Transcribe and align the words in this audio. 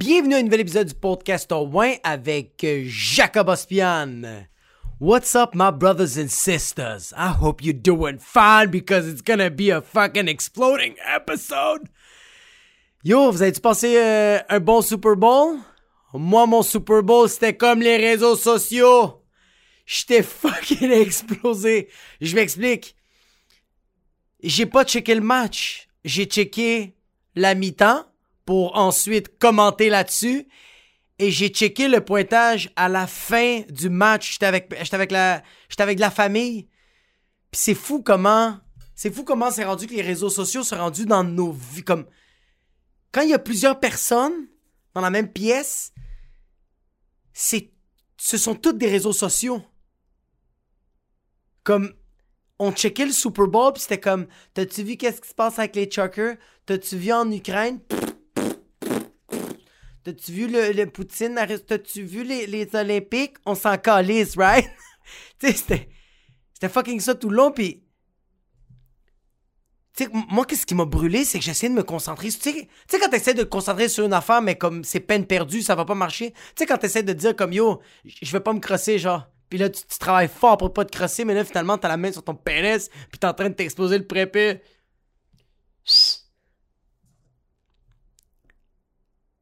Bienvenue 0.00 0.34
à 0.34 0.38
un 0.38 0.42
nouvel 0.44 0.60
épisode 0.60 0.88
du 0.88 0.94
podcast 0.94 1.52
au 1.52 1.66
Win 1.66 1.98
avec 2.02 2.64
euh, 2.64 2.84
Jacob 2.86 3.50
Ospian. 3.50 4.46
What's 4.98 5.34
up, 5.34 5.50
my 5.52 5.70
brothers 5.70 6.16
and 6.16 6.28
sisters? 6.28 7.12
I 7.18 7.34
hope 7.38 7.62
you're 7.62 7.74
doing 7.74 8.16
fine 8.18 8.70
because 8.70 9.06
it's 9.06 9.20
gonna 9.20 9.50
be 9.50 9.68
a 9.68 9.82
fucking 9.82 10.26
exploding 10.26 10.94
episode. 11.06 11.82
Yo, 13.04 13.30
vous 13.30 13.42
avez-tu 13.42 13.60
passé 13.60 13.98
euh, 13.98 14.38
un 14.48 14.58
bon 14.58 14.80
Super 14.80 15.16
Bowl? 15.16 15.58
Moi, 16.14 16.46
mon 16.46 16.62
Super 16.62 17.02
Bowl, 17.02 17.28
c'était 17.28 17.54
comme 17.54 17.82
les 17.82 17.98
réseaux 17.98 18.36
sociaux. 18.36 19.22
J'étais 19.84 20.22
fucking 20.22 20.92
explosé. 20.92 21.90
Je 22.22 22.34
m'explique. 22.34 22.96
J'ai 24.42 24.64
pas 24.64 24.86
checké 24.86 25.14
le 25.14 25.20
match. 25.20 25.88
J'ai 26.06 26.24
checké 26.24 26.96
la 27.34 27.54
mi-temps 27.54 28.09
pour 28.44 28.76
ensuite 28.76 29.38
commenter 29.38 29.88
là-dessus. 29.88 30.46
Et 31.18 31.30
j'ai 31.30 31.48
checké 31.48 31.88
le 31.88 32.02
pointage 32.02 32.70
à 32.76 32.88
la 32.88 33.06
fin 33.06 33.60
du 33.68 33.90
match. 33.90 34.32
J'étais 34.32 34.46
avec, 34.46 35.10
la 35.10 36.10
famille. 36.10 36.68
Puis 37.50 37.60
c'est 37.60 37.74
fou 37.74 38.02
comment, 38.02 38.58
c'est 38.94 39.12
fou 39.12 39.24
comment 39.24 39.50
c'est 39.50 39.64
rendu 39.64 39.86
que 39.86 39.94
les 39.94 40.02
réseaux 40.02 40.30
sociaux 40.30 40.62
sont 40.62 40.76
rendus 40.76 41.06
dans 41.06 41.24
nos 41.24 41.52
vies. 41.52 41.84
Comme, 41.84 42.06
quand 43.12 43.22
il 43.22 43.30
y 43.30 43.34
a 43.34 43.38
plusieurs 43.38 43.80
personnes 43.80 44.48
dans 44.94 45.00
la 45.00 45.10
même 45.10 45.30
pièce, 45.30 45.92
c'est, 47.32 47.70
ce 48.16 48.38
sont 48.38 48.54
toutes 48.54 48.78
des 48.78 48.88
réseaux 48.88 49.12
sociaux. 49.12 49.62
Comme, 51.64 51.92
on 52.58 52.72
checkait 52.72 53.06
le 53.06 53.12
Super 53.12 53.46
Bowl, 53.46 53.72
puis 53.72 53.82
c'était 53.82 54.00
comme, 54.00 54.26
t'as-tu 54.54 54.82
vu 54.82 54.96
qu'est-ce 54.96 55.20
qui 55.20 55.28
se 55.28 55.34
passe 55.34 55.58
avec 55.58 55.76
les 55.76 55.86
Chuckers? 55.86 56.36
T'as-tu 56.66 56.96
vu 56.96 57.12
en 57.12 57.30
Ukraine? 57.30 57.80
T'as-tu 60.02 60.32
vu 60.32 60.46
le, 60.46 60.72
le 60.72 60.86
Poutine? 60.86 61.38
T'as-tu 61.66 62.02
vu 62.02 62.24
les, 62.24 62.46
les 62.46 62.68
Olympiques? 62.74 63.36
On 63.44 63.54
s'en 63.54 63.76
calisse, 63.76 64.36
right? 64.36 64.64
tu 65.38 65.48
sais, 65.48 65.52
c'était, 65.52 65.88
c'était 66.54 66.68
fucking 66.68 67.00
ça 67.00 67.14
tout 67.14 67.28
le 67.28 67.36
long, 67.36 67.50
puis... 67.50 67.82
Tu 69.96 70.04
sais, 70.04 70.10
moi, 70.30 70.46
qu'est-ce 70.46 70.64
qui 70.64 70.74
m'a 70.74 70.84
brûlé, 70.84 71.24
c'est 71.24 71.38
que 71.38 71.44
j'essayais 71.44 71.68
de 71.68 71.76
me 71.76 71.82
concentrer. 71.82 72.28
Tu 72.28 72.38
sais, 72.40 72.68
quand 72.98 73.08
t'essaies 73.10 73.34
de 73.34 73.42
te 73.42 73.48
concentrer 73.48 73.88
sur 73.88 74.06
une 74.06 74.12
affaire, 74.12 74.40
mais 74.40 74.56
comme 74.56 74.84
c'est 74.84 75.00
peine 75.00 75.26
perdue, 75.26 75.62
ça 75.62 75.74
va 75.74 75.84
pas 75.84 75.96
marcher. 75.96 76.30
Tu 76.30 76.38
sais, 76.58 76.66
quand 76.66 76.78
t'essaies 76.78 77.02
de 77.02 77.12
dire 77.12 77.36
comme, 77.36 77.52
yo, 77.52 77.80
je 78.04 78.32
vais 78.32 78.40
pas 78.40 78.52
me 78.52 78.60
crosser, 78.60 78.98
genre... 78.98 79.26
Puis 79.50 79.58
là, 79.58 79.68
tu, 79.68 79.82
travailles 79.98 80.28
fort 80.28 80.56
pour 80.56 80.72
pas 80.72 80.84
te 80.84 80.96
crosser, 80.96 81.24
mais 81.24 81.34
là, 81.34 81.44
finalement, 81.44 81.76
t'as 81.76 81.88
la 81.88 81.96
main 81.96 82.12
sur 82.12 82.22
ton 82.22 82.36
pénis, 82.36 82.88
puis 83.10 83.18
t'es 83.18 83.26
en 83.26 83.34
train 83.34 83.48
de 83.50 83.54
t'exploser 83.54 83.98
le 83.98 84.06
prépuce. 84.06 84.58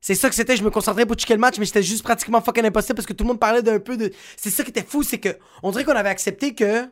C'est 0.09 0.15
ça 0.15 0.31
que 0.31 0.35
c'était, 0.35 0.57
je 0.57 0.65
me 0.65 0.71
concentrais 0.71 1.05
pour 1.05 1.17
checker 1.17 1.35
le 1.35 1.39
match, 1.39 1.59
mais 1.59 1.67
c'était 1.67 1.83
juste 1.83 2.03
pratiquement 2.03 2.41
fucking 2.41 2.65
impossible 2.65 2.95
parce 2.95 3.05
que 3.05 3.13
tout 3.13 3.25
le 3.25 3.29
monde 3.29 3.39
parlait 3.39 3.63
d'un 3.63 3.79
peu 3.79 3.99
de. 3.99 4.11
C'est 4.39 4.49
ça 4.49 4.65
qui 4.65 4.71
était 4.71 4.83
fou, 4.83 5.03
c'est 5.03 5.21
que 5.21 5.39
on 5.63 5.71
dirait 5.71 5.85
qu'on 5.85 5.93
avait 5.93 6.09
accepté 6.09 6.55
que 6.55 6.91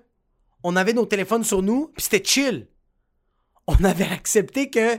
on 0.62 0.76
avait 0.76 0.92
nos 0.92 1.06
téléphones 1.06 1.42
sur 1.42 1.62
nous, 1.62 1.86
puis 1.96 2.02
c'était 2.02 2.22
chill. 2.22 2.68
On 3.68 3.82
avait 3.84 4.04
accepté 4.04 4.68
que 4.68 4.98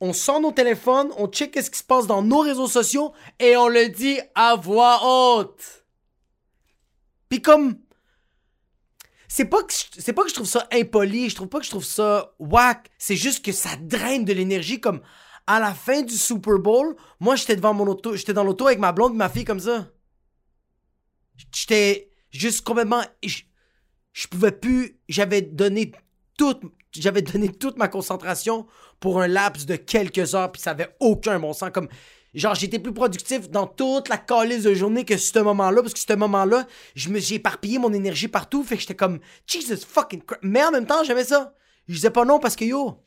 on 0.00 0.12
sort 0.12 0.40
nos 0.40 0.50
téléphones, 0.50 1.12
on 1.18 1.28
check 1.28 1.56
ce 1.62 1.70
qui 1.70 1.78
se 1.78 1.84
passe 1.84 2.08
dans 2.08 2.20
nos 2.20 2.40
réseaux 2.40 2.66
sociaux 2.66 3.12
et 3.38 3.56
on 3.56 3.68
le 3.68 3.90
dit 3.90 4.18
à 4.34 4.56
voix 4.56 4.98
haute. 5.04 5.84
Puis 7.28 7.40
comme 7.42 7.78
c'est 9.28 9.44
pas 9.44 9.62
que 9.62 9.72
c'est 9.72 10.12
pas 10.12 10.24
que 10.24 10.30
je 10.30 10.34
trouve 10.34 10.48
ça 10.48 10.66
impoli, 10.72 11.30
je 11.30 11.36
trouve 11.36 11.48
pas 11.48 11.60
que 11.60 11.64
je 11.64 11.70
trouve 11.70 11.84
ça 11.84 12.34
whack, 12.40 12.90
c'est 12.98 13.14
juste 13.14 13.44
que 13.44 13.52
ça 13.52 13.76
draine 13.80 14.24
de 14.24 14.32
l'énergie 14.32 14.80
comme 14.80 15.00
à 15.46 15.60
la 15.60 15.74
fin 15.74 16.02
du 16.02 16.14
Super 16.14 16.58
Bowl, 16.58 16.96
moi 17.20 17.36
j'étais 17.36 17.56
devant 17.56 17.74
mon 17.74 17.86
auto, 17.86 18.14
j'étais 18.16 18.32
dans 18.32 18.44
l'auto 18.44 18.66
avec 18.66 18.78
ma 18.78 18.92
blonde 18.92 19.14
ma 19.14 19.28
fille 19.28 19.44
comme 19.44 19.60
ça. 19.60 19.88
J'étais 21.52 22.10
juste 22.30 22.64
complètement 22.64 23.02
je, 23.22 23.42
je 24.12 24.26
pouvais 24.28 24.52
plus, 24.52 25.00
j'avais 25.08 25.42
donné 25.42 25.92
toute 26.36 26.62
j'avais 26.92 27.22
donné 27.22 27.48
toute 27.48 27.78
ma 27.78 27.88
concentration 27.88 28.66
pour 29.00 29.20
un 29.20 29.26
laps 29.26 29.66
de 29.66 29.76
quelques 29.76 30.34
heures 30.34 30.52
puis 30.52 30.60
ça 30.60 30.72
avait 30.72 30.94
aucun 31.00 31.38
bon 31.38 31.52
sens 31.52 31.70
comme 31.72 31.88
Genre, 32.34 32.54
j'étais 32.54 32.78
plus 32.78 32.94
productif 32.94 33.50
dans 33.50 33.66
toute 33.66 34.08
la 34.08 34.16
calice 34.16 34.62
de 34.62 34.72
journée 34.72 35.04
que 35.04 35.18
ce 35.18 35.38
moment-là, 35.38 35.82
parce 35.82 35.92
que 35.92 36.00
ce 36.00 36.14
moment-là, 36.14 36.66
je 36.94 37.10
me, 37.10 37.18
j'ai 37.18 37.34
éparpillé 37.34 37.78
mon 37.78 37.92
énergie 37.92 38.28
partout, 38.28 38.64
fait 38.64 38.76
que 38.76 38.80
j'étais 38.80 38.94
comme, 38.94 39.20
Jesus 39.46 39.84
fucking 39.86 40.22
crap. 40.22 40.40
Mais 40.42 40.64
en 40.64 40.70
même 40.70 40.86
temps, 40.86 41.04
j'aimais 41.04 41.24
ça. 41.24 41.54
Je 41.88 41.94
disais 41.94 42.10
pas 42.10 42.24
non 42.24 42.38
parce 42.38 42.56
que 42.56 42.64
yo, 42.64 43.04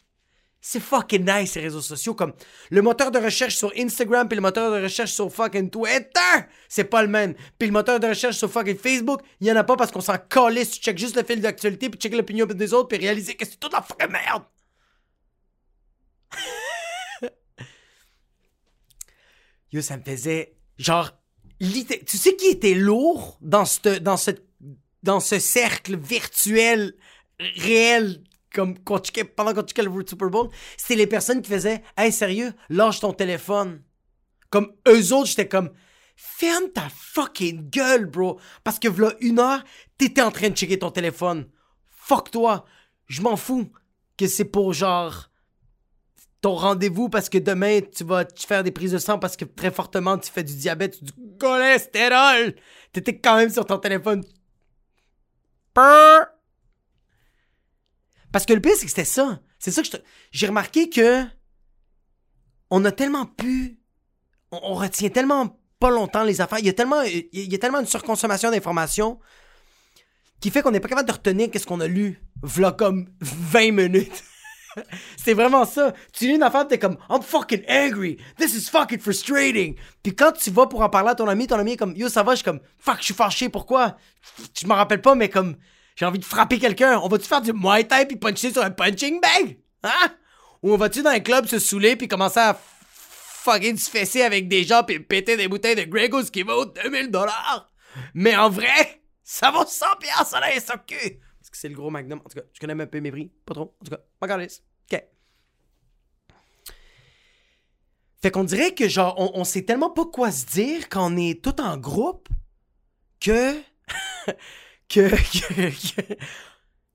c'est 0.68 0.80
fucking 0.80 1.24
nice 1.24 1.52
ces 1.52 1.60
réseaux 1.60 1.80
sociaux, 1.80 2.16
comme 2.16 2.34
le 2.72 2.82
moteur 2.82 3.12
de 3.12 3.20
recherche 3.20 3.56
sur 3.56 3.72
Instagram 3.78 4.28
puis 4.28 4.36
le 4.36 4.42
moteur 4.42 4.72
de 4.72 4.82
recherche 4.82 5.12
sur 5.12 5.32
fucking 5.32 5.70
Twitter, 5.70 6.48
c'est 6.68 6.86
pas 6.86 7.04
le 7.04 7.08
même. 7.08 7.36
Puis 7.60 7.68
le 7.68 7.72
moteur 7.72 8.00
de 8.00 8.08
recherche 8.08 8.38
sur 8.38 8.50
fucking 8.50 8.76
Facebook, 8.76 9.22
il 9.42 9.48
y 9.48 9.52
en 9.52 9.56
a 9.58 9.64
pas 9.64 9.76
parce 9.76 9.92
qu'on 9.92 10.02
s'en 10.02 10.18
calisse, 10.18 10.72
tu 10.72 10.80
check 10.80 10.98
juste 10.98 11.16
le 11.16 11.24
fil 11.24 11.40
d'actualité 11.40 11.92
puis 11.92 12.00
check 12.00 12.16
l'opinion 12.16 12.48
des 12.48 12.74
autres 12.74 12.88
puis 12.88 12.98
réaliser 12.98 13.36
que 13.36 13.46
c'est 13.46 13.60
toute 13.60 13.74
la 13.74 13.84
fucking 13.84 14.10
merde. 14.12 14.42
Yo, 19.72 19.84
ça 19.84 19.98
me 19.98 20.04
faisait 20.04 20.56
genre 20.80 21.12
tu 21.60 22.18
sais 22.18 22.36
qui 22.36 22.48
était 22.48 22.74
lourd 22.74 23.38
dans 23.40 23.66
ce 23.66 24.00
dans 24.00 24.18
ce 24.18 24.32
dans 25.04 25.20
ce 25.20 25.38
cercle 25.38 25.96
virtuel 25.96 26.96
réel 27.40 28.24
comme 28.56 28.80
quand 28.80 29.00
tu, 29.00 29.12
pendant 29.26 29.54
qu'on 29.54 29.62
checkait 29.62 29.84
le 29.84 29.92
Super 30.08 30.30
Bowl, 30.30 30.50
c'était 30.78 30.96
les 30.96 31.08
personnes 31.08 31.42
qui 31.42 31.52
faisaient 31.52 31.84
Hey 31.98 32.12
sérieux, 32.12 32.54
lâche 32.70 33.02
ton 33.02 33.14
téléphone. 33.14 33.84
Comme 34.50 34.72
eux 34.88 35.14
autres, 35.14 35.28
j'étais 35.28 35.48
comme 35.48 35.72
Ferme 36.16 36.70
ta 36.74 36.88
fucking 36.90 37.70
gueule, 37.70 38.06
bro. 38.06 38.40
Parce 38.64 38.80
que 38.80 38.88
voilà 38.88 39.14
une 39.20 39.40
heure, 39.40 39.64
t'étais 39.98 40.22
en 40.22 40.32
train 40.32 40.50
de 40.50 40.56
checker 40.56 40.80
ton 40.80 40.92
téléphone. 40.92 41.50
Fuck 41.90 42.32
toi. 42.32 42.66
Je 43.08 43.22
m'en 43.22 43.36
fous 43.36 43.70
que 44.18 44.28
c'est 44.28 44.46
pour 44.46 44.74
genre 44.74 45.30
ton 46.42 46.56
rendez-vous 46.56 47.10
parce 47.10 47.28
que 47.28 47.38
demain 47.38 47.80
tu 47.82 48.04
vas 48.04 48.24
te 48.24 48.46
faire 48.46 48.64
des 48.64 48.72
prises 48.72 48.92
de 48.92 48.98
sang 48.98 49.20
parce 49.20 49.36
que 49.36 49.46
très 49.46 49.72
fortement 49.72 50.18
tu 50.18 50.32
fais 50.32 50.44
du 50.44 50.56
diabète 50.56 51.04
du 51.04 51.12
cholestérol. 51.40 52.56
T'étais 52.94 53.20
quand 53.20 53.36
même 53.38 53.50
sur 53.50 53.66
ton 53.66 53.78
téléphone. 53.78 54.24
Parce 58.36 58.46
que 58.46 58.52
le 58.52 58.60
pire, 58.60 58.74
c'est 58.76 58.84
que 58.84 58.90
c'était 58.90 59.06
ça. 59.06 59.40
C'est 59.60 59.72
ça 59.72 59.82
que 59.82 59.88
j'ai 60.32 60.48
remarqué 60.48 60.90
que 60.90 61.24
on 62.70 62.84
a 62.84 62.92
tellement 62.92 63.26
pu. 63.26 63.80
On, 64.52 64.74
retient 64.74 65.08
tellement 65.08 65.58
pas 65.80 65.90
longtemps 65.90 66.26
les 66.26 66.42
affaires. 66.42 66.60
Il 66.60 66.66
y 66.66 66.70
a 66.70 66.74
tellement, 66.74 67.02
il 67.04 67.30
y 67.32 67.56
a 67.56 67.58
tellement 67.58 67.80
une 67.80 67.86
surconsommation 67.86 68.52
d'informations 68.52 69.20
qui 70.42 70.52
fait 70.52 70.62
qu'on 70.62 70.72
n'est 70.72 70.82
pas 70.82 70.90
capable 70.90 71.08
de 71.08 71.14
retenir 71.14 71.50
qu'est-ce 71.50 71.66
qu'on 71.66 71.80
a 71.80 71.88
lu. 71.88 72.22
V'là 72.44 72.74
comme 72.74 73.08
20 73.22 73.72
minutes. 73.72 74.26
c'est 75.18 75.34
vraiment 75.34 75.64
ça. 75.64 75.94
Tu 76.12 76.28
lis 76.28 76.36
une 76.36 76.44
affaire, 76.44 76.68
t'es 76.68 76.78
comme 76.78 76.98
I'm 77.10 77.22
fucking 77.22 77.64
angry. 77.70 78.18
This 78.38 78.54
is 78.54 78.70
fucking 78.70 79.00
frustrating. 79.00 79.78
Puis 80.04 80.14
quand 80.14 80.34
tu 80.34 80.52
vas 80.52 80.68
pour 80.68 80.82
en 80.82 80.90
parler 80.90 81.12
à 81.12 81.16
ton 81.16 81.30
ami, 81.30 81.48
ton 81.48 81.58
ami 81.58 81.72
est 81.72 81.78
comme 81.78 81.96
Yo, 81.96 82.10
ça 82.10 82.22
va, 82.22 82.34
je 82.34 82.40
suis 82.40 82.44
comme 82.44 82.60
Fuck, 82.80 82.98
je 82.98 83.06
suis 83.06 83.14
fâché, 83.14 83.48
pourquoi? 83.48 83.96
Je 84.60 84.68
m'en 84.68 84.76
rappelle 84.76 85.02
pas, 85.02 85.16
mais 85.16 85.30
comme 85.30 85.56
j'ai 85.96 86.06
envie 86.06 86.20
de 86.20 86.26
frapper 86.26 86.60
quelqu'un. 86.60 87.00
On 87.00 87.08
va-tu 87.08 87.26
faire 87.26 87.42
du 87.42 87.54
Muay 87.54 87.86
Thai 87.86 88.06
puis 88.06 88.18
puncher 88.18 88.52
sur 88.52 88.64
un 88.64 88.72
punching 88.72 89.22
bag? 89.22 89.60
Hein? 89.84 90.14
Ou 90.62 90.74
on 90.74 90.78
va-tu 90.78 91.02
dans 91.02 91.12
un 91.12 91.20
club 91.20 91.46
se 91.46 91.60
saouler 91.60 91.96
puis 91.96 92.08
commencer 92.08 92.40
à 92.40 92.60
fucking 92.60 93.78
se 93.78 93.90
fesser 93.90 94.24
avec 94.24 94.48
des 94.48 94.64
gens 94.64 94.84
puis 94.84 95.00
péter 95.00 95.38
des 95.38 95.48
bouteilles 95.48 95.76
de 95.76 95.84
Gregos 95.84 96.32
qui 96.32 96.44
vaut 96.44 96.66
2000 96.66 97.12
dollars? 97.12 97.72
Mais 98.14 98.36
en 98.36 98.50
vrai, 98.50 99.02
ça 99.24 99.52
vaut 99.52 99.66
100 99.66 99.86
piastres 100.00 100.36
à 100.36 100.42
la 100.42 100.60
SOQ 100.60 101.22
c'est 101.56 101.70
le 101.70 101.76
gros 101.76 101.90
magnum? 101.90 102.20
En 102.20 102.30
tout 102.30 102.38
cas, 102.38 102.46
je 102.54 102.60
connais 102.60 102.82
un 102.82 102.88
peu 102.88 103.00
mes 103.00 103.12
prix. 103.12 103.32
Pas 103.46 103.54
trop. 103.54 103.76
En 103.80 103.86
tout 103.86 103.92
cas, 103.92 104.02
pas 104.20 104.38
OK. 104.38 105.04
Fait 108.22 108.32
qu'on 108.32 108.44
dirait 108.44 108.74
que, 108.74 108.88
genre, 108.88 109.16
on, 109.18 109.44
sait 109.44 109.64
tellement 109.64 109.90
pas 109.90 110.06
quoi 110.06 110.32
se 110.32 110.46
dire 110.46 110.90
quand 110.90 111.12
on 111.12 111.18
est 111.18 111.44
tout 111.44 111.62
en 111.62 111.78
groupe 111.78 112.30
que. 113.20 113.60
que, 114.90 115.10
que, 115.10 116.14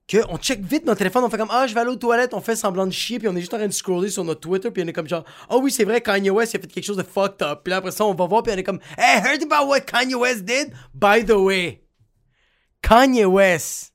que, 0.07 0.17
on 0.29 0.37
check 0.37 0.61
vite 0.61 0.85
notre 0.85 0.99
téléphone, 0.99 1.23
on 1.23 1.29
fait 1.29 1.37
comme 1.37 1.51
ah 1.51 1.67
je 1.67 1.73
vais 1.73 1.81
aller 1.81 1.91
aux 1.91 1.95
toilettes, 1.95 2.33
on 2.33 2.41
fait 2.41 2.55
semblant 2.55 2.87
de 2.87 2.91
chier 2.91 3.19
puis 3.19 3.27
on 3.27 3.35
est 3.35 3.41
juste 3.41 3.53
en 3.53 3.57
train 3.57 3.67
de 3.67 3.73
scroller 3.73 4.09
sur 4.09 4.23
notre 4.23 4.41
Twitter 4.41 4.71
puis 4.71 4.83
on 4.83 4.87
est 4.87 4.93
comme 4.93 5.07
genre 5.07 5.25
oh 5.49 5.59
oui 5.61 5.71
c'est 5.71 5.83
vrai 5.83 6.01
Kanye 6.01 6.29
West 6.29 6.53
il 6.53 6.57
a 6.57 6.61
fait 6.61 6.67
quelque 6.67 6.85
chose 6.85 6.97
de 6.97 7.03
fucked 7.03 7.41
up 7.41 7.61
puis 7.63 7.73
après 7.73 7.91
ça 7.91 8.05
on 8.05 8.13
va 8.13 8.25
voir 8.25 8.43
puis 8.43 8.53
on 8.53 8.57
est 8.57 8.63
comme 8.63 8.79
hey 8.97 9.19
heard 9.19 9.43
about 9.43 9.67
what 9.67 9.81
Kanye 9.81 10.15
West 10.15 10.45
did? 10.45 10.73
By 10.93 11.23
the 11.25 11.35
way 11.37 11.83
Kanye 12.81 13.25
West 13.25 13.91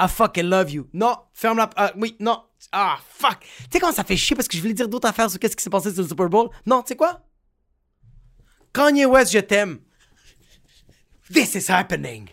I 0.00 0.06
fucking 0.06 0.48
love 0.48 0.70
you. 0.70 0.88
Non, 0.92 1.16
ferme 1.32 1.58
la. 1.58 1.70
Ah, 1.76 1.92
oui, 1.96 2.16
non. 2.20 2.44
Ah, 2.72 2.98
fuck. 3.08 3.40
Tu 3.40 3.64
sais 3.72 3.80
comment 3.80 3.92
ça 3.92 4.04
fait 4.04 4.16
chier 4.16 4.36
parce 4.36 4.46
que 4.46 4.56
je 4.56 4.62
voulais 4.62 4.74
dire 4.74 4.88
d'autres 4.88 5.08
affaires 5.08 5.28
sur 5.28 5.40
qu'est-ce 5.40 5.56
qui 5.56 5.62
s'est 5.62 5.70
passé 5.70 5.92
sur 5.92 6.02
le 6.02 6.08
Super 6.08 6.28
Bowl? 6.28 6.50
Non, 6.66 6.82
tu 6.82 6.88
sais 6.88 6.96
quoi? 6.96 7.20
Kanye 8.72 9.06
West, 9.06 9.32
je 9.32 9.40
t'aime. 9.40 9.80
This 11.32 11.54
is 11.54 11.70
happening. 11.70 12.30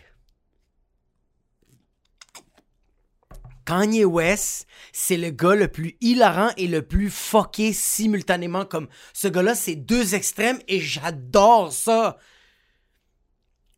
Kanye 3.66 4.04
West, 4.04 4.66
c'est 4.92 5.16
le 5.16 5.30
gars 5.30 5.56
le 5.56 5.68
plus 5.68 5.96
hilarant 6.00 6.50
et 6.56 6.68
le 6.68 6.82
plus 6.82 7.10
fucké 7.10 7.72
simultanément. 7.72 8.64
Comme 8.64 8.88
ce 9.12 9.28
gars-là, 9.28 9.54
c'est 9.54 9.74
deux 9.74 10.14
extrêmes 10.14 10.60
et 10.68 10.80
j'adore 10.80 11.72
ça. 11.72 12.16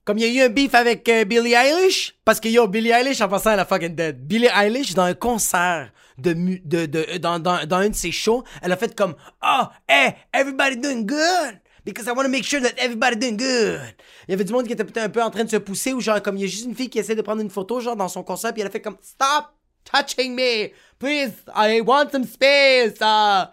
Comme 0.05 0.19
il 0.19 0.27
y 0.27 0.41
a 0.41 0.45
eu 0.45 0.47
un 0.47 0.51
beef 0.51 0.75
avec 0.75 1.09
euh, 1.09 1.25
Billie 1.25 1.55
Eilish, 1.55 2.15
parce 2.25 2.39
que 2.39 2.49
yo, 2.49 2.67
Billie 2.69 2.91
Eilish, 2.91 3.21
en 3.21 3.29
passant, 3.29 3.53
elle 3.53 3.61
a 3.61 3.67
fucking 3.67 3.95
dead. 3.95 4.27
Billie 4.27 4.49
Eilish, 4.55 4.95
dans 4.95 5.03
un 5.03 5.15
concert 5.15 5.91
de, 6.17 6.33
de, 6.33 6.87
de, 6.87 7.19
dans, 7.19 7.39
dans, 7.39 7.67
dans 7.67 7.77
un 7.77 7.89
de 7.89 7.95
ses 7.95 8.13
shows, 8.13 8.45
elle 8.63 8.73
a 8.73 8.77
fait 8.77 8.95
comme, 8.95 9.15
oh, 9.43 9.65
hey, 9.89 10.15
everybody 10.33 10.77
doing 10.77 11.05
good 11.05 11.61
because 11.89 12.07
I 12.07 12.13
want 12.13 12.25
to 12.25 12.29
make 12.29 12.45
sure 12.45 12.61
that 12.61 12.79
everybody 12.79 13.17
doing 13.17 13.37
good. 13.39 13.81
Il 14.27 14.33
y 14.33 14.35
avait 14.35 14.45
du 14.45 14.53
monde 14.53 14.67
qui 14.67 14.73
était 14.75 14.85
peut-être 14.85 15.05
un 15.05 15.09
peu 15.09 15.23
en 15.23 15.31
train 15.31 15.45
de 15.45 15.49
se 15.49 15.57
pousser 15.57 15.93
ou 15.93 16.01
genre 16.01 16.21
comme 16.23 16.37
il 16.37 16.43
y 16.43 16.45
a 16.45 16.47
juste 16.47 16.67
une 16.67 16.75
fille 16.75 16.91
qui 16.91 16.99
essaie 16.99 17.15
de 17.15 17.23
prendre 17.23 17.41
une 17.41 17.51
photo 17.51 17.81
genre 17.81 17.97
dans 17.97 18.09
son 18.09 18.23
concert 18.23 18.53
puis 18.53 18.61
elle 18.61 18.69
a 18.69 18.71
fait 18.71 18.83
comme 18.83 18.99
stop 19.01 19.47
touching 19.85 20.35
me! 20.35 20.71
Please 20.99 21.33
I 21.55 21.81
want 21.81 22.11
some 22.13 22.25
space! 22.25 23.01
Uh. 23.01 23.47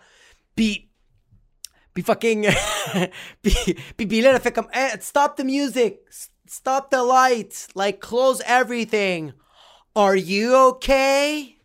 puis 0.53 0.89
puis 1.93 2.03
fucking 2.03 2.49
puis, 3.41 3.55
puis, 3.95 4.05
puis 4.05 4.21
là 4.21 4.31
elle 4.31 4.35
a 4.35 4.39
fait 4.41 4.51
comme 4.51 4.67
hey, 4.73 4.91
stop 4.99 5.37
the 5.37 5.45
music! 5.45 5.99
Stop 6.45 6.89
the 6.91 7.01
lights! 7.01 7.69
Like 7.73 7.99
close 7.99 8.41
everything! 8.45 9.31
Are 9.95 10.17
you 10.17 10.53
okay? 10.53 11.55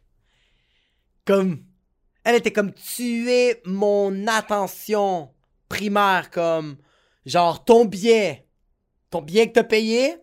Comme 1.27 1.65
elle 2.25 2.37
était 2.37 2.53
comme 2.53 2.73
tu 2.73 3.29
mon 3.65 4.29
attention 4.29 5.31
primaire 5.71 6.31
comme 6.31 6.77
genre 7.25 7.65
ton 7.65 7.87
billet, 7.87 8.47
ton 9.09 9.23
billet 9.23 9.49
que 9.49 9.55
t'as 9.55 9.65
payé, 9.65 10.17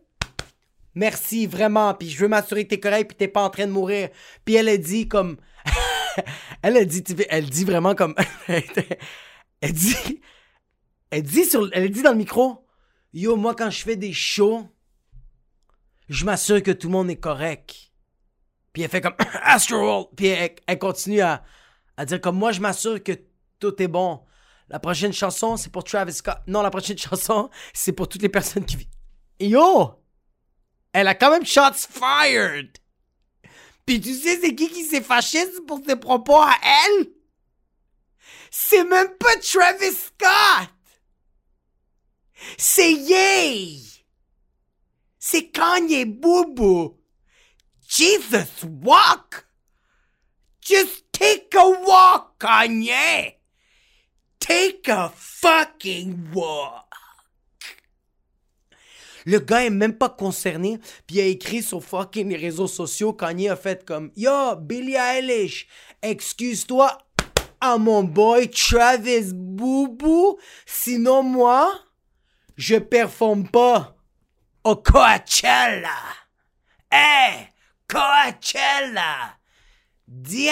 merci 0.94 1.48
vraiment, 1.48 1.96
puis 1.96 2.10
je 2.10 2.20
veux 2.20 2.28
m'assurer 2.28 2.66
que 2.66 2.70
t'es 2.70 2.80
correct 2.80 3.08
puis 3.08 3.18
t'es 3.18 3.28
pas 3.28 3.44
en 3.44 3.50
train 3.50 3.66
de 3.66 3.72
mourir. 3.72 4.10
Puis 4.46 4.54
elle 4.54 4.70
a 4.70 4.78
dit 4.78 5.08
comme 5.08 5.38
elle 6.62 6.78
a 6.78 6.86
dit 6.86 7.04
elle 7.30 7.50
dit 7.50 7.66
vraiment 7.66 7.96
comme 7.96 8.14
elle 8.48 9.74
dit 9.74 10.22
elle 11.10 11.24
dit 11.24 11.46
sur 11.46 11.68
elle 11.74 11.90
dit 11.90 12.04
dans 12.04 12.12
le 12.12 12.18
micro 12.18 12.64
yo 13.14 13.36
moi 13.36 13.56
quand 13.56 13.72
je 13.72 13.82
fais 13.82 13.96
des 13.96 14.14
shows 14.14 14.68
je 16.10 16.26
m'assure 16.26 16.62
que 16.62 16.72
tout 16.72 16.88
le 16.88 16.94
monde 16.94 17.10
est 17.10 17.18
correct. 17.18 17.92
Puis 18.74 18.84
elle 18.84 18.90
fait 18.90 19.02
comme 19.02 19.16
Astral, 19.44 20.06
puis 20.16 20.28
elle, 20.28 20.80
continue 20.80 21.22
à 21.22 21.42
dire 22.06 22.22
comme 22.22 22.38
moi 22.38 22.52
je 22.52 22.62
m'assure 22.62 23.02
que 23.02 23.14
tout 23.60 23.82
est 23.82 23.88
bon. 23.88 24.22
La 24.70 24.80
prochaine 24.80 25.14
chanson, 25.14 25.56
c'est 25.56 25.72
pour 25.72 25.84
Travis 25.84 26.14
Scott. 26.14 26.40
Non, 26.48 26.62
la 26.62 26.70
prochaine 26.70 26.98
chanson, 26.98 27.50
c'est 27.74 27.94
pour 27.94 28.10
toutes 28.10 28.22
les 28.22 28.30
personnes 28.30 28.66
qui 28.66 28.78
vivent. 28.78 28.88
Yo! 29.40 30.04
Elle 30.94 31.08
a 31.08 31.16
quand 31.16 31.32
même 31.32 31.46
shots 31.46 31.88
fired! 31.90 32.78
Puis 33.86 34.02
tu 34.02 34.14
sais, 34.14 34.40
c'est 34.42 34.56
qui 34.56 34.70
qui 34.70 34.84
s'est 34.84 35.02
fâché 35.02 35.40
pour 35.66 35.80
ses 35.88 35.96
propos 35.96 36.42
à 36.42 36.56
elle? 36.62 37.08
C'est 38.52 38.84
même 38.84 39.16
pas 39.18 39.36
Travis 39.38 39.94
Scott! 39.94 40.70
C'est 42.58 42.92
Yay! 42.92 43.80
C'est 45.20 45.50
Kanye 45.50 46.06
Boubou! 46.06 46.98
Jesus, 47.88 48.66
walk! 48.84 49.48
Just 50.62 51.06
take 51.14 51.56
a 51.56 51.66
walk, 51.66 52.38
Kanye! 52.40 53.37
Take 54.48 54.88
a 54.88 55.12
fucking 55.14 56.32
walk. 56.34 56.86
Le 59.26 59.40
gars 59.40 59.66
est 59.66 59.70
même 59.70 59.98
pas 59.98 60.08
concerné, 60.08 60.80
puis 61.06 61.18
il 61.18 61.20
a 61.20 61.26
écrit 61.26 61.62
sur 61.62 61.84
fucking 61.84 62.30
les 62.30 62.38
réseaux 62.38 62.68
sociaux 62.68 63.12
quand 63.12 63.38
il 63.38 63.50
a 63.50 63.58
fait 63.58 63.84
comme 63.84 64.10
Yo, 64.16 64.56
Billie 64.56 64.96
Eilish, 64.96 65.68
excuse-toi 66.02 66.98
à 67.60 67.78
mon 67.78 68.06
boy 68.06 68.50
Travis 68.50 69.34
Boubou, 69.34 70.40
sinon 70.66 71.24
moi, 71.24 71.82
je 72.56 72.78
performe 72.78 73.50
pas 73.50 73.98
au 74.64 74.78
Coachella. 74.78 75.90
Hey, 76.90 77.50
Coachella! 77.86 79.36
Dis 80.08 80.48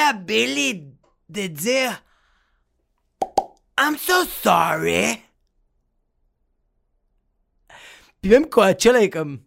de 1.29 1.47
dire 1.47 2.04
I'm 3.77 3.97
so 3.97 4.23
sorry. 4.25 5.21
Puis 8.21 8.31
même 8.31 8.47
Coachella 8.47 9.01
est 9.01 9.09
comme 9.09 9.39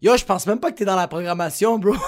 Yo, 0.00 0.16
je 0.16 0.24
pense 0.24 0.46
même 0.46 0.60
pas 0.60 0.70
que 0.70 0.76
t'es 0.76 0.84
dans 0.84 0.94
la 0.94 1.08
programmation, 1.08 1.78
bro. 1.78 1.94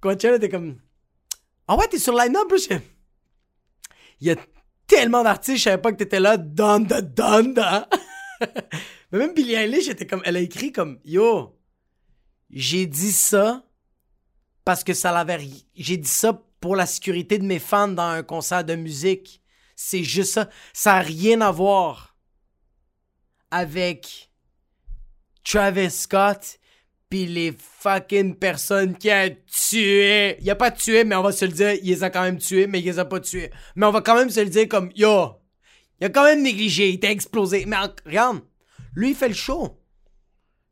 Coachella 0.00 0.36
était 0.36 0.50
comme 0.50 0.76
Ah 1.66 1.76
ouais, 1.76 1.88
t'es 1.88 1.98
sur 1.98 2.14
line-up, 2.14 2.46
bro. 2.48 2.58
Il 4.20 4.26
y 4.26 4.30
a 4.30 4.36
tellement 4.86 5.22
d'artistes, 5.22 5.58
je 5.58 5.62
savais 5.62 5.80
pas 5.80 5.92
que 5.92 5.96
t'étais 5.96 6.20
là. 6.20 6.36
Donda, 6.36 7.00
donda. 7.00 7.88
Mais 9.12 9.18
même 9.18 9.32
Billie 9.32 9.54
Eilish 9.54 9.88
était 9.88 10.06
comme, 10.06 10.20
elle 10.24 10.36
a 10.36 10.40
écrit 10.40 10.72
comme 10.72 10.98
Yo, 11.04 11.56
j'ai 12.54 12.86
dit 12.86 13.12
ça 13.12 13.64
parce 14.64 14.84
que 14.84 14.94
ça 14.94 15.10
l'avait. 15.12 15.40
J'ai 15.74 15.96
dit 15.96 16.08
ça 16.08 16.40
pour 16.60 16.76
la 16.76 16.86
sécurité 16.86 17.38
de 17.38 17.44
mes 17.44 17.58
fans 17.58 17.88
dans 17.88 18.08
un 18.08 18.22
concert 18.22 18.64
de 18.64 18.76
musique. 18.76 19.42
C'est 19.74 20.04
juste 20.04 20.32
ça. 20.34 20.48
Ça 20.72 20.94
n'a 20.94 21.00
rien 21.00 21.40
à 21.40 21.50
voir 21.50 22.16
avec 23.50 24.30
Travis 25.42 25.90
Scott 25.90 26.60
puis 27.10 27.26
les 27.26 27.52
fucking 27.58 28.36
personnes 28.36 28.96
qui 28.96 29.10
a 29.10 29.30
tué. 29.30 30.36
Il 30.40 30.48
a 30.48 30.54
pas 30.54 30.70
tué, 30.70 31.02
mais 31.02 31.16
on 31.16 31.22
va 31.22 31.32
se 31.32 31.44
le 31.44 31.52
dire, 31.52 31.72
il 31.72 31.88
les 31.88 32.04
a 32.04 32.10
quand 32.10 32.22
même 32.22 32.38
tués, 32.38 32.68
mais 32.68 32.78
il 32.78 32.84
les 32.84 32.98
a 33.00 33.04
pas 33.04 33.20
tués. 33.20 33.50
Mais 33.74 33.86
on 33.86 33.90
va 33.90 34.00
quand 34.00 34.16
même 34.16 34.30
se 34.30 34.40
le 34.40 34.48
dire 34.48 34.68
comme 34.68 34.90
yo. 34.94 35.40
Il 36.00 36.06
a 36.06 36.08
quand 36.08 36.24
même 36.24 36.42
négligé, 36.42 36.90
il 36.90 37.00
t'a 37.00 37.10
explosé. 37.10 37.66
Mais 37.66 37.76
regarde, 38.06 38.42
lui 38.94 39.10
il 39.10 39.16
fait 39.16 39.28
le 39.28 39.34
show. 39.34 39.76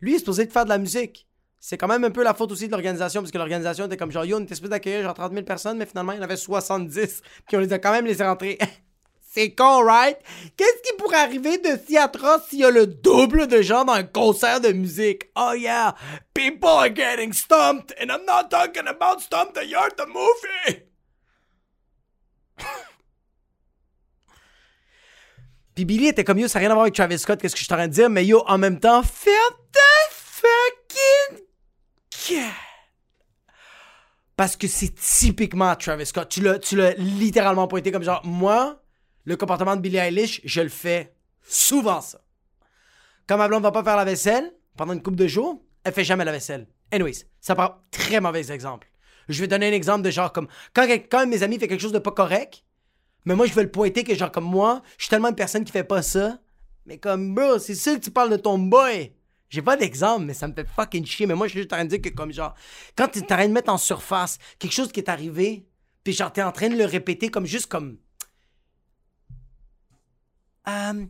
Lui 0.00 0.12
il 0.12 0.14
est 0.14 0.19
supposé 0.20 0.46
faire 0.46 0.64
de 0.64 0.70
la 0.70 0.79
musique 0.79 1.26
c'est 1.64 1.79
quand 1.79 1.87
même 1.87 2.03
un 2.03 2.11
peu 2.11 2.25
la 2.25 2.35
faute 2.35 2.50
aussi 2.50 2.67
de 2.67 2.73
l'organisation, 2.73 3.20
parce 3.20 3.31
que 3.31 3.38
l'organisation 3.38 3.87
était 3.87 3.97
comme 3.97 4.11
genre, 4.11 4.25
yo, 4.25 4.37
on 4.37 4.41
était 4.41 4.56
supposé 4.56 4.70
d'accueillir 4.70 5.05
genre 5.05 5.14
30 5.14 5.32
000 5.32 5.44
personnes, 5.44 5.79
mais 5.79 5.87
finalement, 5.87 6.11
il 6.11 6.17
y 6.17 6.19
en 6.19 6.23
avait 6.25 6.37
70, 6.37 7.23
puis 7.47 7.56
on 7.56 7.61
les 7.61 7.73
a 7.73 7.79
quand 7.79 7.93
même 7.93 8.05
laissés 8.05 8.25
rentrer. 8.25 8.59
c'est 9.32 9.55
con, 9.55 9.85
right? 9.85 10.19
Qu'est-ce 10.56 10.82
qui 10.82 10.97
pourrait 10.99 11.19
arriver 11.20 11.59
de 11.59 11.79
si 11.87 11.97
atroce 11.97 12.49
s'il 12.49 12.59
y 12.59 12.64
a 12.64 12.70
le 12.70 12.88
double 12.88 13.47
de 13.47 13.62
gens 13.62 13.85
dans 13.85 13.93
un 13.93 14.03
concert 14.03 14.61
de 14.61 14.73
musique? 14.73 15.31
Oh 15.37 15.53
yeah, 15.56 15.94
people 16.35 16.69
are 16.69 16.93
getting 16.93 17.32
stumped, 17.32 17.94
and 18.00 18.06
I'm 18.11 18.26
not 18.26 18.49
talking 18.50 18.88
about 18.88 19.20
Stump 19.20 19.55
the 19.55 19.65
Yard, 19.65 19.93
the 19.96 20.08
movie! 20.08 20.82
Puis 25.77 25.84
Billy 25.84 26.08
était 26.08 26.25
comme 26.25 26.41
yo, 26.41 26.48
ça 26.48 26.58
n'a 26.58 26.63
rien 26.65 26.70
à 26.72 26.75
voir 26.75 26.82
avec 26.82 26.94
Travis 26.94 27.20
Scott, 27.20 27.41
qu'est-ce 27.41 27.55
que 27.55 27.60
je 27.60 27.65
suis 27.67 27.72
en 27.72 27.77
train 27.77 27.86
de 27.86 27.93
dire, 27.93 28.10
mais 28.10 28.27
yo, 28.27 28.43
en 28.48 28.58
même 28.58 28.81
temps, 28.81 29.05
ferme 29.05 29.63
parce 34.36 34.56
que 34.56 34.67
c'est 34.67 34.94
typiquement 34.94 35.74
Travis 35.77 36.06
Scott. 36.06 36.29
Tu 36.29 36.41
l'as, 36.41 36.58
tu 36.58 36.77
littéralement 36.98 37.69
pointé 37.69 37.93
comme 37.93 38.03
genre, 38.03 38.22
moi, 38.24 38.82
le 39.24 39.36
comportement 39.36 39.77
de 39.77 39.81
Billie 39.81 39.98
Eilish, 39.98 40.41
je 40.44 40.60
le 40.60 40.69
fais 40.69 41.15
souvent 41.43 42.01
ça. 42.01 42.20
Quand 43.29 43.36
ma 43.36 43.48
blonde 43.48 43.62
va 43.62 43.70
pas 43.70 43.84
faire 43.84 43.96
la 43.96 44.05
vaisselle, 44.05 44.53
pendant 44.77 44.94
une 44.94 45.03
couple 45.03 45.17
de 45.17 45.27
jours, 45.27 45.62
elle 45.84 45.93
fait 45.93 46.05
jamais 46.05 46.24
la 46.24 46.32
vaisselle. 46.32 46.67
Anyways, 46.91 47.27
ça 47.41 47.55
prend 47.55 47.77
très 47.91 48.20
mauvais 48.20 48.51
exemple. 48.51 48.91
Je 49.29 49.41
vais 49.41 49.46
donner 49.46 49.69
un 49.69 49.72
exemple 49.72 50.03
de 50.03 50.10
genre 50.10 50.32
comme, 50.32 50.48
quand, 50.74 50.86
quand 50.89 51.27
mes 51.27 51.43
amis 51.43 51.58
fait 51.58 51.69
quelque 51.69 51.81
chose 51.81 51.93
de 51.93 51.98
pas 51.98 52.10
correct, 52.10 52.65
mais 53.24 53.36
moi 53.36 53.46
je 53.46 53.53
veux 53.53 53.62
le 53.62 53.70
pointer 53.70 54.03
que 54.03 54.15
genre 54.15 54.32
comme 54.32 54.44
moi, 54.44 54.82
je 54.98 55.05
suis 55.05 55.10
tellement 55.10 55.29
une 55.29 55.36
personne 55.36 55.65
qui 55.65 55.72
fait 55.72 55.84
pas 55.84 56.03
ça, 56.03 56.39
mais 56.84 56.98
comme, 56.98 57.34
bro, 57.34 57.58
c'est 57.58 57.77
sûr 57.77 57.94
que 57.94 58.01
tu 58.01 58.10
parles 58.10 58.31
de 58.31 58.36
ton 58.36 58.58
boy. 58.58 59.12
J'ai 59.53 59.61
pas 59.61 59.77
d'exemple, 59.77 60.25
mais 60.25 60.32
ça 60.32 60.49
me 60.49 60.55
fait 60.55 60.67
fucking 60.67 61.05
chier. 61.05 61.27
Mais 61.27 61.35
moi, 61.35 61.47
je 61.47 61.51
suis 61.51 61.61
juste 61.61 61.75
en 61.75 61.77
train 61.77 61.85
de 61.85 61.91
dire 61.91 62.01
que, 62.01 62.09
comme 62.09 62.32
genre, 62.32 62.55
quand 62.97 63.09
t'es 63.09 63.23
en 63.23 63.27
train 63.27 63.47
de 63.47 63.53
mettre 63.53 63.71
en 63.71 63.77
surface 63.77 64.39
quelque 64.59 64.73
chose 64.73 64.91
qui 64.91 65.01
est 65.01 65.11
arrivé, 65.11 65.69
puis 66.03 66.15
genre, 66.15 66.32
t'es 66.32 66.43
en 66.43 66.53
train 66.53 66.71
de 66.71 66.75
le 66.77 66.87
répéter 66.87 67.29
comme 67.29 67.44
juste 67.44 67.67
comme. 67.67 67.99
Euh, 70.69 71.05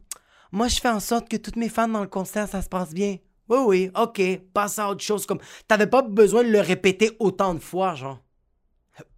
moi, 0.50 0.66
je 0.66 0.80
fais 0.80 0.88
en 0.88 0.98
sorte 0.98 1.28
que 1.28 1.36
toutes 1.36 1.54
mes 1.54 1.68
fans 1.68 1.86
dans 1.86 2.00
le 2.00 2.08
concert, 2.08 2.48
ça 2.48 2.62
se 2.62 2.68
passe 2.68 2.92
bien. 2.92 3.18
Oui, 3.48 3.58
oui, 3.64 3.90
ok, 3.94 4.20
passe 4.52 4.80
à 4.80 4.88
autre 4.88 5.04
chose. 5.04 5.24
Comme, 5.24 5.40
t'avais 5.68 5.86
pas 5.86 6.02
besoin 6.02 6.42
de 6.42 6.50
le 6.50 6.60
répéter 6.60 7.16
autant 7.20 7.54
de 7.54 7.60
fois, 7.60 7.94
genre. 7.94 8.18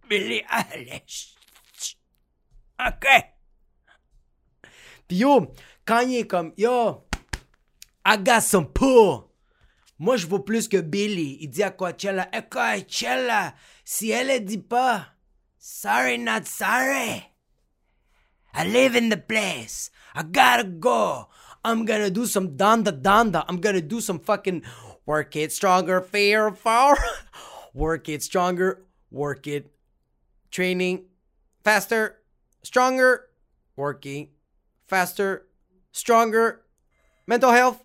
Billy 0.07 0.43
Eilish. 0.71 1.33
Ok. 2.79 3.07
Puis 5.07 5.17
yo, 5.17 5.51
quand 5.83 6.01
il 6.01 6.17
est 6.17 6.27
comme, 6.27 6.53
yo, 6.57 7.04
I 8.05 8.17
got 8.17 8.43
some 8.43 8.67
pull. 8.67 9.31
Moi, 9.97 10.17
je 10.17 10.27
vaux 10.27 10.39
plus 10.39 10.67
que 10.67 10.81
Billy. 10.81 11.39
Il 11.41 11.49
dit 11.49 11.63
à 11.63 11.71
Coachella, 11.71 12.29
hey, 12.31 12.43
Coachella, 12.49 13.55
si 13.83 14.11
elle 14.11 14.43
dit 14.45 14.59
pas, 14.59 15.07
sorry, 15.57 16.17
not 16.17 16.45
sorry. 16.45 17.31
I 18.53 18.63
live 18.67 18.95
in 18.95 19.09
the 19.09 19.17
place. 19.17 19.89
I 20.13 20.23
gotta 20.23 20.63
go. 20.63 21.27
I'm 21.63 21.83
gonna 21.83 22.09
do 22.09 22.25
some 22.25 22.55
danda 22.55 22.91
danda. 22.91 23.43
I'm 23.49 23.59
gonna 23.59 23.81
do 23.81 23.99
some 23.99 24.19
fucking 24.19 24.63
work 25.05 25.35
it 25.35 25.51
stronger, 25.51 25.99
fear 26.01 26.51
far. 26.51 26.97
work 27.73 28.07
it 28.07 28.21
stronger, 28.21 28.85
work 29.09 29.47
it. 29.47 29.71
Training 30.51 31.05
faster, 31.63 32.21
stronger, 32.63 33.29
working 33.75 34.29
faster, 34.87 35.47
stronger. 35.91 36.64
Mental 37.27 37.51
health? 37.51 37.77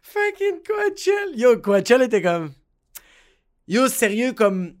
Fucking 0.00 0.62
Coachella. 0.66 1.36
Yo, 1.36 1.58
Coachella 1.58 2.04
était 2.04 2.22
comme. 2.22 2.52
Yo, 3.68 3.88
sérieux, 3.88 4.32
comme. 4.32 4.76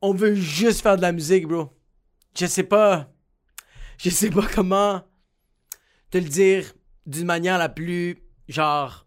On 0.00 0.14
veut 0.14 0.34
juste 0.34 0.80
faire 0.82 0.96
de 0.96 1.02
la 1.02 1.12
musique, 1.12 1.46
bro. 1.46 1.70
Je 2.38 2.46
sais 2.46 2.62
pas. 2.62 3.10
Je 3.98 4.08
sais 4.10 4.30
pas 4.30 4.46
comment 4.54 5.02
te 6.10 6.18
le 6.18 6.24
dire 6.24 6.72
d'une 7.04 7.26
manière 7.26 7.58
la 7.58 7.68
plus. 7.68 8.22
Genre. 8.48 9.06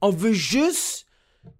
On 0.00 0.10
veut 0.10 0.32
juste 0.32 1.06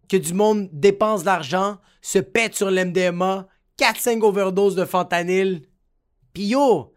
que 0.08 0.16
du 0.16 0.34
monde 0.34 0.68
dépense 0.72 1.20
de 1.20 1.26
l'argent, 1.26 1.78
se 2.00 2.18
pète 2.18 2.56
sur 2.56 2.70
l'MDMA, 2.70 3.46
4-5 3.78 4.22
overdoses 4.22 4.74
de 4.74 4.84
fentanyl. 4.84 5.62
Pis 6.32 6.48
yo, 6.48 6.94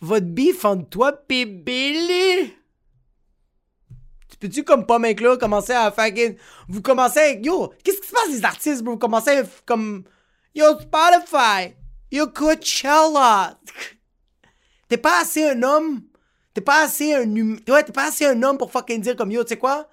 votre 0.00 0.26
bif 0.26 0.64
entre 0.64 0.88
toi 0.88 1.12
pis 1.12 1.44
Billy? 1.44 2.54
Peux-tu, 4.40 4.62
comme 4.62 4.86
pas 4.86 4.98
là, 4.98 5.36
commencer 5.36 5.72
à 5.72 5.90
fucking. 5.90 6.36
Vous 6.68 6.80
commencez 6.80 7.18
avec. 7.18 7.44
Yo, 7.44 7.72
qu'est-ce 7.82 8.00
qui 8.00 8.06
se 8.06 8.12
passe, 8.12 8.28
les 8.30 8.44
artistes, 8.44 8.82
bro? 8.82 8.92
Vous 8.92 8.98
commencez 8.98 9.30
à, 9.30 9.42
comme. 9.66 10.04
Yo, 10.54 10.78
Spotify. 10.78 11.74
Yo, 12.12 12.28
Coachella. 12.28 13.58
T'es 14.88 14.96
pas 14.96 15.20
assez 15.20 15.44
un 15.44 15.62
homme. 15.62 16.02
T'es 16.54 16.60
pas 16.60 16.82
assez 16.82 17.14
un 17.14 17.22
hum... 17.22 17.60
Ouais, 17.68 17.84
t'es 17.84 17.92
pas 17.92 18.06
assez 18.06 18.26
un 18.26 18.42
homme 18.42 18.58
pour 18.58 18.72
fucking 18.72 19.00
dire 19.00 19.14
comme 19.14 19.30
yo, 19.30 19.44
tu 19.44 19.50
sais 19.50 19.58
quoi? 19.58 19.88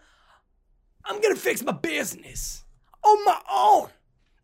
I'm 1.07 1.19
gonna 1.21 1.35
fix 1.35 1.61
my 1.61 1.73
business. 1.73 2.65
On 3.03 3.17
my 3.25 3.37
own. 3.51 3.89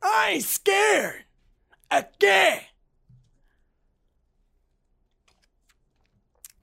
I 0.03 0.33
ain't 0.33 0.43
scared. 0.43 1.25
Again. 1.89 2.59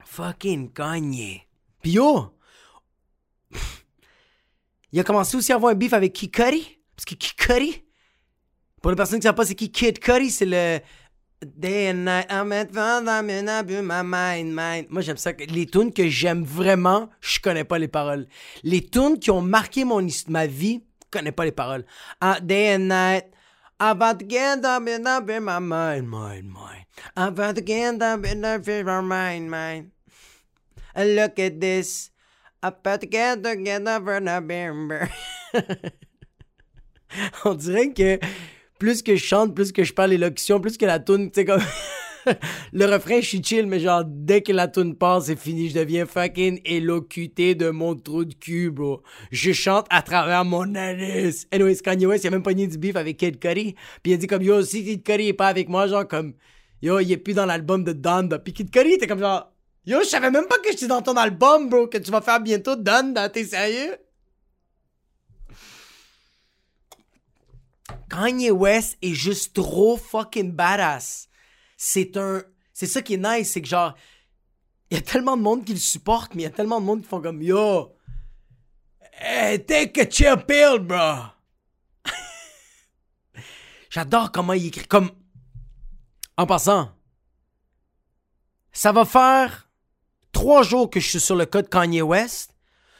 Fucking 0.09 0.73
Kanye. 0.73 1.45
Pis 1.81 1.91
yo, 1.91 2.35
il 4.91 4.99
a 4.99 5.03
commencé 5.03 5.37
aussi 5.37 5.51
à 5.51 5.55
avoir 5.55 5.71
un 5.71 5.75
beef 5.75 5.93
avec 5.93 6.13
Kid 6.13 6.31
Cudi. 6.31 6.79
Parce 6.95 7.05
que 7.05 7.13
Kid 7.13 7.35
Cudi, 7.35 7.83
pour 8.81 8.89
les 8.89 8.97
personnes 8.97 9.19
qui 9.19 9.27
ne 9.27 9.29
savent 9.29 9.35
pas 9.35 9.45
c'est 9.45 9.53
qui 9.55 9.71
Kid 9.71 9.99
c'est 10.29 10.45
le 10.45 10.79
Day 11.41 11.91
and 11.91 12.03
night, 12.03 12.25
I'm 12.29 12.51
at 12.51 12.67
I'm 12.75 13.29
in 13.29 13.47
my 13.85 14.03
mind, 14.03 14.53
mind. 14.53 14.87
Moi, 14.89 15.01
j'aime 15.01 15.15
ça. 15.15 15.31
Les 15.31 15.67
tunes 15.67 15.93
que 15.93 16.09
j'aime 16.09 16.43
vraiment, 16.43 17.09
je 17.21 17.39
connais 17.39 17.63
pas 17.63 17.79
les 17.79 17.87
paroles. 17.87 18.27
Les 18.63 18.85
tunes 18.85 19.17
qui 19.19 19.31
ont 19.31 19.41
marqué 19.41 19.85
mon, 19.85 20.05
ma 20.27 20.47
vie, 20.47 20.83
je 21.01 21.07
connais 21.11 21.31
pas 21.31 21.45
les 21.45 21.53
paroles. 21.53 21.85
Uh, 22.21 22.41
day 22.41 22.75
and 22.75 22.89
night, 22.89 23.27
my 23.79 23.93
mind, 23.93 24.21
mind, 26.09 26.11
mind. 26.49 26.49
My 27.15 27.29
mind, 29.01 29.49
mind. 29.49 29.91
Look 30.95 31.39
at 31.39 31.59
this. 31.59 32.11
Up 32.61 32.83
together, 32.83 33.55
together 33.55 34.01
for 34.03 34.19
November. 34.19 35.09
On 37.45 37.55
dirait 37.55 37.93
que 37.93 38.19
plus 38.79 39.01
que 39.01 39.15
je 39.15 39.23
chante, 39.23 39.55
plus 39.55 39.71
que 39.71 39.83
je 39.83 39.93
parle 39.93 40.11
l'élocution, 40.11 40.59
plus 40.59 40.77
que 40.77 40.85
la 40.85 40.99
tune, 40.99 41.31
tu 41.31 41.41
sais, 41.41 41.45
comme. 41.45 41.61
le 42.73 42.85
refrain, 42.85 43.21
je 43.21 43.27
suis 43.27 43.43
chill, 43.43 43.65
mais 43.65 43.79
genre, 43.79 44.03
dès 44.05 44.41
que 44.41 44.51
la 44.51 44.67
tune 44.67 44.95
passe, 44.95 45.25
c'est 45.25 45.39
fini. 45.39 45.69
Je 45.69 45.79
deviens 45.79 46.05
fucking 46.05 46.61
élocuté 46.65 47.55
de 47.55 47.69
mon 47.69 47.95
trou 47.95 48.25
de 48.25 48.33
cul, 48.33 48.71
bro. 48.71 49.01
Je 49.31 49.51
chante 49.51 49.87
à 49.89 50.01
travers 50.01 50.45
mon 50.45 50.75
anus. 50.75 51.47
Anyways, 51.51 51.77
Kanye 51.77 52.05
West, 52.05 52.23
il 52.23 52.27
a 52.27 52.31
même 52.31 52.43
pas 52.43 52.53
ni 52.53 52.67
du 52.67 52.77
beef 52.77 52.95
avec 52.95 53.17
Kid 53.17 53.39
Cudi. 53.39 53.75
Puis 54.03 54.11
il 54.11 54.13
a 54.13 54.17
dit 54.17 54.27
comme, 54.27 54.43
yo, 54.43 54.61
si 54.61 54.83
Kid 54.83 55.03
Cudi 55.03 55.29
est 55.29 55.33
pas 55.33 55.47
avec 55.47 55.69
moi, 55.69 55.87
genre, 55.87 56.07
comme, 56.07 56.33
yo, 56.81 56.99
il 56.99 57.11
est 57.11 57.17
plus 57.17 57.33
dans 57.33 57.45
l'album 57.45 57.83
de 57.83 57.93
Donda. 57.93 58.39
Puis 58.39 58.53
Kid 58.53 58.69
Cudi 58.69 58.93
était 58.93 59.07
comme 59.07 59.19
genre, 59.19 59.51
Yo, 59.85 59.99
je 60.01 60.07
savais 60.07 60.29
même 60.29 60.47
pas 60.47 60.59
que 60.59 60.71
j'étais 60.71 60.87
dans 60.87 61.01
ton 61.01 61.15
album, 61.15 61.69
bro, 61.69 61.87
que 61.87 61.97
tu 61.97 62.11
vas 62.11 62.21
faire 62.21 62.39
bientôt 62.39 62.75
Done, 62.75 63.17
t'es 63.33 63.45
sérieux? 63.45 63.97
Kanye 68.09 68.51
West 68.51 68.97
est 69.01 69.13
juste 69.13 69.55
trop 69.55 69.97
fucking 69.97 70.51
badass. 70.51 71.29
C'est 71.77 72.17
un. 72.17 72.43
C'est 72.73 72.87
ça 72.87 73.01
qui 73.01 73.15
est 73.15 73.17
nice, 73.17 73.51
c'est 73.51 73.61
que 73.61 73.67
genre. 73.67 73.95
Il 74.89 74.97
y 74.97 74.99
a 74.99 75.03
tellement 75.03 75.37
de 75.37 75.43
monde 75.43 75.63
qui 75.63 75.73
le 75.73 75.79
supporte, 75.79 76.33
mais 76.33 76.41
il 76.41 76.45
y 76.45 76.47
a 76.47 76.51
tellement 76.51 76.81
de 76.81 76.85
monde 76.85 77.01
qui 77.01 77.07
font 77.07 77.21
comme 77.21 77.41
Yo! 77.43 77.95
Hey, 79.13 79.63
take 79.63 80.01
a 80.01 80.09
chill 80.09 80.37
pill, 80.47 80.79
bro! 80.79 81.25
J'adore 83.89 84.31
comment 84.31 84.53
il 84.53 84.67
écrit. 84.67 84.87
Comme. 84.87 85.11
En 86.37 86.47
passant. 86.47 86.91
Ça 88.71 88.91
va 88.91 89.05
faire 89.05 89.68
trois 90.31 90.63
jours 90.63 90.89
que 90.89 90.99
je 90.99 91.07
suis 91.09 91.19
sur 91.19 91.35
le 91.35 91.45
code 91.45 91.69
Kanye 91.69 92.01
West. 92.01 92.55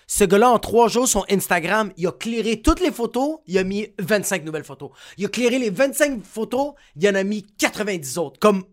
Ce 0.08 0.24
gars-là, 0.24 0.50
en 0.50 0.58
trois 0.58 0.88
jours, 0.88 1.08
son 1.08 1.24
Instagram, 1.30 1.94
il 1.96 2.08
a 2.08 2.12
clairé 2.12 2.62
toutes 2.62 2.80
les 2.80 2.92
photos, 2.92 3.38
il 3.46 3.58
a 3.60 3.64
mis 3.64 3.94
25 4.00 4.44
nouvelles 4.44 4.64
photos. 4.64 4.90
Il 5.18 5.26
a 5.26 5.30
clairé 5.30 5.60
les 5.60 5.70
25 5.70 6.24
photos, 6.24 6.74
il 6.96 7.08
en 7.08 7.16
a 7.16 7.24
mis 7.24 7.44
90 7.44 8.18
autres. 8.18 8.40
Comme 8.40 8.64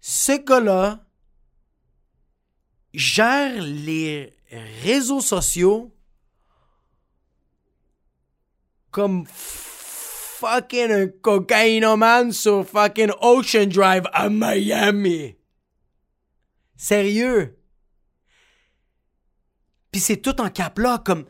ce 0.00 0.32
gars-là 0.32 1.04
gère 2.92 3.62
les 3.62 4.34
réseaux 4.82 5.20
sociaux 5.20 5.94
comme 8.90 9.26
fucking 9.28 10.90
un 10.90 11.06
cocaïnomane 11.08 12.32
sur 12.32 12.66
fucking 12.66 13.10
Ocean 13.20 13.66
Drive 13.66 14.04
à 14.12 14.28
Miami. 14.28 15.36
Sérieux? 16.76 17.57
Puis 19.90 20.00
c'est 20.00 20.18
tout 20.18 20.40
en 20.40 20.50
cap 20.50 20.78
là, 20.78 21.02
comme. 21.04 21.24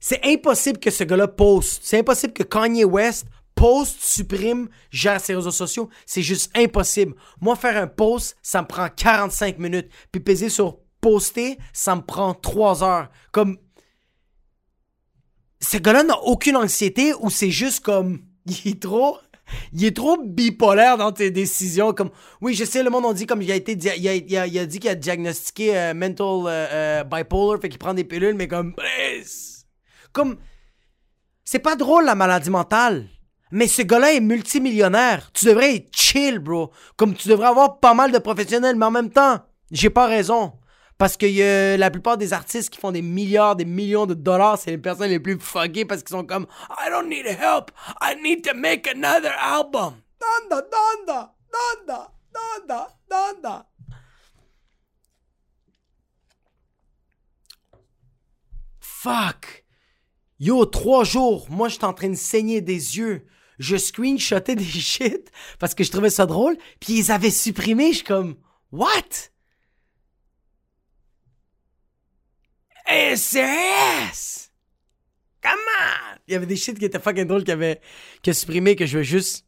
C'est 0.00 0.20
impossible 0.24 0.78
que 0.78 0.90
ce 0.90 1.04
gars-là 1.04 1.28
poste. 1.28 1.80
C'est 1.82 1.98
impossible 1.98 2.34
que 2.34 2.42
Kanye 2.42 2.84
West 2.84 3.26
poste, 3.54 4.00
supprime, 4.00 4.68
gère 4.90 5.20
ses 5.20 5.34
réseaux 5.34 5.50
sociaux. 5.50 5.88
C'est 6.06 6.22
juste 6.22 6.50
impossible. 6.56 7.14
Moi, 7.40 7.56
faire 7.56 7.80
un 7.80 7.86
post, 7.86 8.36
ça 8.42 8.62
me 8.62 8.66
prend 8.66 8.88
45 8.88 9.58
minutes. 9.58 9.88
Puis 10.12 10.20
peser 10.20 10.48
sur 10.48 10.78
poster, 11.00 11.58
ça 11.72 11.96
me 11.96 12.02
prend 12.02 12.34
3 12.34 12.84
heures. 12.84 13.10
Comme. 13.32 13.58
Ce 15.60 15.78
gars-là 15.78 16.02
n'a 16.02 16.18
aucune 16.20 16.56
anxiété 16.56 17.14
ou 17.14 17.30
c'est 17.30 17.50
juste 17.50 17.80
comme. 17.80 18.24
Il 18.46 18.72
est 18.72 18.82
trop 18.82 19.18
il 19.72 19.84
est 19.84 19.96
trop 19.96 20.16
bipolaire 20.22 20.96
dans 20.96 21.12
tes 21.12 21.30
décisions. 21.30 21.92
Comme, 21.92 22.10
oui, 22.40 22.54
je 22.54 22.64
sais, 22.64 22.82
le 22.82 22.90
monde 22.90 23.06
a 23.06 23.14
dit 23.14 23.26
comme 23.26 23.42
il 23.42 23.50
a 23.50 23.54
été, 23.54 23.72
il 23.72 24.58
a 24.58 24.66
dit 24.66 24.78
qu'il 24.78 24.90
a 24.90 24.94
diagnostiqué 24.94 25.76
euh, 25.76 25.94
mental 25.94 26.26
euh, 26.46 26.48
euh, 26.48 27.04
bipolar, 27.04 27.60
fait 27.60 27.68
qu'il 27.68 27.78
prend 27.78 27.94
des 27.94 28.04
pilules, 28.04 28.34
mais 28.34 28.48
comme, 28.48 28.74
comme, 30.12 30.36
c'est 31.44 31.58
pas 31.58 31.76
drôle 31.76 32.04
la 32.04 32.14
maladie 32.14 32.50
mentale. 32.50 33.08
Mais 33.50 33.68
ce 33.68 33.82
gars-là 33.82 34.12
est 34.14 34.20
multimillionnaire. 34.20 35.30
Tu 35.32 35.44
devrais 35.44 35.76
être 35.76 35.94
chill, 35.94 36.40
bro. 36.40 36.72
Comme 36.96 37.14
tu 37.14 37.28
devrais 37.28 37.48
avoir 37.48 37.78
pas 37.78 37.94
mal 37.94 38.10
de 38.10 38.18
professionnels, 38.18 38.74
mais 38.74 38.86
en 38.86 38.90
même 38.90 39.10
temps, 39.10 39.38
j'ai 39.70 39.90
pas 39.90 40.06
raison. 40.06 40.54
Parce 40.96 41.16
que 41.16 41.26
y 41.26 41.76
la 41.76 41.90
plupart 41.90 42.16
des 42.16 42.32
artistes 42.32 42.70
qui 42.70 42.78
font 42.78 42.92
des 42.92 43.02
milliards, 43.02 43.56
des 43.56 43.64
millions 43.64 44.06
de 44.06 44.14
dollars, 44.14 44.58
c'est 44.58 44.70
les 44.70 44.78
personnes 44.78 45.10
les 45.10 45.18
plus 45.18 45.38
fuckées 45.40 45.84
parce 45.84 46.02
qu'ils 46.02 46.16
sont 46.16 46.24
comme 46.24 46.46
I 46.70 46.88
don't 46.88 47.08
need 47.08 47.26
help, 47.26 47.70
I 48.00 48.14
need 48.22 48.44
to 48.44 48.54
make 48.54 48.86
another 48.86 49.32
album. 49.38 49.94
Donda, 50.20 50.62
donda, 50.62 51.34
donda, 51.52 52.12
donda, 52.32 52.88
donda. 53.10 53.66
Fuck. 58.80 59.64
Yo, 60.38 60.64
trois 60.64 61.04
jours, 61.04 61.46
moi 61.50 61.68
j'étais 61.68 61.84
en 61.84 61.92
train 61.92 62.08
de 62.08 62.14
saigner 62.14 62.60
des 62.60 62.96
yeux. 62.98 63.26
Je 63.58 63.76
screenshotais 63.76 64.54
des 64.56 64.64
shit 64.64 65.30
parce 65.58 65.74
que 65.74 65.84
je 65.84 65.90
trouvais 65.90 66.10
ça 66.10 66.26
drôle, 66.26 66.56
puis 66.80 66.94
ils 66.98 67.12
avaient 67.12 67.30
supprimé, 67.30 67.88
je 67.88 67.96
suis 67.96 68.04
comme 68.04 68.36
What? 68.72 69.33
SRS! 72.86 74.50
Come 75.42 75.52
on! 75.52 76.18
Il 76.26 76.32
y 76.32 76.36
avait 76.36 76.46
des 76.46 76.56
shit 76.56 76.78
qui 76.78 76.84
étaient 76.84 76.98
fucking 76.98 77.26
drôles 77.26 77.44
qui 77.44 77.52
avaient 77.52 77.80
qui 78.22 78.30
a 78.30 78.34
supprimé 78.34 78.76
que 78.76 78.86
je 78.86 78.98
veux 78.98 79.04
juste 79.04 79.46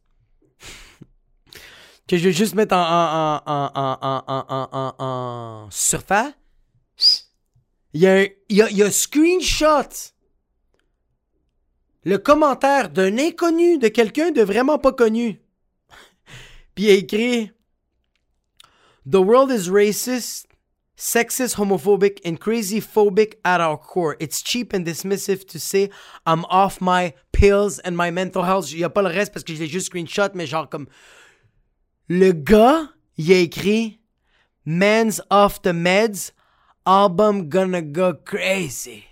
que 2.07 2.16
je 2.16 2.25
veux 2.25 2.33
juste 2.33 2.55
mettre 2.55 2.75
en 2.75 2.81
en 2.81 3.43
en 3.47 3.71
en 3.75 3.99
en 4.02 4.25
en 4.28 4.69
en, 4.73 4.95
en 4.99 5.71
surface. 5.71 6.35
Il 7.93 8.00
y 8.00 8.07
a 8.07 8.25
il 8.25 8.33
y 8.50 8.62
a, 8.62 8.71
il 8.71 8.76
y 8.76 8.83
a 8.83 8.87
un 8.87 8.90
screenshot. 8.90 10.12
le 12.05 12.19
commentaire 12.19 12.88
d'un 12.90 13.19
inconnu, 13.19 13.78
de 13.78 13.88
quelqu'un 13.88 14.31
de 14.31 14.43
vraiment 14.43 14.78
pas 14.78 14.93
connu. 14.93 15.40
Puis 16.75 16.85
il 16.85 16.90
a 16.90 16.95
écrit 16.95 17.50
The 19.11 19.16
world 19.16 19.50
is 19.50 19.69
racist, 19.69 20.47
sexist, 20.97 21.57
homophobic, 21.57 22.21
and 22.25 22.41
crazy 22.41 22.81
phobic 22.81 23.35
at 23.45 23.61
our 23.61 23.76
core. 23.76 24.17
It's 24.19 24.43
cheap 24.43 24.73
and 24.73 24.85
dismissive 24.85 25.47
to 25.49 25.59
say 25.59 25.91
I'm 26.26 26.45
off 26.47 26.81
my 26.81 27.15
pills 27.33 27.79
and 27.81 27.97
my 27.97 28.11
mental 28.11 28.45
health. 28.45 28.73
Il 28.73 28.79
n'y 28.79 28.85
a 28.85 28.91
pas 28.91 29.03
le 29.03 29.09
reste 29.09 29.33
parce 29.33 29.45
que 29.45 29.55
je 29.55 29.61
l'ai 29.61 29.69
juste 29.69 29.87
screenshot, 29.87 30.35
mais 30.35 30.47
genre 30.47 30.69
comme. 30.69 30.87
Le 32.09 32.33
gars, 32.33 32.88
il 33.17 33.33
a 33.33 33.38
écrit 33.38 34.00
Man's 34.65 35.21
off 35.31 35.61
the 35.62 35.73
meds, 35.73 36.33
album 36.85 37.49
gonna 37.49 37.83
go 37.83 38.15
crazy. 38.15 39.05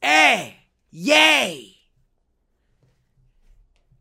Hey! 0.00 0.56
Yay! 0.92 1.72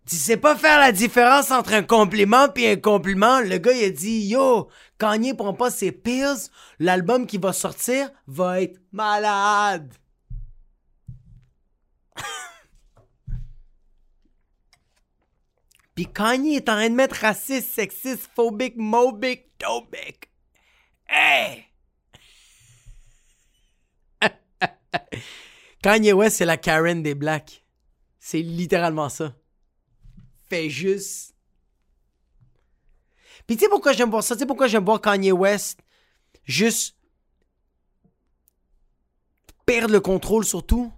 Tu 0.06 0.18
sais 0.18 0.36
pas 0.36 0.58
faire 0.58 0.80
la 0.80 0.92
différence 0.92 1.52
entre 1.52 1.74
un 1.74 1.84
compliment 1.84 2.50
puis 2.50 2.68
un 2.68 2.76
compliment? 2.76 3.40
Le 3.40 3.58
gars, 3.60 3.72
il 3.72 3.86
a 3.86 3.90
dit, 3.92 4.28
yo, 4.28 4.68
Kanye 5.02 5.34
prend 5.34 5.56
pas 5.56 5.72
ses 5.72 5.92
pills, 5.92 6.52
l'album 6.78 7.26
qui 7.26 7.40
va 7.40 7.54
sortir 7.54 8.12
va 8.28 8.62
être 8.62 8.80
malade. 8.92 9.92
puis 15.96 16.06
Kanye 16.06 16.58
est 16.58 16.70
en 16.70 16.74
train 16.74 16.92
de 16.92 16.94
mettre 16.94 17.16
raciste, 17.16 17.74
sexiste, 17.74 18.30
phobique, 18.36 18.76
mobique, 18.78 19.58
tobique. 19.58 20.30
Hey! 21.10 21.66
Kanye 25.82 26.14
West, 26.14 26.38
c'est 26.38 26.46
la 26.46 26.58
Karen 26.58 27.02
des 27.02 27.16
Blacks. 27.16 27.66
C'est 28.20 28.44
littéralement 28.44 29.10
ça. 29.10 29.34
Fait 30.48 30.70
juste. 30.70 31.31
Puis 33.52 33.58
tu 33.58 33.66
sais 33.66 33.70
pourquoi 33.70 33.92
j'aime 33.92 34.10
voir 34.10 34.24
ça? 34.24 34.34
Tu 34.34 34.40
sais 34.40 34.46
pourquoi 34.46 34.68
j'aime 34.68 34.86
voir 34.86 35.02
Kanye 35.02 35.34
West 35.34 35.78
juste 36.46 36.96
perdre 39.66 39.92
le 39.92 40.00
contrôle 40.00 40.46
sur 40.46 40.66
tout? 40.66 40.90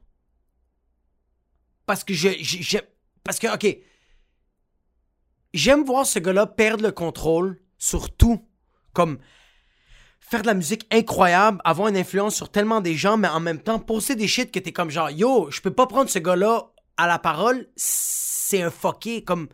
Parce 1.87 2.03
que 2.03 2.13
je, 2.13 2.29
je, 2.43 2.77
parce 3.23 3.39
que, 3.39 3.51
ok, 3.51 3.75
j'aime 5.55 5.83
voir 5.83 6.05
ce 6.05 6.19
gars-là 6.19 6.45
perdre 6.45 6.83
le 6.83 6.91
contrôle 6.91 7.59
sur 7.79 8.15
tout. 8.15 8.47
Comme, 8.93 9.17
faire 10.19 10.43
de 10.43 10.47
la 10.47 10.53
musique 10.53 10.85
incroyable, 10.91 11.59
avoir 11.63 11.87
une 11.87 11.97
influence 11.97 12.35
sur 12.35 12.51
tellement 12.51 12.81
des 12.81 12.93
gens, 12.93 13.17
mais 13.17 13.29
en 13.29 13.39
même 13.39 13.63
temps 13.63 13.79
poser 13.79 14.15
des 14.15 14.27
shit 14.27 14.51
que 14.51 14.59
t'es 14.59 14.71
comme 14.71 14.91
genre 14.91 15.09
yo, 15.09 15.49
je 15.49 15.59
peux 15.59 15.73
pas 15.73 15.87
prendre 15.87 16.11
ce 16.11 16.19
gars-là 16.19 16.71
à 16.97 17.07
la 17.07 17.17
parole, 17.17 17.67
c'est 17.75 18.61
un 18.61 18.69
fucké 18.69 19.23
comme 19.23 19.49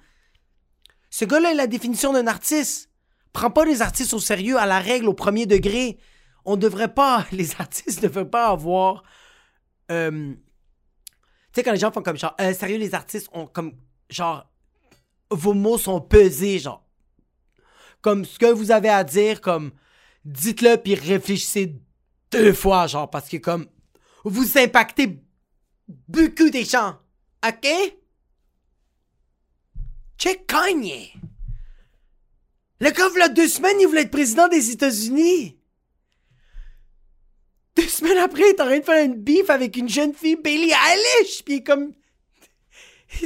ce 1.10 1.24
gars-là 1.24 1.52
est 1.52 1.56
la 1.56 1.68
définition 1.68 2.12
d'un 2.12 2.28
artiste. 2.28 2.89
Prends 3.34 3.52
pas 3.52 3.66
les 3.66 3.82
artistes 3.82 4.14
au 4.14 4.20
sérieux 4.20 4.58
à 4.58 4.66
la 4.66 4.80
règle 4.80 5.08
au 5.08 5.14
premier 5.14 5.46
degré. 5.46 5.98
On 6.46 6.58
devrait 6.58 6.94
pas, 6.94 7.26
les 7.32 7.60
artistes 7.60 8.02
ne 8.02 8.08
devraient 8.08 8.30
pas 8.30 8.48
avoir 8.48 9.04
euh, 9.92 10.34
tu 11.52 11.62
sais 11.62 11.64
quand 11.64 11.72
les 11.72 11.80
gens 11.80 11.92
font 11.92 12.04
comme 12.04 12.18
genre 12.18 12.36
euh, 12.40 12.54
sérieux 12.54 12.78
les 12.78 12.94
artistes 12.94 13.28
ont 13.34 13.48
comme 13.48 13.74
genre 14.08 14.48
vos 15.32 15.56
mots 15.56 15.80
sont 15.80 16.00
pesés 16.00 16.60
genre 16.60 16.86
comme 18.02 18.24
ce 18.24 18.38
que 18.38 18.46
vous 18.46 18.70
avez 18.70 18.90
à 18.90 19.04
dire 19.04 19.42
comme 19.42 19.72
dites-le 20.26 20.78
puis 20.78 20.94
réfléchissez 20.94 21.82
deux 22.32 22.54
fois, 22.54 22.88
genre, 22.88 23.10
parce 23.10 23.30
que 23.30 23.38
comme 23.38 23.68
vous 24.24 24.58
impactez 24.58 25.22
beaucoup 25.88 26.50
des 26.50 26.66
gens. 26.66 26.98
OK? 27.46 27.68
Check 30.18 30.46
Kanye. 30.46 31.14
Le 32.82 32.92
gars, 32.92 33.10
il 33.16 33.34
deux 33.34 33.48
semaines, 33.48 33.80
il 33.80 33.88
voulait 33.88 34.02
être 34.02 34.12
président 34.12 34.48
des 34.48 34.72
États-Unis. 34.72 35.58
Deux 37.76 37.88
semaines 37.88 38.18
après, 38.18 38.42
il 38.42 38.50
est 38.50 38.62
en 38.62 38.66
train 38.66 38.80
de 38.80 38.84
faire 38.84 39.06
une 39.06 39.16
bif 39.16 39.50
avec 39.50 39.76
une 39.78 39.90
jeune 39.90 40.14
fille, 40.14 40.38
Bailey 40.38 40.72
Eilish, 40.72 41.44
puis 41.44 41.64
comme... 41.64 41.94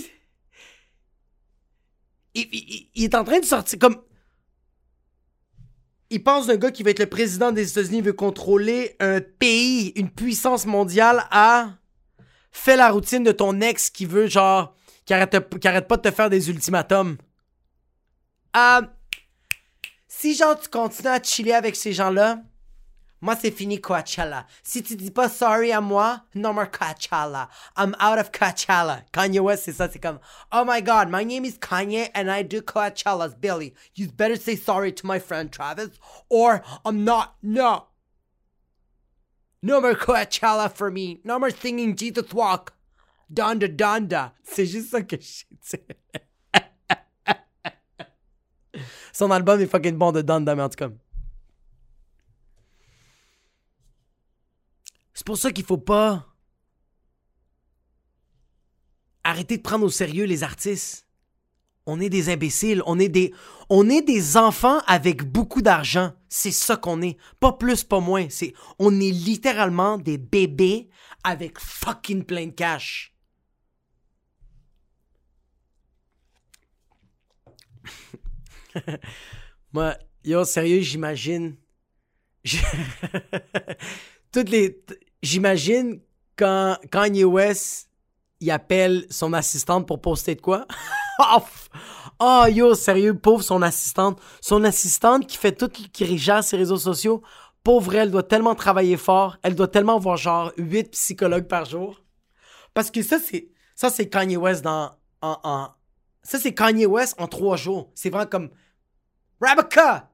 il, 2.34 3.04
est 3.04 3.15
en 3.15 3.23
train 3.23 3.39
de 3.39 3.45
sortir 3.45 3.78
comme 3.78 4.01
il 6.10 6.23
pense 6.23 6.47
d'un 6.47 6.58
gars 6.58 6.71
qui 6.71 6.84
va 6.84 6.91
être 6.91 6.99
le 6.99 7.08
président 7.08 7.51
des 7.51 7.71
États-Unis, 7.71 8.01
veut 8.01 8.13
contrôler 8.13 8.95
un 8.99 9.19
pays, 9.19 9.93
une 9.95 10.12
puissance 10.12 10.67
mondiale, 10.67 11.25
à 11.32 11.71
fais 12.51 12.75
la 12.75 12.91
routine 12.91 13.23
de 13.23 13.32
ton 13.32 13.60
ex 13.62 13.89
qui 13.89 14.06
veut, 14.06 14.28
genre, 14.28 14.75
qui 15.06 15.13
arrête, 15.13 15.88
pas 15.88 15.97
de 15.97 16.01
te 16.01 16.12
faire 16.12 16.30
des 16.30 16.51
ultimatums. 16.51 17.17
Ah, 18.54 18.93
si, 20.23 20.36
genre, 20.36 20.57
tu 20.57 20.69
continues 20.69 21.09
à 21.09 21.21
chiller 21.21 21.53
avec 21.53 21.75
ces 21.75 21.91
gens-là, 21.91 22.39
moi, 23.19 23.36
c'est 23.36 23.51
fini 23.51 23.81
Coachella. 23.81 24.47
Si 24.63 24.81
tu 24.81 24.95
dis 24.95 25.12
pas 25.12 25.27
sorry 25.27 25.73
à 25.73 25.81
moi, 25.81 26.21
no 26.33 26.53
more 26.53 26.65
Coachella. 26.65 27.49
I'm 27.75 27.93
out 27.99 28.17
of 28.17 28.31
Coachella. 28.31 29.01
Kanye 29.12 29.41
West, 29.41 29.65
c'est 29.65 29.73
ça, 29.73 29.89
c'est 29.91 29.99
comme, 29.99 30.19
oh 30.53 30.63
my 30.65 30.81
god, 30.81 31.09
my 31.09 31.25
name 31.25 31.43
is 31.43 31.57
Kanye 31.57 32.09
and 32.15 32.31
I 32.31 32.41
do 32.41 32.62
Coachella's 32.62 33.36
Billy. 33.36 33.73
You 33.95 34.07
better 34.07 34.38
say 34.38 34.55
sorry 34.55 34.93
to 34.93 35.05
my 35.05 35.19
friend 35.19 35.51
Travis 35.51 35.99
or 36.29 36.63
I'm 36.86 37.03
not, 37.03 37.36
no. 37.43 37.88
No 39.62 39.81
more 39.81 39.93
Coachella 39.93 40.71
for 40.73 40.89
me. 40.89 41.19
No 41.25 41.38
more 41.38 41.51
singing 41.51 41.97
Jesus 41.97 42.33
Walk. 42.33 42.71
Donda 43.29 43.67
Donda. 43.67 44.31
C'est 44.43 44.67
juste 44.67 44.91
ça 44.91 45.01
que 45.01 45.17
je 45.19 45.43
sais. 45.59 45.83
Son 49.13 49.30
album 49.30 49.62
est 49.62 49.67
fucking 49.67 49.95
bon 49.95 50.12
de 50.12 50.21
Donda, 50.23 50.56
mais 50.56 50.63
en 50.63 50.69
tout. 50.69 50.91
C'est 55.13 55.26
pour 55.26 55.38
ça 55.38 55.52
qu'il 55.52 55.63
faut 55.63 55.78
pas 55.78 56.26
arrêter 59.23 59.58
de 59.58 59.62
prendre 59.62 59.86
au 59.86 59.89
sérieux 59.89 60.26
les 60.26 60.43
artistes. 60.43 61.08
On 61.86 61.99
est 61.99 62.10
des 62.10 62.30
imbéciles, 62.30 62.82
on 62.86 62.97
est 62.97 63.10
des 63.10 63.34
on 63.69 63.88
est 63.89 64.02
des 64.02 64.36
enfants 64.38 64.80
avec 64.88 65.23
beaucoup 65.23 65.62
d'argent, 65.62 66.13
c'est 66.30 66.52
ça 66.52 66.78
qu'on 66.78 67.02
est, 67.02 67.17
pas 67.39 67.54
plus 67.54 67.84
pas 67.84 67.99
moins, 67.99 68.28
c'est 68.30 68.54
on 68.80 68.99
est 68.99 69.12
littéralement 69.12 69.97
des 69.97 70.17
bébés 70.17 70.89
avec 71.23 71.60
fucking 71.60 72.23
plein 72.23 72.47
de 72.47 72.52
cash. 72.52 73.12
Moi, 79.73 79.95
yo 80.23 80.45
sérieux, 80.45 80.81
j'imagine 80.81 81.55
toutes 84.31 84.49
les. 84.49 84.83
J'imagine 85.21 86.01
quand 86.36 86.77
Kanye 86.91 87.23
West 87.23 87.89
il 88.39 88.51
appelle 88.51 89.05
son 89.09 89.31
assistante 89.33 89.88
pour 89.88 90.01
poster 90.01 90.36
de 90.36 90.41
quoi? 90.41 90.67
oh 92.19 92.45
yo, 92.49 92.75
sérieux, 92.75 93.17
pauvre 93.17 93.41
son 93.43 93.62
assistante. 93.62 94.19
Son 94.41 94.63
assistante 94.65 95.27
qui 95.27 95.38
fait 95.38 95.53
tout, 95.53 95.69
qui 95.69 96.17
gère 96.17 96.43
ses 96.43 96.57
réseaux 96.57 96.77
sociaux. 96.77 97.21
Pauvre 97.63 97.95
elle, 97.95 98.12
doit 98.12 98.23
tellement 98.23 98.55
travailler 98.55 98.97
fort. 98.97 99.38
Elle 99.43 99.55
doit 99.55 99.69
tellement 99.69 99.97
voir 99.97 100.17
genre 100.17 100.51
8 100.57 100.91
psychologues 100.91 101.47
par 101.47 101.63
jour. 101.63 102.01
Parce 102.73 102.91
que 102.91 103.01
ça, 103.01 103.19
c'est, 103.19 103.49
ça, 103.75 103.89
c'est 103.89 104.09
Kanye 104.09 104.36
West 104.36 104.63
dans, 104.63 104.91
en, 105.21 105.38
en, 105.43 105.69
ça, 106.23 106.39
c'est 106.39 106.53
Kanye 106.53 106.86
West 106.86 107.15
en 107.19 107.27
trois 107.27 107.55
jours. 107.55 107.91
C'est 107.95 108.09
vraiment 108.09 108.29
comme, 108.29 108.49
Rebecca, 109.43 110.08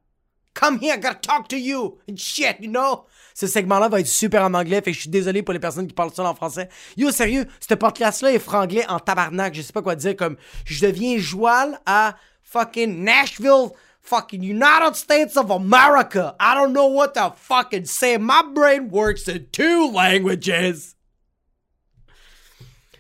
come 0.56 0.80
here, 0.80 0.96
I 0.96 0.98
gotta 0.98 1.20
talk 1.20 1.48
to 1.50 1.58
you, 1.58 2.00
and 2.08 2.18
shit, 2.18 2.58
you 2.60 2.70
know? 2.70 3.06
Ce 3.36 3.46
segment-là 3.48 3.88
va 3.88 4.00
être 4.00 4.08
super 4.08 4.44
en 4.44 4.54
anglais, 4.54 4.82
fait 4.82 4.92
que 4.92 4.94
je 4.94 5.02
suis 5.02 5.10
désolé 5.10 5.44
pour 5.44 5.54
les 5.54 5.60
personnes 5.60 5.88
qui 5.88 5.94
parlent 5.94 6.14
ça 6.14 6.24
en 6.24 6.34
français. 6.34 6.68
Yo, 6.98 7.12
sérieux, 7.12 7.46
cette 7.60 7.80
podcast-là 7.80 8.34
est 8.34 8.40
franglais 8.40 8.86
en 8.88 9.00
tabarnak, 9.00 9.54
je 9.54 9.62
sais 9.62 9.72
pas 9.72 9.82
quoi 9.82 9.96
dire, 9.96 10.16
comme 10.16 10.36
je 10.66 10.86
deviens 10.86 11.18
joual 11.20 11.80
à 11.86 12.16
fucking 12.42 13.04
Nashville, 13.04 13.70
fucking 14.02 14.42
United 14.42 14.96
States 14.96 15.38
of 15.38 15.52
America. 15.52 16.36
I 16.40 16.56
don't 16.56 16.74
know 16.74 16.88
what 16.88 17.10
to 17.10 17.32
fucking 17.38 17.86
say. 17.86 18.18
My 18.18 18.42
brain 18.44 18.90
works 18.90 19.28
in 19.28 19.46
two 19.52 19.92
languages. 19.92 20.96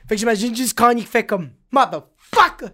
Fait 0.08 0.16
que 0.16 0.18
j'imagine 0.18 0.56
juste 0.56 0.78
Kanye 0.78 1.04
fait 1.04 1.26
comme 1.26 1.52
Motherfucker! 1.72 2.72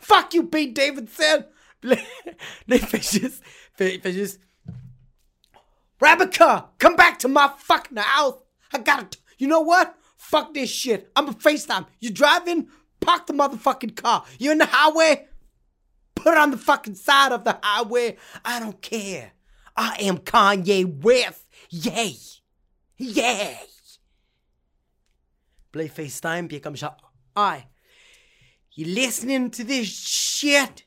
Fuck 0.00 0.34
you, 0.34 0.44
Pete 0.44 0.74
Davidson! 0.74 1.46
Il 1.82 2.78
fait 2.78 3.02
juste. 3.02 3.42
il 3.80 4.00
fait 4.00 4.12
juste. 4.12 4.40
Rebecca, 6.00 6.70
come 6.78 6.96
back 6.96 7.18
to 7.18 7.28
my 7.28 7.48
fucking 7.58 7.96
house. 7.96 8.34
I 8.72 8.78
gotta, 8.78 9.16
you 9.38 9.48
know 9.48 9.60
what? 9.60 9.94
Fuck 10.18 10.54
this 10.54 10.70
shit. 10.70 11.10
I'm 11.16 11.28
a 11.28 11.32
FaceTime. 11.32 11.86
You 12.00 12.10
driving? 12.10 12.68
Park 13.00 13.26
the 13.26 13.32
motherfucking 13.32 13.96
car. 13.96 14.24
You 14.38 14.52
in 14.52 14.58
the 14.58 14.66
highway? 14.66 15.26
Put 16.14 16.32
it 16.32 16.38
on 16.38 16.50
the 16.50 16.58
fucking 16.58 16.96
side 16.96 17.32
of 17.32 17.44
the 17.44 17.58
highway. 17.62 18.16
I 18.44 18.60
don't 18.60 18.80
care. 18.82 19.32
I 19.76 19.96
am 20.00 20.18
Kanye 20.18 21.02
West. 21.02 21.44
Yay. 21.70 22.16
Yay. 22.98 23.58
Play 25.72 25.88
FaceTime, 25.88 26.48
puis 26.48 26.60
comme 26.60 26.76
genre, 26.76 26.96
I, 27.36 27.66
You 28.76 28.84
listening 28.84 29.50
to 29.52 29.64
this 29.64 29.88
shit? 29.88 30.85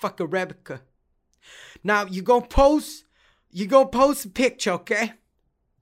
Fuck 0.00 0.20
a 0.20 0.24
Rebecca. 0.24 0.80
Now 1.84 2.06
you 2.06 2.22
gonna 2.22 2.46
post, 2.46 3.04
you 3.50 3.66
gonna 3.66 3.86
post 3.88 4.24
a 4.24 4.30
picture, 4.30 4.70
okay? 4.72 5.12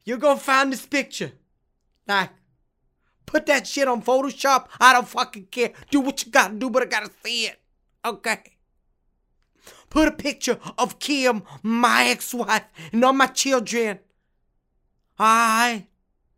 You're 0.04 0.18
gonna 0.18 0.40
find 0.40 0.72
this 0.72 0.86
picture. 0.86 1.32
Like, 2.08 2.30
put 3.26 3.46
that 3.46 3.68
shit 3.68 3.86
on 3.86 4.02
Photoshop. 4.02 4.66
I 4.80 4.92
don't 4.92 5.06
fucking 5.06 5.46
care. 5.52 5.72
Do 5.92 6.00
what 6.00 6.24
you 6.26 6.32
gotta 6.32 6.54
do, 6.54 6.68
but 6.68 6.82
I 6.82 6.86
gotta 6.86 7.12
see 7.24 7.46
it. 7.46 7.60
Okay? 8.04 8.56
Put 9.88 10.08
a 10.08 10.12
picture 10.12 10.58
of 10.76 10.98
Kim, 10.98 11.44
my 11.62 12.06
ex-wife, 12.06 12.64
and 12.90 13.04
all 13.04 13.12
my 13.12 13.28
children. 13.28 14.00
I 15.16 15.86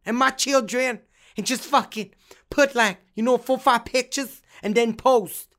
And 0.04 0.18
my 0.18 0.30
children. 0.30 1.00
And 1.34 1.46
just 1.46 1.62
fucking 1.62 2.10
put 2.50 2.74
like, 2.74 2.98
you 3.14 3.22
know, 3.22 3.38
four, 3.38 3.58
five 3.58 3.86
pictures 3.86 4.42
and 4.62 4.74
then 4.74 4.94
post. 4.96 5.49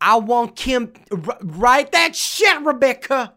I 0.00 0.16
want 0.16 0.56
Kim, 0.56 0.92
r- 1.10 1.38
write 1.42 1.92
that 1.92 2.14
shit, 2.14 2.60
Rebecca. 2.62 3.34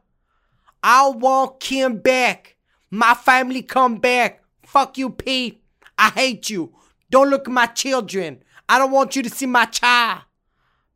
I 0.83 1.09
want 1.09 1.59
Kim 1.59 1.97
back. 1.97 2.55
My 2.91 3.13
family 3.13 3.61
come 3.61 3.97
back. 3.97 4.43
Fuck 4.63 4.97
you, 4.97 5.09
Pete. 5.09 5.63
I 5.97 6.09
hate 6.09 6.49
you. 6.49 6.73
Don't 7.09 7.29
look 7.29 7.47
at 7.47 7.53
my 7.53 7.65
children. 7.65 8.43
I 8.67 8.77
don't 8.77 8.91
want 8.91 9.15
you 9.15 9.23
to 9.23 9.29
see 9.29 9.45
my 9.45 9.65
child. 9.65 10.21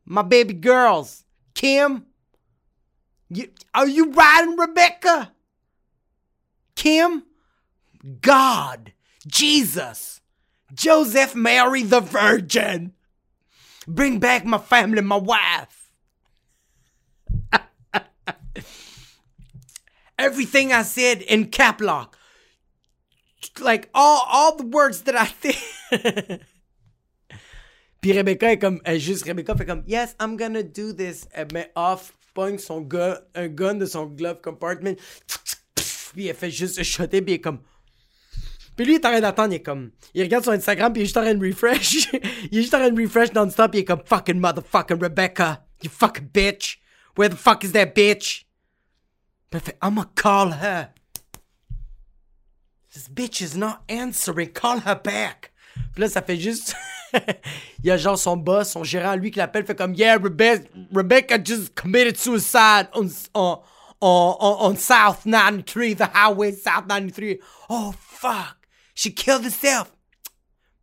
My 0.06 0.22
baby 0.22 0.54
girls. 0.54 1.24
Kim, 1.56 2.06
you, 3.30 3.50
are 3.74 3.88
you 3.88 4.12
riding 4.12 4.58
Rebecca? 4.58 5.32
Kim, 6.76 7.24
God, 8.22 8.94
Jesus, 9.28 10.22
Joseph, 10.74 11.36
Mary, 11.36 11.84
the 11.84 12.00
Virgin. 12.00 12.94
Bring 13.88 14.20
back 14.20 14.46
my 14.46 14.58
family, 14.58 15.02
my 15.02 15.18
wife. 15.18 15.92
Everything 20.18 20.72
I 20.72 20.84
said 20.84 21.22
in 21.22 21.46
cap 21.48 21.82
lock. 21.82 22.18
Like 23.60 23.90
all, 23.94 24.26
all 24.32 24.56
the 24.56 24.66
words 24.66 25.02
that 25.02 25.16
I 25.16 25.26
think. 25.26 25.58
Puis 28.02 28.12
Rebecca 28.12 28.52
est 28.52 28.60
comme, 28.60 28.82
elle 28.84 29.00
juste, 29.00 29.26
Rebecca 29.26 29.56
fait 29.56 29.66
comme, 29.66 29.84
yes, 29.88 30.14
I'm 30.20 30.36
gonna 30.36 30.62
do 30.62 30.92
this. 30.94 31.26
Elle 31.32 31.48
met 31.54 31.72
off, 31.76 32.14
pogne 32.34 32.58
son 32.58 32.82
gun, 32.82 33.18
un 33.34 33.48
gun 33.48 33.76
de 33.76 33.86
son 33.86 34.08
glove 34.08 34.42
compartment. 34.42 34.98
Puis 36.14 36.28
elle 36.28 36.36
fait 36.36 36.52
juste 36.52 36.84
shotter, 36.84 37.22
puis 37.22 37.34
elle 37.34 37.40
est 37.40 37.42
comme. 37.42 37.60
Puis 38.76 38.86
lui, 38.86 38.94
il 38.94 38.96
est 38.96 39.06
en 39.06 39.12
train 39.12 39.22
d'attendre, 39.22 39.54
il 39.54 39.58
est 39.58 39.62
comme. 39.62 39.92
Il 40.14 40.24
regarde 40.24 40.46
son 40.46 40.52
Instagram, 40.52 40.92
puis 40.92 41.02
il 41.02 41.04
est 41.04 41.06
juste 41.06 41.18
en 41.18 41.22
train 41.22 41.34
de 41.34 41.46
refresh. 41.46 42.10
il 42.52 42.58
est 42.58 42.62
juste 42.62 42.74
en 42.74 42.80
train 42.80 42.90
de 42.90 43.02
refresh 43.02 43.34
non-stop, 43.34 43.72
il 43.74 43.80
est 43.80 43.86
comme, 43.86 44.02
fucking 44.06 44.40
motherfucking 44.40 45.02
Rebecca, 45.02 45.64
you 45.84 45.90
fucking 45.90 46.30
bitch. 46.34 46.80
Where 47.16 47.30
the 47.30 47.38
fuck 47.38 47.64
is 47.64 47.72
that 47.74 47.94
bitch? 47.94 48.46
Puis 49.50 49.60
elle 49.60 49.62
fait, 49.62 49.78
I'ma 49.84 50.06
call 50.16 50.54
her. 50.54 50.90
This 52.94 53.08
bitch 53.08 53.42
is 53.42 53.56
not 53.56 53.84
answering, 53.90 54.50
call 54.50 54.80
her 54.80 54.96
back. 54.96 55.52
Puis 55.94 56.02
là, 56.02 56.10
ça 56.10 56.22
fait 56.22 56.38
juste. 56.38 56.76
il 57.14 57.86
y 57.86 57.92
a 57.92 57.98
genre 57.98 58.18
son 58.18 58.38
boss, 58.38 58.72
son 58.72 58.84
gérant, 58.84 59.16
lui, 59.16 59.32
qui 59.32 59.40
l'appelle, 59.40 59.66
fait 59.66 59.76
comme, 59.76 59.94
yeah, 59.94 60.18
Rebecca, 60.18 60.64
Rebecca 60.92 61.38
just 61.44 61.76
committed 61.76 62.18
suicide 62.18 62.88
on, 62.94 63.08
on, 63.36 63.60
on, 64.02 64.36
on, 64.40 64.76
South 64.76 65.26
93, 65.26 65.96
the 65.96 66.06
highway 66.06 66.52
South 66.52 66.88
93. 66.88 67.40
Oh, 67.70 67.94
fuck. 68.00 68.63
She 68.94 69.12
killed 69.12 69.44
herself. 69.44 69.92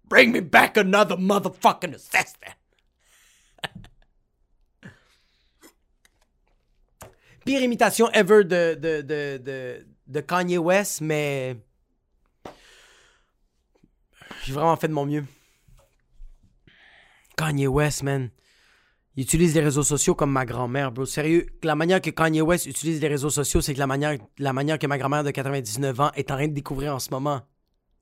Bring 0.09 0.33
me 0.33 0.41
back 0.41 0.77
another 0.77 1.17
motherfucking 1.17 1.95
assassin. 1.95 2.55
Pire 7.45 7.63
imitation 7.63 8.09
ever 8.13 8.45
de, 8.45 8.75
de, 8.75 9.03
de, 9.03 9.39
de, 9.39 9.87
de 10.07 10.21
Kanye 10.21 10.59
West, 10.59 11.01
mais 11.01 11.57
j'ai 14.45 14.53
vraiment 14.53 14.77
fait 14.77 14.89
de 14.89 14.93
mon 14.93 15.07
mieux. 15.07 15.25
Kanye 17.37 17.67
West, 17.67 18.03
man. 18.03 18.31
Il 19.17 19.23
utilise 19.23 19.55
les 19.55 19.61
réseaux 19.61 19.83
sociaux 19.83 20.15
comme 20.15 20.33
ma 20.33 20.45
grand-mère, 20.45 20.93
bro. 20.93 21.07
Sérieux, 21.07 21.47
la 21.63 21.75
manière 21.75 22.01
que 22.01 22.11
Kanye 22.11 22.43
West 22.43 22.67
utilise 22.67 23.01
les 23.01 23.09
réseaux 23.09 23.31
sociaux, 23.31 23.61
c'est 23.61 23.75
que 23.75 23.79
la 23.79 23.87
manière, 23.87 24.19
la 24.39 24.53
manière 24.53 24.79
que 24.79 24.87
ma 24.87 24.99
grand-mère 24.99 25.25
de 25.25 25.31
99 25.31 26.01
ans 26.01 26.11
est 26.15 26.31
en 26.31 26.35
train 26.35 26.49
de 26.49 26.53
découvrir 26.53 26.95
en 26.95 26.99
ce 26.99 27.11
moment 27.11 27.43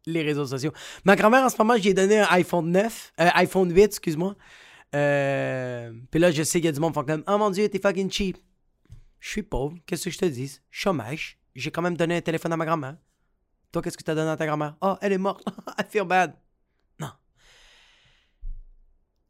les 0.09 0.23
réseaux 0.23 0.47
sociaux. 0.47 0.73
Ma 1.05 1.17
grand-mère, 1.17 1.45
en 1.45 1.49
ce 1.49 1.57
moment, 1.59 1.75
j'ai 1.79 1.95
donné 1.95 2.19
un 2.21 2.27
iPhone 2.31 2.71
9, 2.71 3.13
euh, 3.21 3.29
iPhone 3.35 3.73
8, 3.73 3.85
excuse-moi. 3.85 4.35
Euh, 4.95 5.93
puis 6.11 6.19
là, 6.19 6.31
je 6.31 6.43
sais 6.43 6.59
qu'il 6.59 6.67
y 6.67 6.69
a 6.69 6.73
du 6.73 6.81
monde 6.81 6.95
qui 6.95 7.05
comme 7.05 7.23
Oh 7.29 7.39
mon 7.39 7.51
dieu, 7.51 7.69
t'es 7.69 7.79
fucking 7.79 8.11
cheap. 8.11 8.39
Je 9.21 9.29
suis 9.29 9.43
pauvre, 9.43 9.77
qu'est-ce 9.87 10.05
que 10.05 10.11
je 10.11 10.19
te 10.19 10.25
dis? 10.25 10.61
Chômage. 10.71 11.39
J'ai 11.55 11.71
quand 11.71 11.83
même 11.83 11.97
donné 11.97 12.17
un 12.17 12.21
téléphone 12.21 12.53
à 12.53 12.57
ma 12.57 12.65
grand-mère. 12.65 12.97
Toi, 13.73 13.83
qu'est-ce 13.83 13.99
que 13.99 14.03
t'as 14.03 14.15
donné 14.15 14.31
à 14.31 14.37
ta 14.37 14.47
grand-mère? 14.47 14.77
Oh, 14.81 14.95
elle 15.01 15.13
est 15.13 15.19
morte. 15.19 15.45
I 15.79 15.83
feel 15.89 16.05
bad. 16.05 16.35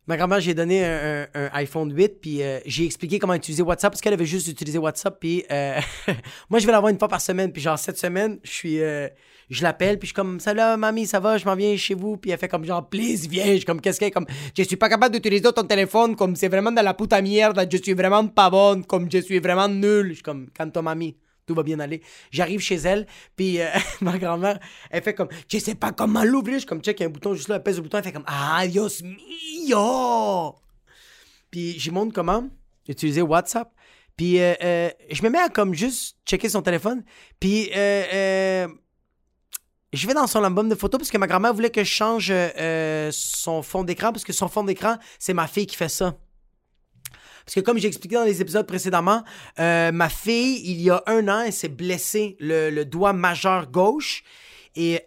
Ma 0.08 0.16
grand-mère, 0.16 0.40
j'ai 0.40 0.54
donné 0.54 0.86
un, 0.86 1.26
iPhone 1.52 1.94
8, 1.94 2.20
puis 2.22 2.42
euh, 2.42 2.60
j'ai 2.64 2.86
expliqué 2.86 3.18
comment 3.18 3.34
utiliser 3.34 3.62
WhatsApp, 3.62 3.92
parce 3.92 4.00
qu'elle 4.00 4.14
avait 4.14 4.24
juste 4.24 4.48
utilisé 4.48 4.78
WhatsApp, 4.78 5.20
puis 5.20 5.44
euh, 5.52 5.78
moi, 6.48 6.58
je 6.58 6.66
vais 6.66 6.72
l'avoir 6.72 6.90
une 6.90 6.98
fois 6.98 7.08
par 7.08 7.20
semaine, 7.20 7.52
puis 7.52 7.60
genre, 7.60 7.78
cette 7.78 7.98
semaine, 7.98 8.38
je 8.42 8.50
suis... 8.50 8.80
Euh, 8.80 9.08
je 9.50 9.62
l'appelle, 9.62 9.98
puis 9.98 10.06
je 10.06 10.12
suis 10.12 10.14
comme, 10.14 10.40
salut, 10.40 10.78
mamie, 10.78 11.06
ça 11.06 11.20
va, 11.20 11.38
je 11.38 11.44
m'en 11.46 11.54
viens 11.54 11.74
chez 11.76 11.94
vous, 11.94 12.18
puis 12.18 12.30
elle 12.30 12.38
fait 12.38 12.48
comme 12.48 12.66
genre, 12.66 12.86
please, 12.86 13.26
viens, 13.28 13.46
je 13.46 13.56
suis 13.56 13.64
comme, 13.64 13.80
qu'est-ce 13.80 13.98
qu'elle 13.98 14.10
comme, 14.10 14.26
je 14.54 14.62
suis 14.62 14.76
pas 14.76 14.90
capable 14.90 15.14
d'utiliser 15.14 15.50
ton 15.52 15.62
téléphone, 15.62 16.16
comme 16.16 16.36
c'est 16.36 16.48
vraiment 16.48 16.70
de 16.70 16.82
la 16.82 16.92
puta 16.92 17.22
merde, 17.22 17.66
je 17.70 17.78
suis 17.78 17.94
vraiment 17.94 18.26
pas 18.26 18.50
bonne, 18.50 18.84
comme 18.84 19.10
je 19.10 19.18
suis 19.18 19.38
vraiment 19.38 19.68
nul, 19.68 20.08
je 20.08 20.14
suis 20.14 20.22
comme, 20.22 20.48
quand 20.54 20.70
ton 20.70 20.82
mamie 20.82 21.16
tout 21.48 21.54
va 21.54 21.64
bien 21.64 21.80
aller. 21.80 22.02
J'arrive 22.30 22.60
chez 22.60 22.76
elle, 22.76 23.06
puis 23.34 23.60
euh, 23.60 23.66
ma 24.00 24.18
grand-mère, 24.18 24.60
elle 24.90 25.02
fait 25.02 25.14
comme, 25.14 25.28
je 25.50 25.58
sais 25.58 25.74
pas 25.74 25.90
comment 25.92 26.22
l'ouvrir. 26.22 26.60
Je 26.60 26.66
comme, 26.66 26.80
check, 26.80 27.00
y 27.00 27.02
a 27.02 27.06
un 27.06 27.08
bouton 27.08 27.34
juste 27.34 27.48
là, 27.48 27.56
elle 27.56 27.62
pèse 27.62 27.76
le 27.76 27.82
bouton, 27.82 27.98
elle 27.98 28.04
fait 28.04 28.12
comme, 28.12 28.26
ah, 28.26 28.64
Dios 28.68 29.02
mio! 29.02 30.54
Puis 31.50 31.80
j'y 31.80 31.90
montre 31.90 32.12
comment 32.12 32.48
utiliser 32.86 33.22
WhatsApp. 33.22 33.72
Puis 34.16 34.40
euh, 34.40 34.54
euh, 34.62 34.90
je 35.10 35.22
me 35.22 35.30
mets 35.30 35.38
à 35.38 35.48
comme 35.48 35.74
juste 35.74 36.18
checker 36.26 36.48
son 36.48 36.62
téléphone. 36.62 37.02
Puis 37.40 37.70
je 37.72 38.68
vais 40.06 40.12
dans 40.12 40.26
son 40.26 40.44
album 40.44 40.68
de 40.68 40.74
photos 40.74 40.98
parce 40.98 41.10
que 41.10 41.16
ma 41.16 41.26
grand-mère 41.26 41.54
voulait 41.54 41.70
que 41.70 41.82
je 41.82 41.90
change 41.90 42.32
son 43.12 43.62
fond 43.62 43.84
d'écran 43.84 44.12
parce 44.12 44.24
que 44.24 44.34
son 44.34 44.48
fond 44.48 44.64
d'écran, 44.64 44.98
c'est 45.18 45.34
ma 45.34 45.46
fille 45.46 45.66
qui 45.66 45.76
fait 45.76 45.88
ça. 45.88 46.18
Parce 47.48 47.54
que 47.54 47.60
comme 47.60 47.78
j'ai 47.78 47.88
expliqué 47.88 48.14
dans 48.14 48.24
les 48.24 48.42
épisodes 48.42 48.66
précédemment, 48.66 49.24
euh, 49.58 49.90
ma 49.90 50.10
fille, 50.10 50.60
il 50.70 50.82
y 50.82 50.90
a 50.90 51.02
un 51.06 51.28
an, 51.28 51.40
elle 51.46 51.52
s'est 51.54 51.70
blessée 51.70 52.36
le, 52.40 52.84
doigt 52.84 53.14
majeur 53.14 53.70
gauche 53.70 54.22
et 54.76 55.00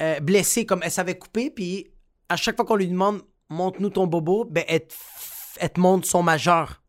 euh, 0.00 0.20
blessée 0.20 0.64
comme 0.64 0.82
elle 0.84 0.92
s'avait 0.92 1.18
coupé. 1.18 1.50
Puis 1.50 1.90
à 2.28 2.36
chaque 2.36 2.54
fois 2.54 2.64
qu'on 2.64 2.76
lui 2.76 2.86
demande 2.86 3.22
montre-nous 3.48 3.90
ton 3.90 4.06
bobo, 4.06 4.44
ben 4.44 4.62
elle, 4.68 4.86
te 4.86 5.80
montre 5.80 6.06
son 6.06 6.22
majeur 6.22 6.80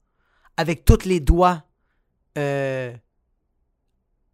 avec 0.55 0.85
tous 0.85 1.05
les 1.05 1.19
doigts 1.19 1.63
euh, 2.37 2.93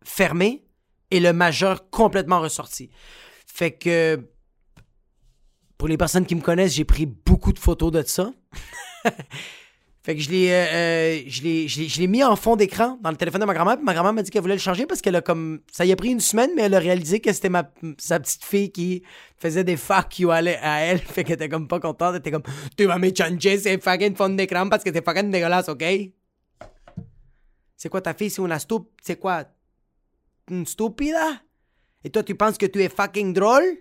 fermés 0.04 0.66
et 1.12 1.22
le 1.22 1.32
majeur 1.32 1.90
complètement 1.90 2.42
ressorti. 2.42 2.90
Fait 3.46 3.72
que 3.72 4.20
pour 5.78 5.88
les 5.88 5.96
personnes 5.96 6.26
qui 6.26 6.36
me 6.36 6.42
connaissent, 6.42 6.74
j'ai 6.74 6.84
pris 6.84 7.06
beaucoup 7.06 7.54
de 7.54 7.60
photos 7.60 7.94
de 7.94 8.04
ça. 8.04 8.34
Fait 10.08 10.16
que 10.16 10.22
je 10.22 10.30
l'ai, 10.30 10.52
euh, 10.54 10.66
euh, 10.72 11.24
je 11.28 12.00
l'ai, 12.00 12.08
mis 12.08 12.24
en 12.24 12.38
fond 12.38 12.56
d'écran 12.56 12.98
dans 13.02 13.12
le 13.12 13.18
téléphone 13.18 13.42
de 13.42 13.46
ma 13.46 13.54
grand-mère. 13.54 13.78
ma 13.84 13.94
grand-mère 13.94 14.14
m'a 14.14 14.22
dit 14.22 14.32
qu'elle 14.32 14.42
voulait 14.42 14.54
le 14.56 14.62
changer 14.62 14.86
parce 14.86 15.02
qu'elle 15.02 15.18
a 15.18 15.22
comme. 15.22 15.60
Ça 15.70 15.84
y 15.84 15.92
a 15.92 15.98
pris 15.98 16.12
une 16.12 16.22
semaine, 16.22 16.52
mais 16.56 16.62
elle 16.62 16.76
a 16.76 16.80
réalisé 16.80 17.20
que 17.20 17.34
c'était 17.34 17.50
ma, 17.50 17.70
sa 17.98 18.18
petite 18.22 18.46
fille 18.46 18.72
qui 18.72 19.04
faisait 19.38 19.66
des 19.66 19.76
fuck 19.76 20.18
you 20.20 20.32
à 20.32 20.40
elle. 20.40 21.00
Fait 21.14 21.26
qu'elle 21.26 21.34
était 21.34 21.50
comme 21.50 21.68
pas 21.68 21.82
contente. 21.82 22.14
Elle 22.14 22.20
était 22.20 22.32
comme, 22.32 22.44
tu 22.78 22.86
vas 22.86 22.98
me 22.98 23.10
changer 23.14 23.58
c'est 23.58 23.84
fucking 23.84 24.16
fond 24.16 24.30
d'écran 24.30 24.70
parce 24.70 24.82
que 24.82 24.94
c'est 24.94 25.04
fucking 25.04 25.30
dégueulasse, 25.30 25.68
ok? 25.68 25.84
C'est 27.76 27.90
quoi 27.90 28.00
ta 28.00 28.14
fille? 28.14 28.30
C'est 28.30 28.42
une 28.42 28.60
stup... 28.60 28.88
C'est 29.02 29.20
quoi? 29.20 29.44
Une 30.50 30.66
stupide? 30.66 31.18
Et 32.06 32.10
toi, 32.10 32.24
tu 32.24 32.34
penses 32.34 32.58
que 32.58 32.66
tu 32.66 32.82
es 32.82 32.88
fucking 32.88 33.34
drôle? 33.34 33.76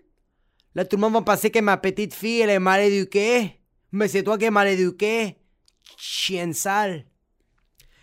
Là, 0.75 0.85
tout 0.85 0.97
le 0.97 1.03
monde 1.03 1.13
va 1.13 1.23
penser 1.23 1.51
que 1.51 1.61
ma 1.61 1.77
petite 1.77 2.15
fille, 2.15 2.41
elle 2.41 2.51
est 2.51 2.59
mal 2.59 2.81
éduquée. 2.81 3.61
Mais 3.93 4.09
c'est 4.09 4.25
toi 4.25 4.37
qui 4.37 4.47
es 4.47 4.51
mal 4.51 4.67
éduqué 4.67 5.37
chienne 5.97 6.53
sale. 6.53 7.05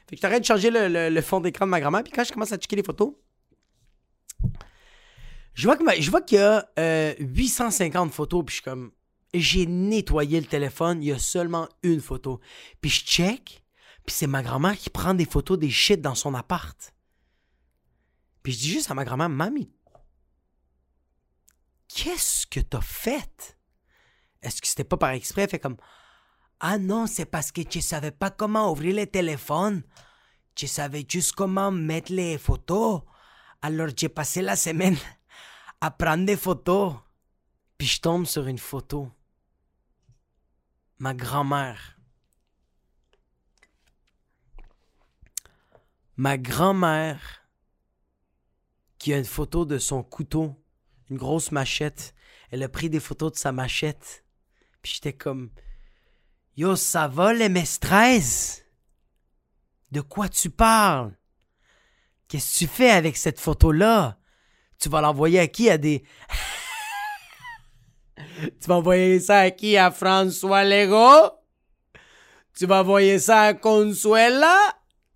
Fait 0.10 0.16
que 0.16 0.22
j'arrête 0.22 0.42
de 0.42 0.46
changer 0.46 0.70
le, 0.72 1.22
fond 1.22 1.40
d'écran 1.40 1.66
de 1.66 1.72
ma 1.72 1.80
grand-mère, 1.80 2.04
puis 2.04 2.12
quand 2.12 2.24
je 2.24 2.32
commence 2.32 2.52
à 2.52 2.58
checker 2.58 2.76
les 2.76 2.84
photos, 2.84 3.14
je 5.54 5.68
vois, 5.68 5.78
que 5.78 6.02
je 6.02 6.10
vois 6.10 6.22
qu'il 6.22 6.40
y 6.40 6.42
a 6.42 6.68
850 7.20 8.10
euh, 8.10 8.12
photos, 8.12 8.44
puis 8.46 8.54
je 8.54 8.62
suis 8.62 8.64
comme, 8.64 8.92
j'ai 9.34 9.66
nettoyé 9.66 10.40
le 10.40 10.48
téléphone, 10.48 11.02
il 11.02 11.08
y 11.08 11.12
a 11.12 11.20
seulement 11.20 11.70
une 11.84 12.02
photo. 12.02 12.40
Puis 12.82 12.90
je 12.90 13.04
check, 13.04 13.64
puis 14.06 14.16
c'est 14.16 14.28
ma 14.28 14.44
grand-mère 14.44 14.78
qui 14.78 14.90
prend 14.90 15.14
des 15.14 15.26
photos 15.26 15.58
des 15.58 15.70
shit 15.70 16.02
dans 16.02 16.16
son 16.16 16.34
appart. 16.34 16.94
Puis 18.42 18.54
je 18.54 18.60
dis 18.60 18.70
juste 18.70 18.92
à 18.92 18.94
ma 18.94 19.06
grand-mère, 19.06 19.30
Mamie, 19.30 19.72
qu'est-ce 21.88 22.46
que 22.46 22.60
t'as 22.60 22.82
fait? 22.82 23.58
est-ce 24.44 24.62
que 24.62 24.68
c'était 24.68 24.84
pas 24.84 24.98
par 24.98 25.12
exprès? 25.12 25.48
Fait 25.48 25.60
comme, 25.60 25.78
ah 26.60 26.78
non, 26.78 27.08
c'est 27.08 27.26
parce 27.26 27.52
que 27.52 27.62
tu 27.62 27.82
savais 27.82 28.12
pas 28.12 28.30
comment 28.30 28.72
ouvrir 28.72 28.96
le 28.96 29.08
téléphone. 29.08 29.84
Tu 30.56 30.68
savais 30.68 31.06
juste 31.08 31.34
comment 31.34 31.72
mettre 31.72 32.14
les 32.14 32.38
photos. 32.38 33.02
Alors 33.62 33.90
j'ai 33.96 34.10
passé 34.10 34.42
la 34.42 34.56
semaine 34.56 34.98
à 35.82 35.92
prendre 35.92 36.26
des 36.26 36.38
photos. 36.38 36.96
Puis 37.78 37.88
je 37.88 38.02
tombe 38.02 38.26
sur 38.26 38.48
une 38.48 38.58
photo. 38.60 39.12
Ma 41.00 41.14
grand-mère. 41.14 41.98
Ma 46.16 46.38
grand-mère 46.38 47.42
qui 49.00 49.14
a 49.14 49.18
une 49.18 49.26
photo 49.26 49.66
de 49.66 49.80
son 49.80 50.02
couteau, 50.04 50.56
une 51.10 51.18
grosse 51.18 51.52
machette. 51.52 52.14
Elle 52.52 52.64
a 52.64 52.70
pris 52.70 52.90
des 52.90 53.00
photos 53.00 53.34
de 53.34 53.38
sa 53.38 53.52
machette. 53.52 54.24
Puis 54.82 54.94
j'étais 54.94 55.14
comme 55.14 55.50
Yo, 56.56 56.76
ça 56.76 57.08
va 57.08 57.34
les 57.34 57.50
maîtresses? 57.50 58.64
De 59.92 60.02
quoi 60.02 60.30
tu 60.30 60.52
parles? 60.52 61.12
Qu'est-ce 62.28 62.54
que 62.54 62.58
tu 62.60 62.68
fais 62.68 62.92
avec 62.92 63.18
cette 63.18 63.40
photo-là? 63.40 64.18
Tu 64.80 64.88
vas 64.88 65.02
l'envoyer 65.02 65.40
à 65.40 65.48
qui? 65.48 65.70
À 65.70 65.80
des. 65.80 66.04
tu 68.16 68.68
vas 68.68 68.76
envoyer 68.76 69.20
ça 69.20 69.40
à 69.40 69.52
qui? 69.52 69.78
À 69.78 69.90
François 69.90 70.64
Legault? 70.64 71.32
Tu 72.56 72.68
vas 72.68 72.82
envoyer 72.82 73.18
ça 73.18 73.42
à 73.42 73.54
Consuela? 73.56 74.56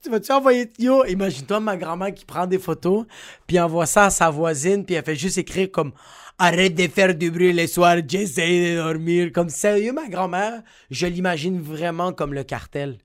Tu 0.01 0.09
vas-tu 0.09 0.31
envoyer. 0.31 0.71
Yo, 0.79 1.05
imagine-toi 1.05 1.59
ma 1.59 1.77
grand-mère 1.77 2.13
qui 2.15 2.25
prend 2.25 2.47
des 2.47 2.59
photos, 2.59 3.05
puis 3.45 3.59
envoie 3.59 3.85
ça 3.85 4.05
à 4.05 4.09
sa 4.09 4.31
voisine, 4.31 4.85
puis 4.85 4.95
elle 4.95 5.03
fait 5.03 5.15
juste 5.15 5.37
écrire 5.37 5.69
comme 5.71 5.91
Arrête 6.39 6.75
de 6.75 6.87
faire 6.87 7.15
du 7.15 7.31
bruit 7.31 7.51
les 7.51 7.65
soirs, 7.65 7.97
j'essaie 8.07 8.75
de 8.75 8.75
dormir. 8.75 9.31
Comme 9.31 9.49
sérieux, 9.49 9.91
ma 9.91 10.07
grand-mère, 10.07 10.61
je 10.91 11.07
l'imagine 11.07 11.59
vraiment 11.59 12.13
comme 12.13 12.31
le 12.31 12.43
cartel. 12.43 12.99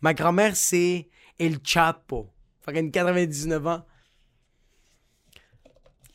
Ma 0.00 0.12
grand-mère, 0.12 0.56
c'est 0.56 1.08
El 1.38 1.58
Chapo. 1.62 2.30
A 2.66 2.72
99 2.72 3.66
ans. 3.68 3.82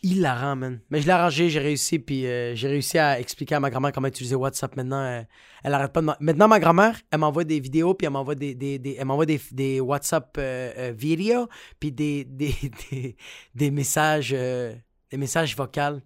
Il 0.04 0.20
la 0.20 0.36
rend, 0.36 0.58
man. 0.58 0.82
Mais 0.90 1.00
je 1.00 1.06
l'ai 1.06 1.14
arrangé, 1.14 1.50
j'ai 1.50 1.60
réussi, 1.60 1.98
puis 1.98 2.28
euh, 2.28 2.56
j'ai 2.56 2.68
réussi 2.68 2.98
à 2.98 3.20
expliquer 3.20 3.56
à 3.56 3.60
ma 3.62 3.70
grand-mère 3.70 3.94
comment 3.94 4.08
utiliser 4.10 4.36
WhatsApp. 4.36 4.76
Maintenant, 4.76 5.02
euh, 5.02 5.22
elle, 5.64 5.74
arrête 5.74 5.94
pas 5.94 6.02
de 6.02 6.08
Maintenant, 6.20 6.50
ma 6.50 6.60
grand-mère, 6.60 7.00
elle 7.10 7.20
m'envoie 7.20 7.46
des 7.46 7.62
vidéos, 7.62 7.94
puis 7.94 8.06
elle 8.06 8.12
m'envoie 8.14 8.36
des, 8.36 8.54
des, 8.54 8.98
elle 9.00 9.06
m'envoie 9.06 9.26
des, 9.26 9.80
WhatsApp 9.80 10.36
euh, 10.38 10.94
vidéo, 10.96 11.48
puis 11.80 11.94
des, 11.94 12.26
des, 12.26 13.72
messages, 13.72 14.32
des 14.32 15.18
messages 15.18 15.56
vocaux 15.56 16.02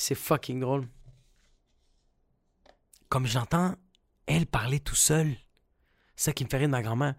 c'est 0.00 0.14
fucking 0.14 0.60
drôle. 0.60 0.88
Comme 3.08 3.26
j'entends 3.26 3.74
elle 4.30 4.46
parler 4.46 4.80
tout 4.80 4.94
seul. 4.94 5.36
C'est 6.14 6.26
ça 6.26 6.32
qui 6.32 6.44
me 6.44 6.48
fait 6.48 6.58
rire 6.58 6.68
de 6.68 6.72
ma 6.72 6.82
grand-mère. 6.82 7.14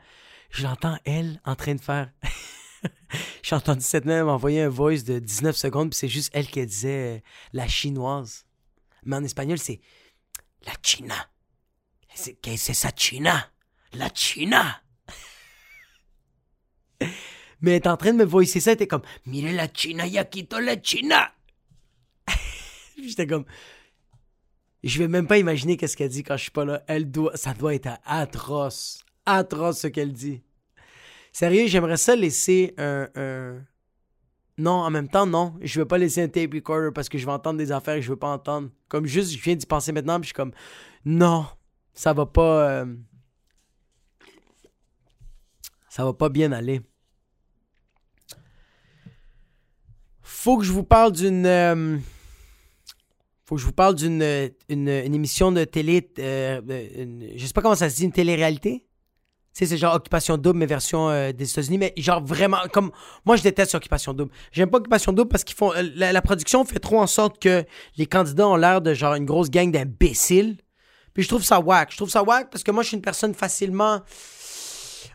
Je 0.50 0.64
l'entends, 0.64 0.98
elle, 1.06 1.42
en 1.44 1.56
train 1.56 1.76
de 1.76 1.82
faire. 1.82 2.12
J'ai 3.44 3.56
entendu 3.56 3.82
cette 3.82 4.06
même 4.06 4.30
envoyer 4.30 4.62
un 4.62 4.70
voice 4.70 5.04
de 5.04 5.20
19 5.20 5.56
secondes, 5.56 5.90
puis 5.90 5.98
c'est 5.98 6.08
juste 6.08 6.30
elle 6.34 6.48
qui 6.48 6.66
disait 6.66 7.18
euh, 7.18 7.22
la 7.54 7.68
chinoise. 7.68 8.46
Mais 9.04 9.18
en 9.18 9.24
espagnol, 9.24 9.58
c'est 9.58 9.82
la 10.66 10.74
China. 10.82 11.16
C'est 12.14 12.74
ça, 12.74 12.92
China? 12.96 13.52
La 13.94 14.10
China! 14.14 14.82
Mais 17.62 17.78
elle 17.78 17.88
en 17.90 17.98
train 17.98 18.14
de 18.14 18.18
me 18.18 18.26
voicer 18.26 18.60
ça, 18.60 18.72
elle 18.72 18.76
était 18.76 18.88
comme, 18.88 19.04
mire 19.26 19.52
la 19.54 19.68
China, 19.68 20.06
ya 20.06 20.24
quito 20.26 20.60
la 20.60 20.78
China! 20.82 21.32
J'étais 23.08 23.28
comme. 23.28 23.46
Je 24.84 24.98
vais 24.98 25.08
même 25.08 25.28
pas 25.28 25.38
imaginer 25.38 25.78
qu'est-ce 25.78 25.96
qu'elle 25.96 26.10
dit 26.10 26.24
quand 26.24 26.38
je 26.38 26.44
suis 26.44 26.52
pas 26.52 26.66
là. 26.66 26.84
Elle 26.88 27.10
doit. 27.12 27.36
Ça 27.38 27.54
doit 27.54 27.76
être 27.76 27.90
atroce. 28.06 29.04
Atroce 29.26 29.80
ce 29.80 29.88
qu'elle 29.88 30.14
dit. 30.14 30.42
Sérieux, 31.32 31.68
j'aimerais 31.68 31.98
ça 31.98 32.16
laisser 32.16 32.74
un, 32.78 33.62
Non, 34.58 34.72
en 34.72 34.90
même 34.90 35.08
temps, 35.08 35.26
non. 35.26 35.56
Je 35.62 35.80
veux 35.80 35.88
pas 35.88 35.98
laisser 35.98 36.22
un 36.22 36.28
tape 36.28 36.54
recorder 36.54 36.90
parce 36.94 37.10
que 37.10 37.18
je 37.18 37.26
vais 37.26 37.32
entendre 37.32 37.58
des 37.58 37.72
affaires 37.72 37.96
que 37.96 38.02
je 38.02 38.10
veux 38.10 38.20
pas 38.20 38.30
entendre. 38.30 38.70
Comme 38.90 39.06
juste, 39.06 39.32
je 39.32 39.42
viens 39.42 39.56
d'y 39.56 39.66
penser 39.66 39.92
maintenant, 39.92 40.20
puis 40.20 40.26
je 40.26 40.28
suis 40.30 40.36
comme. 40.36 40.52
Non, 41.06 41.46
ça 41.94 42.14
va 42.14 42.26
pas. 42.26 42.70
Euh, 42.70 42.86
ça 45.90 46.06
va 46.06 46.14
pas 46.14 46.30
bien 46.30 46.52
aller. 46.52 46.82
Faut 50.22 50.58
que 50.58 50.64
je 50.64 50.72
vous 50.72 50.84
parle 50.84 51.12
d'une. 51.12 51.46
Euh, 51.46 51.98
faut 53.52 53.56
que 53.56 53.62
je 53.62 53.66
vous 53.66 53.74
parle 53.74 53.96
d'une 53.96 54.50
une, 54.70 54.88
émission 54.88 55.52
de 55.52 55.66
télé, 55.66 56.10
euh, 56.20 56.62
je 57.36 57.46
sais 57.46 57.52
pas 57.52 57.62
comment 57.62 57.76
ça 57.76 57.90
se 57.90 57.98
dit, 57.98 58.06
une 58.06 58.14
télé-réalité? 58.14 58.86
Tu 59.54 59.60
sais, 59.60 59.66
c'est 59.66 59.78
genre 59.78 59.94
Occupation 59.94 60.38
Double, 60.38 60.58
mais 60.58 60.66
version 60.66 61.10
euh, 61.10 61.34
des 61.34 61.52
États-Unis. 61.52 61.78
Mais 61.78 61.94
genre 61.98 62.24
vraiment, 62.24 62.60
comme 62.72 62.92
moi, 63.26 63.36
je 63.36 63.44
déteste 63.44 63.76
Occupation 63.76 64.14
Double. 64.14 64.32
J'aime 64.54 64.70
pas 64.70 64.78
Occupation 64.78 65.12
Double 65.12 65.28
parce 65.28 65.44
qu'ils 65.44 65.58
font. 65.58 65.74
Euh, 65.74 65.84
la, 65.96 66.22
production 66.22 66.64
fait 66.64 66.80
trop 66.80 67.02
en 67.02 67.08
sorte 67.08 67.40
que 67.42 67.66
les 67.98 68.06
candidats 68.06 68.48
ont 68.48 68.56
l'air 68.56 68.80
de 68.80 68.94
genre 68.94 69.16
une 69.16 69.26
grosse 69.26 69.50
gang 69.50 69.70
d'imbéciles. 69.70 70.56
Puis 71.14 71.24
je 71.24 71.28
trouve 71.28 71.44
ça 71.44 71.60
whack. 71.60 71.92
Je 71.92 71.98
trouve 71.98 72.10
ça 72.10 72.24
whack 72.24 72.50
parce 72.52 72.64
que 72.64 72.72
moi, 72.72 72.84
je 72.84 72.88
suis 72.88 72.96
une 72.96 73.04
personne 73.04 73.34
facilement 73.34 74.00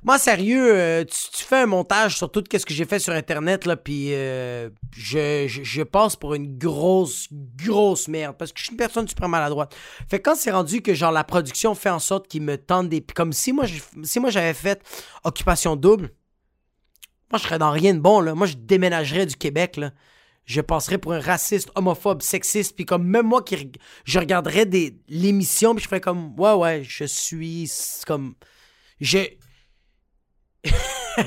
moi, 0.07 0.21
sérieux, 0.21 0.73
euh, 0.73 1.05
tu, 1.05 1.43
fais 1.43 1.63
un 1.63 1.67
montage 1.67 2.17
sur 2.17 2.31
tout 2.31 2.45
ce 2.49 2.65
que 2.65 2.73
j'ai 2.73 2.85
fait 2.85 3.01
sur 3.01 3.13
Internet, 3.13 3.67
là, 3.67 3.77
puis 3.77 4.15
euh, 4.15 4.71
je, 4.97 5.49
je, 5.49 5.83
passe 5.83 6.15
pour 6.15 6.35
une 6.35 6.57
grosse, 6.57 7.27
grosse 7.33 8.07
merde, 8.07 8.37
parce 8.39 8.53
que 8.53 8.61
je 8.61 8.67
suis 8.67 8.71
une 8.71 8.77
personne 8.77 9.09
super 9.09 9.29
maladroite. 9.29 9.75
Fait 10.09 10.21
que 10.21 10.31
quand 10.31 10.37
c'est 10.37 10.53
rendu 10.53 10.81
que, 10.81 10.95
genre, 10.95 11.11
la 11.11 11.25
production 11.25 11.75
fait 11.75 11.91
en 11.91 11.99
sorte 11.99 12.29
qu'ils 12.29 12.43
me 12.43 12.57
tendent 12.57 12.89
des... 12.89 13.01
Comme 13.01 13.33
si 13.33 13.53
moi, 13.53 13.65
si 14.05 14.21
moi 14.21 14.31
j'avais 14.31 14.55
fait 14.55 14.81
Occupation 15.25 15.75
Double, 15.75 16.13
moi, 17.33 17.41
je 17.41 17.43
serais 17.43 17.59
dans 17.59 17.73
rien 17.73 17.93
de 17.93 17.99
bon, 17.99 18.21
là. 18.21 18.37
Moi, 18.37 18.47
je 18.47 18.55
déménagerais 18.55 19.27
du 19.27 19.35
Québec, 19.35 19.77
là. 19.77 19.91
Je 20.45 20.61
passerais 20.61 20.99
pour 20.99 21.15
un 21.15 21.21
raciste, 21.21 21.73
homophobe, 21.75 22.23
sexiste, 22.23 22.77
puis 22.77 22.85
comme 22.85 23.05
même 23.05 23.27
moi 23.27 23.43
qui 23.43 23.73
je 24.05 24.21
regarderais 24.21 24.69
l'émission, 25.09 25.75
puis 25.75 25.83
je 25.83 25.89
ferais 25.89 26.01
comme 26.01 26.39
ouais 26.39 26.53
ouais, 26.53 26.85
je 26.85 27.05
suis 27.05 27.69
comme 28.07 28.37
j'ai 29.01 29.41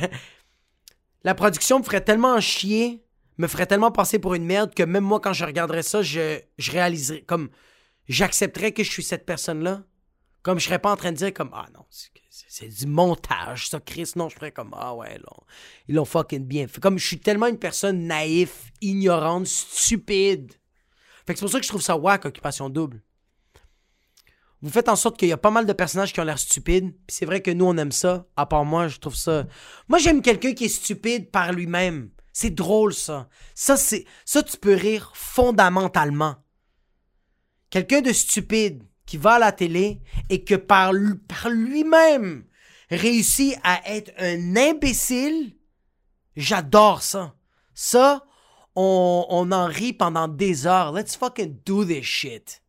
la 1.23 1.35
production 1.35 1.79
me 1.79 1.83
ferait 1.83 2.03
tellement 2.03 2.39
chier, 2.39 3.05
me 3.37 3.47
ferait 3.47 3.65
tellement 3.65 3.91
passer 3.91 4.19
pour 4.19 4.33
une 4.33 4.45
merde 4.45 4.73
que 4.73 4.83
même 4.83 5.03
moi, 5.03 5.19
quand 5.19 5.33
je 5.33 5.45
regarderais 5.45 5.83
ça, 5.83 6.01
je, 6.01 6.39
je 6.57 6.71
réaliserais, 6.71 7.21
comme, 7.21 7.49
j'accepterais 8.07 8.71
que 8.71 8.83
je 8.83 8.91
suis 8.91 9.03
cette 9.03 9.25
personne-là. 9.25 9.83
Comme 10.41 10.57
je 10.57 10.65
serais 10.65 10.79
pas 10.79 10.91
en 10.91 10.95
train 10.95 11.11
de 11.11 11.17
dire 11.17 11.33
comme, 11.33 11.51
ah 11.53 11.67
non, 11.73 11.85
c'est 11.89 12.67
du 12.67 12.87
montage, 12.87 13.67
ça, 13.67 13.79
Chris. 13.81 14.11
Non, 14.15 14.29
je 14.29 14.35
ferais 14.35 14.51
comme, 14.51 14.73
ah 14.77 14.95
ouais, 14.95 15.19
ils 15.87 15.95
l'ont 15.95 16.05
fucking 16.05 16.45
bien 16.45 16.67
fait. 16.67 16.79
Comme 16.79 16.97
je 16.97 17.05
suis 17.05 17.19
tellement 17.19 17.47
une 17.47 17.59
personne 17.59 18.07
naïf, 18.07 18.71
ignorante, 18.81 19.47
stupide. 19.47 20.53
Fait 21.27 21.33
que 21.33 21.39
c'est 21.39 21.45
pour 21.45 21.51
ça 21.51 21.59
que 21.59 21.65
je 21.65 21.69
trouve 21.69 21.81
ça 21.81 21.97
wack, 21.97 22.25
Occupation 22.25 22.69
Double 22.69 23.01
vous 24.61 24.69
faites 24.69 24.89
en 24.89 24.95
sorte 24.95 25.17
qu'il 25.17 25.29
y 25.29 25.33
a 25.33 25.37
pas 25.37 25.51
mal 25.51 25.65
de 25.65 25.73
personnages 25.73 26.11
qui 26.11 26.19
ont 26.19 26.25
l'air 26.25 26.39
stupides. 26.39 26.91
Puis 27.07 27.15
c'est 27.15 27.25
vrai 27.25 27.41
que 27.41 27.51
nous, 27.51 27.65
on 27.65 27.77
aime 27.77 27.91
ça. 27.91 28.27
À 28.35 28.45
part 28.45 28.65
moi, 28.65 28.87
je 28.87 28.99
trouve 28.99 29.15
ça. 29.15 29.47
Moi, 29.87 29.99
j'aime 29.99 30.21
quelqu'un 30.21 30.53
qui 30.53 30.65
est 30.65 30.69
stupide 30.69 31.31
par 31.31 31.53
lui-même. 31.53 32.09
C'est 32.33 32.49
drôle, 32.49 32.93
ça. 32.93 33.29
Ça, 33.55 33.77
c'est. 33.77 34.05
Ça, 34.25 34.43
tu 34.43 34.57
peux 34.57 34.73
rire 34.73 35.11
fondamentalement. 35.15 36.35
Quelqu'un 37.69 38.01
de 38.01 38.11
stupide 38.11 38.83
qui 39.05 39.17
va 39.17 39.33
à 39.33 39.39
la 39.39 39.51
télé 39.51 40.01
et 40.29 40.43
que 40.43 40.55
par, 40.55 40.91
par 41.27 41.49
lui-même 41.49 42.45
réussit 42.89 43.55
à 43.63 43.81
être 43.89 44.11
un 44.17 44.55
imbécile. 44.55 45.55
J'adore 46.35 47.01
ça. 47.01 47.35
Ça, 47.73 48.25
on, 48.75 49.25
on 49.29 49.51
en 49.51 49.65
rit 49.65 49.93
pendant 49.93 50.27
des 50.27 50.67
heures. 50.67 50.91
Let's 50.91 51.15
fucking 51.15 51.59
do 51.65 51.85
this 51.85 52.03
shit 52.03 52.61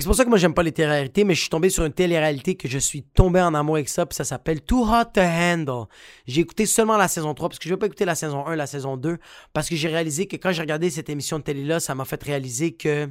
c'est 0.00 0.06
pour 0.06 0.16
ça 0.16 0.24
que 0.24 0.28
moi 0.28 0.38
j'aime 0.38 0.54
pas 0.54 0.62
les 0.62 0.72
télé-réalités, 0.72 1.24
mais 1.24 1.34
je 1.34 1.40
suis 1.40 1.50
tombé 1.50 1.70
sur 1.70 1.84
une 1.84 1.92
télé-réalité 1.92 2.56
que 2.56 2.68
je 2.68 2.78
suis 2.78 3.02
tombé 3.02 3.40
en 3.40 3.54
amour 3.54 3.76
avec 3.76 3.88
ça, 3.88 4.06
puis 4.06 4.16
ça 4.16 4.24
s'appelle 4.24 4.60
Too 4.60 4.82
Hot 4.82 5.04
to 5.14 5.20
Handle. 5.20 5.86
J'ai 6.26 6.40
écouté 6.40 6.66
seulement 6.66 6.96
la 6.96 7.08
saison 7.08 7.34
3, 7.34 7.48
parce 7.48 7.58
que 7.58 7.68
je 7.68 7.74
vais 7.74 7.78
pas 7.78 7.86
écouter 7.86 8.04
la 8.04 8.14
saison 8.14 8.46
1, 8.46 8.56
la 8.56 8.66
saison 8.66 8.96
2, 8.96 9.18
parce 9.52 9.68
que 9.68 9.76
j'ai 9.76 9.88
réalisé 9.88 10.26
que 10.26 10.36
quand 10.36 10.52
j'ai 10.52 10.62
regardé 10.62 10.90
cette 10.90 11.08
émission 11.08 11.38
de 11.38 11.44
télé-là, 11.44 11.80
ça 11.80 11.94
m'a 11.94 12.04
fait 12.04 12.22
réaliser 12.22 12.74
que 12.74 13.08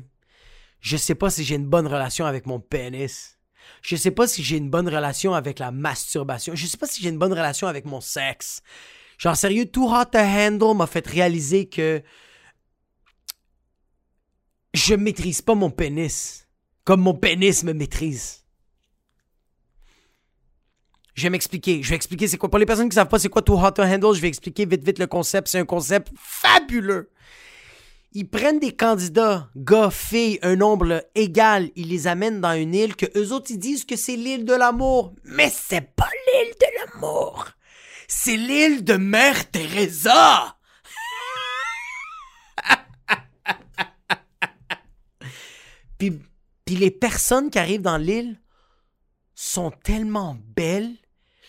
je 0.82 0.98
sais 0.98 1.16
pas 1.16 1.30
si 1.30 1.44
j'ai 1.44 1.56
une 1.56 1.68
bonne 1.68 1.88
relation 1.88 2.26
avec 2.26 2.46
mon 2.46 2.60
pénis. 2.60 3.40
Je 3.82 3.96
sais 3.96 4.12
pas 4.12 4.28
si 4.28 4.44
j'ai 4.44 4.58
une 4.58 4.70
bonne 4.70 4.90
relation 4.90 5.34
avec 5.34 5.60
la 5.60 5.72
masturbation. 5.72 6.54
Je 6.56 6.66
sais 6.66 6.78
pas 6.78 6.88
si 6.88 7.02
j'ai 7.02 7.10
une 7.10 7.18
bonne 7.18 7.32
relation 7.32 7.68
avec 7.68 7.86
mon 7.86 8.02
sexe. 8.02 8.62
Genre 9.18 9.38
sérieux, 9.38 9.66
Too 9.66 9.90
Hot 9.90 10.06
to 10.12 10.18
Handle 10.18 10.76
m'a 10.76 10.88
fait 10.88 11.08
réaliser 11.08 11.70
que 11.70 12.04
je 14.74 14.96
maîtrise 14.96 15.42
pas 15.42 15.56
mon 15.56 15.70
pénis 15.70 16.43
comme 16.84 17.02
mon 17.02 17.14
pénis 17.14 17.64
me 17.64 17.74
maîtrise. 17.74 18.44
Je 21.16 21.24
vais 21.24 21.30
m'expliquer. 21.30 21.84
Je 21.84 21.90
vais 21.90 21.96
expliquer 21.96 22.28
c'est 22.28 22.38
quoi. 22.38 22.50
Pour 22.50 22.60
les 22.60 22.66
personnes 22.66 22.90
qui 22.90 22.96
savent 22.96 23.08
pas 23.08 23.20
c'est 23.20 23.30
quoi 23.30 23.42
Too 23.42 23.58
Hot 23.58 23.72
to 23.72 23.84
Handle, 23.84 24.16
je 24.16 24.22
vais 24.22 24.28
expliquer 24.28 24.66
vite 24.66 24.84
vite 24.84 25.00
le 25.00 25.08
concept. 25.08 25.48
C'est 25.48 25.60
un 25.60 25.66
concept 25.66 26.12
fabuleux. 26.18 27.10
Ils 28.16 28.30
prennent 28.30 28.60
des 28.60 28.76
candidats, 28.76 29.50
gars, 29.56 29.90
filles, 29.90 30.38
un 30.44 30.56
nombre 30.56 31.04
égal, 31.16 31.72
ils 31.76 31.90
les 31.90 32.06
amènent 32.06 32.42
dans 32.42 32.54
une 32.54 32.76
île 32.76 32.96
que 32.96 33.08
eux 33.18 33.32
autres 33.32 33.50
ils 33.50 33.58
disent 33.58 33.86
que 33.86 33.96
c'est 33.96 34.16
l'île 34.16 34.46
de 34.46 34.54
l'amour. 34.54 35.16
Mais 35.24 35.50
c'est 35.50 35.96
pas 35.96 36.10
l'île 36.28 36.54
de 36.60 36.68
l'amour. 36.78 37.48
C'est 38.08 38.38
l'île 38.38 38.84
de 38.84 38.98
Mère 38.98 39.50
Teresa. 39.50 40.58
puis, 45.98 46.20
puis 46.66 46.76
les 46.76 46.92
personnes 46.92 47.50
qui 47.50 47.60
arrivent 47.60 47.82
dans 47.82 47.98
l'île 47.98 48.40
sont 49.36 49.72
tellement 49.72 50.38
belles 50.56 50.96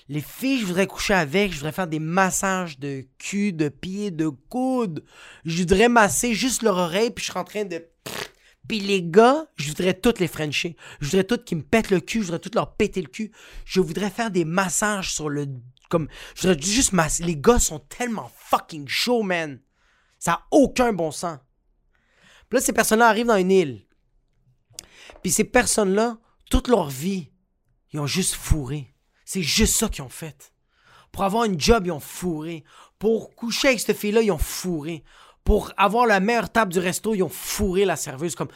les 0.08 0.20
filles, 0.20 0.60
je 0.60 0.66
voudrais 0.66 0.86
coucher 0.86 1.14
avec, 1.14 1.52
je 1.52 1.56
voudrais 1.56 1.72
faire 1.72 1.86
des 1.86 1.98
massages 1.98 2.78
de 2.78 3.06
cul, 3.18 3.52
de 3.52 3.68
pieds, 3.68 4.10
de 4.10 4.28
coudes. 4.28 5.02
Je 5.46 5.58
voudrais 5.58 5.88
masser 5.88 6.34
juste 6.34 6.62
leur 6.62 6.76
oreille, 6.76 7.10
puis 7.10 7.24
je 7.24 7.30
serais 7.30 7.40
en 7.40 7.44
train 7.44 7.64
de... 7.64 7.86
Puis 8.68 8.80
les 8.80 9.02
gars, 9.02 9.46
je 9.56 9.68
voudrais 9.68 9.92
toutes 9.92 10.20
les 10.20 10.28
frencher. 10.28 10.74
Je 11.00 11.06
voudrais 11.06 11.24
toutes 11.24 11.44
qui 11.44 11.54
me 11.54 11.62
pètent 11.62 11.90
le 11.90 12.00
cul, 12.00 12.20
je 12.20 12.24
voudrais 12.24 12.38
toutes 12.38 12.54
leur 12.54 12.76
péter 12.76 13.02
le 13.02 13.08
cul. 13.08 13.30
Je 13.66 13.80
voudrais 13.80 14.08
faire 14.08 14.30
des 14.30 14.46
massages 14.46 15.12
sur 15.12 15.28
le... 15.28 15.46
Comme... 15.90 16.08
Je 16.34 16.48
voudrais 16.48 16.62
juste 16.62 16.92
masser. 16.92 17.24
Les 17.24 17.36
gars 17.36 17.58
sont 17.58 17.78
tellement 17.78 18.30
fucking 18.34 18.88
chauds, 18.88 19.22
man. 19.22 19.60
Ça 20.18 20.32
a 20.32 20.46
aucun 20.50 20.94
bon 20.94 21.10
sens. 21.10 21.38
Puis 22.48 22.58
là, 22.58 22.60
ces 22.62 22.72
personnes-là 22.72 23.08
arrivent 23.08 23.26
dans 23.26 23.36
une 23.36 23.50
île. 23.50 23.86
Puis 25.24 25.32
ces 25.32 25.44
personnes-là, 25.44 26.18
toute 26.50 26.68
leur 26.68 26.90
vie, 26.90 27.30
ils 27.94 27.98
ont 27.98 28.06
juste 28.06 28.34
fourré. 28.34 28.94
C'est 29.24 29.40
juste 29.40 29.74
ça 29.74 29.88
qu'ils 29.88 30.04
ont 30.04 30.10
fait. 30.10 30.52
Pour 31.12 31.24
avoir 31.24 31.44
une 31.44 31.58
job, 31.58 31.86
ils 31.86 31.92
ont 31.92 31.98
fourré. 31.98 32.62
Pour 32.98 33.34
coucher 33.34 33.68
avec 33.68 33.80
cette 33.80 33.96
fille-là, 33.96 34.20
ils 34.20 34.30
ont 34.30 34.36
fourré. 34.36 35.02
Pour 35.42 35.72
avoir 35.78 36.06
la 36.06 36.20
meilleure 36.20 36.52
table 36.52 36.74
du 36.74 36.78
resto, 36.78 37.14
ils 37.14 37.22
ont 37.22 37.30
fourré 37.30 37.86
la 37.86 37.96
serveuse. 37.96 38.34
Comme 38.34 38.50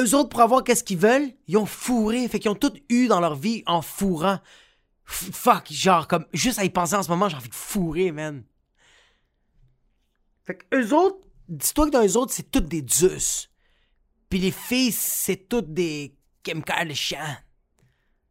eux 0.00 0.16
autres, 0.16 0.30
pour 0.30 0.40
avoir 0.40 0.64
qu'est-ce 0.64 0.82
qu'ils 0.82 0.98
veulent, 0.98 1.32
ils 1.46 1.58
ont 1.58 1.66
fourré. 1.66 2.26
Fait 2.26 2.40
qu'ils 2.40 2.50
ont 2.50 2.56
tout 2.56 2.74
eu 2.88 3.06
dans 3.06 3.20
leur 3.20 3.36
vie 3.36 3.62
en 3.66 3.82
fourrant. 3.82 4.40
fuck, 5.04 5.72
genre, 5.72 6.08
comme, 6.08 6.26
juste 6.32 6.58
à 6.58 6.64
y 6.64 6.70
penser 6.70 6.96
en 6.96 7.04
ce 7.04 7.08
moment, 7.08 7.28
j'ai 7.28 7.36
envie 7.36 7.48
de 7.48 7.54
fourrer, 7.54 8.10
man. 8.10 8.42
Fait 10.42 10.56
que 10.56 10.64
eux 10.74 10.92
autres, 10.92 11.20
dis-toi 11.48 11.86
que 11.86 11.92
dans 11.92 12.04
eux 12.04 12.16
autres, 12.16 12.32
c'est 12.32 12.50
toutes 12.50 12.66
des 12.66 12.84
Zeus. 12.84 13.51
Puis 14.32 14.40
les 14.40 14.50
filles, 14.50 14.92
c'est 14.92 15.46
toutes 15.46 15.74
des 15.74 16.16
Kim 16.42 16.64
Kardashian 16.64 17.36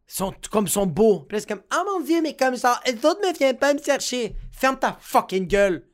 sont 0.07 0.33
comme 0.49 0.67
sont 0.67 0.87
beaux. 0.87 1.19
Puis 1.29 1.45
comme 1.45 1.61
oh 1.71 1.83
mon 1.85 2.03
dieu, 2.03 2.23
mais 2.23 2.35
comme 2.35 2.55
ça, 2.55 2.81
les 2.87 2.93
autres 3.05 3.21
me 3.21 3.37
viennent 3.37 3.59
pas 3.59 3.75
me 3.75 3.79
chercher. 3.79 4.35
Ferme 4.51 4.79
ta 4.79 4.97
fucking 4.99 5.45
gueule. 5.45 5.87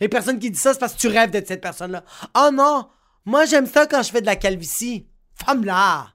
Les 0.00 0.08
personnes 0.08 0.40
qui 0.40 0.50
disent 0.50 0.60
ça, 0.60 0.72
c'est 0.72 0.80
parce 0.80 0.94
que 0.94 0.98
tu 0.98 1.06
rêves 1.06 1.30
d'être 1.30 1.46
cette 1.46 1.60
personne-là. 1.60 2.02
Oh 2.36 2.50
non, 2.52 2.88
moi 3.24 3.44
j'aime 3.44 3.68
ça 3.68 3.86
quand 3.86 4.02
je 4.02 4.10
fais 4.10 4.20
de 4.22 4.26
la 4.26 4.34
calvitie. 4.34 5.06
Femme-là. 5.36 6.08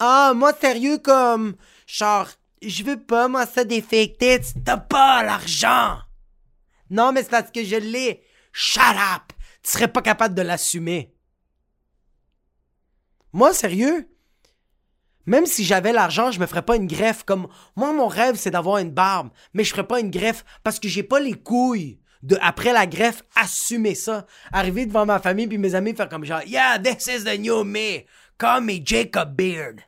Ah, 0.00 0.32
moi 0.34 0.52
sérieux 0.60 0.98
comme 0.98 1.54
genre 1.86 2.26
je 2.62 2.82
veux 2.82 2.98
pas 3.00 3.28
moi 3.28 3.46
ça 3.46 3.62
des 3.62 3.80
fake 3.80 4.18
t'as 4.64 4.76
pas 4.76 5.22
l'argent. 5.22 5.98
Non, 6.90 7.12
mais 7.12 7.22
c'est 7.22 7.30
parce 7.30 7.52
que 7.52 7.62
je 7.62 7.76
l'ai. 7.76 8.24
Shut 8.50 8.82
up. 8.82 9.32
Tu 9.62 9.70
serais 9.70 9.86
pas 9.86 10.02
capable 10.02 10.34
de 10.34 10.42
l'assumer. 10.42 11.14
Moi 13.32 13.52
sérieux? 13.52 14.08
Même 15.24 15.46
si 15.46 15.64
j'avais 15.64 15.92
l'argent, 15.92 16.30
je 16.30 16.40
me 16.40 16.46
ferais 16.46 16.62
pas 16.62 16.76
une 16.76 16.86
greffe 16.86 17.22
comme 17.22 17.46
moi 17.76 17.92
mon 17.92 18.08
rêve 18.08 18.36
c'est 18.36 18.50
d'avoir 18.50 18.78
une 18.78 18.90
barbe, 18.90 19.30
mais 19.54 19.64
je 19.64 19.70
ferais 19.70 19.86
pas 19.86 20.00
une 20.00 20.10
greffe 20.10 20.44
parce 20.64 20.80
que 20.80 20.88
j'ai 20.88 21.04
pas 21.04 21.20
les 21.20 21.34
couilles 21.34 22.00
de 22.22 22.36
après 22.40 22.72
la 22.72 22.86
greffe 22.86 23.22
assumer 23.36 23.94
ça, 23.94 24.26
arriver 24.52 24.86
devant 24.86 25.06
ma 25.06 25.20
famille 25.20 25.46
puis 25.46 25.58
mes 25.58 25.74
amis 25.74 25.94
faire 25.94 26.08
comme 26.08 26.24
genre 26.24 26.42
yeah, 26.44 26.78
this 26.78 27.06
is 27.06 27.24
the 27.24 27.38
new 27.38 27.62
me. 27.64 28.04
Call 28.38 28.62
me 28.62 28.80
Jacob 28.84 29.36
Beard. 29.36 29.80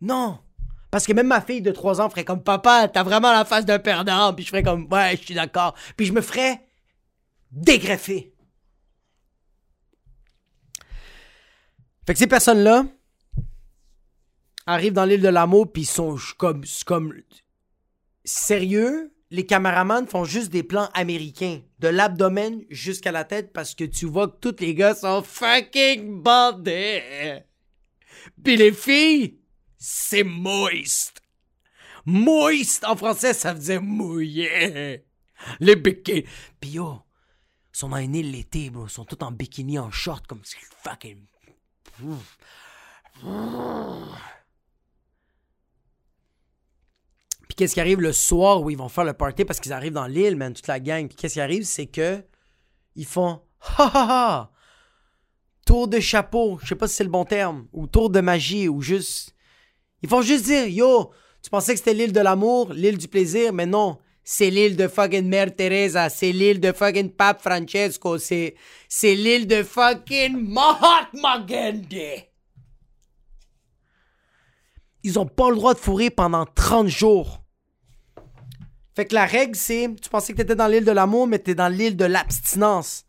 Non. 0.00 0.38
Parce 0.90 1.06
que 1.06 1.12
même 1.12 1.26
ma 1.26 1.42
fille 1.42 1.60
de 1.60 1.70
3 1.70 2.00
ans 2.00 2.08
ferait 2.08 2.24
comme 2.24 2.42
papa, 2.42 2.88
t'as 2.88 3.02
vraiment 3.02 3.30
la 3.30 3.44
face 3.44 3.66
d'un 3.66 3.78
perdant, 3.78 4.32
puis 4.32 4.44
je 4.44 4.48
ferais 4.50 4.62
comme 4.62 4.88
ouais, 4.90 5.16
je 5.18 5.24
suis 5.24 5.34
d'accord, 5.34 5.74
puis 5.96 6.06
je 6.06 6.12
me 6.12 6.22
ferais 6.22 6.66
dégreffer. 7.50 8.32
Fait 12.08 12.14
que 12.14 12.20
ces 12.20 12.26
personnes-là, 12.26 12.86
arrivent 14.64 14.94
dans 14.94 15.04
l'île 15.04 15.20
de 15.20 15.28
l'amour 15.28 15.70
puis 15.70 15.82
ils 15.82 15.84
sont 15.84 16.16
comme 16.38 16.64
sérieux. 18.24 19.12
Les 19.30 19.44
caméramans 19.44 20.06
font 20.06 20.24
juste 20.24 20.50
des 20.50 20.62
plans 20.62 20.88
américains, 20.94 21.60
de 21.80 21.88
l'abdomen 21.88 22.64
jusqu'à 22.70 23.12
la 23.12 23.24
tête 23.24 23.52
parce 23.52 23.74
que 23.74 23.84
tu 23.84 24.06
vois 24.06 24.28
que 24.28 24.38
tous 24.40 24.56
les 24.58 24.74
gars 24.74 24.94
sont 24.94 25.22
fucking 25.22 26.22
bandés. 26.22 27.42
Puis 28.42 28.56
les 28.56 28.72
filles, 28.72 29.40
c'est 29.76 30.24
moist. 30.24 31.20
Moist 32.06 32.86
en 32.86 32.96
français, 32.96 33.34
ça 33.34 33.52
dire 33.52 33.82
mouillé. 33.82 35.04
Les 35.60 35.76
bikinis. 35.76 36.24
Puis 36.58 36.70
yo, 36.70 37.02
sont 37.70 37.90
dans 37.90 37.98
une 37.98 38.14
île 38.14 38.30
l'été, 38.30 38.70
bro. 38.70 38.86
Ils 38.86 38.90
sont 38.90 39.04
tous 39.04 39.22
en 39.22 39.30
bikini, 39.30 39.78
en 39.78 39.90
short, 39.90 40.26
comme 40.26 40.40
fucking. 40.82 41.26
Qu'est-ce 47.56 47.74
qui 47.74 47.80
arrive 47.80 48.00
le 48.00 48.12
soir 48.12 48.62
où 48.62 48.70
ils 48.70 48.78
vont 48.78 48.88
faire 48.88 49.04
le 49.04 49.12
party? 49.12 49.44
Parce 49.44 49.58
qu'ils 49.60 49.72
arrivent 49.72 49.92
dans 49.92 50.06
l'île, 50.06 50.36
man, 50.36 50.54
toute 50.54 50.68
la 50.68 50.80
gang. 50.80 51.08
Puis 51.08 51.16
qu'est-ce 51.16 51.34
qui 51.34 51.40
arrive, 51.40 51.64
c'est 51.64 51.86
que 51.86 52.22
ils 52.94 53.06
font 53.06 53.40
ha 53.78 53.90
ha 53.92 54.06
ha 54.08 54.50
tour 55.68 55.86
de 55.86 56.00
chapeau, 56.00 56.58
je 56.62 56.68
sais 56.68 56.74
pas 56.74 56.88
si 56.88 56.94
c'est 56.94 57.04
le 57.04 57.10
bon 57.10 57.26
terme, 57.26 57.66
ou 57.74 57.86
tour 57.86 58.08
de 58.08 58.20
magie, 58.22 58.68
ou 58.68 58.80
juste. 58.80 59.34
Ils 60.02 60.08
font 60.08 60.22
juste 60.22 60.46
dire 60.46 60.66
yo, 60.66 61.10
tu 61.42 61.50
pensais 61.50 61.74
que 61.74 61.78
c'était 61.78 61.92
l'île 61.92 62.14
de 62.14 62.20
l'amour, 62.20 62.72
l'île 62.72 62.96
du 62.96 63.06
plaisir, 63.06 63.52
mais 63.52 63.66
non. 63.66 63.98
C'est 64.30 64.50
l'île 64.50 64.76
de 64.76 64.88
fucking 64.88 65.26
Mère 65.26 65.56
Teresa, 65.56 66.10
c'est 66.10 66.32
l'île 66.32 66.60
de 66.60 66.72
fucking 66.72 67.10
Pape 67.12 67.40
Francesco, 67.40 68.18
c'est, 68.18 68.56
c'est 68.86 69.14
l'île 69.14 69.46
de 69.46 69.62
fucking 69.62 70.36
Mahatma 70.52 71.38
Gandhi. 71.38 72.26
Ils 75.02 75.18
ont 75.18 75.24
pas 75.24 75.48
le 75.48 75.56
droit 75.56 75.72
de 75.72 75.78
fourrer 75.78 76.10
pendant 76.10 76.44
30 76.44 76.88
jours. 76.88 77.42
Fait 78.94 79.06
que 79.06 79.14
la 79.14 79.24
règle, 79.24 79.56
c'est, 79.56 79.88
tu 79.98 80.10
pensais 80.10 80.34
que 80.34 80.36
t'étais 80.36 80.54
dans 80.54 80.68
l'île 80.68 80.84
de 80.84 80.92
l'amour, 80.92 81.26
mais 81.26 81.38
t'es 81.38 81.54
dans 81.54 81.72
l'île 81.72 81.96
de 81.96 82.04
l'abstinence. 82.04 83.06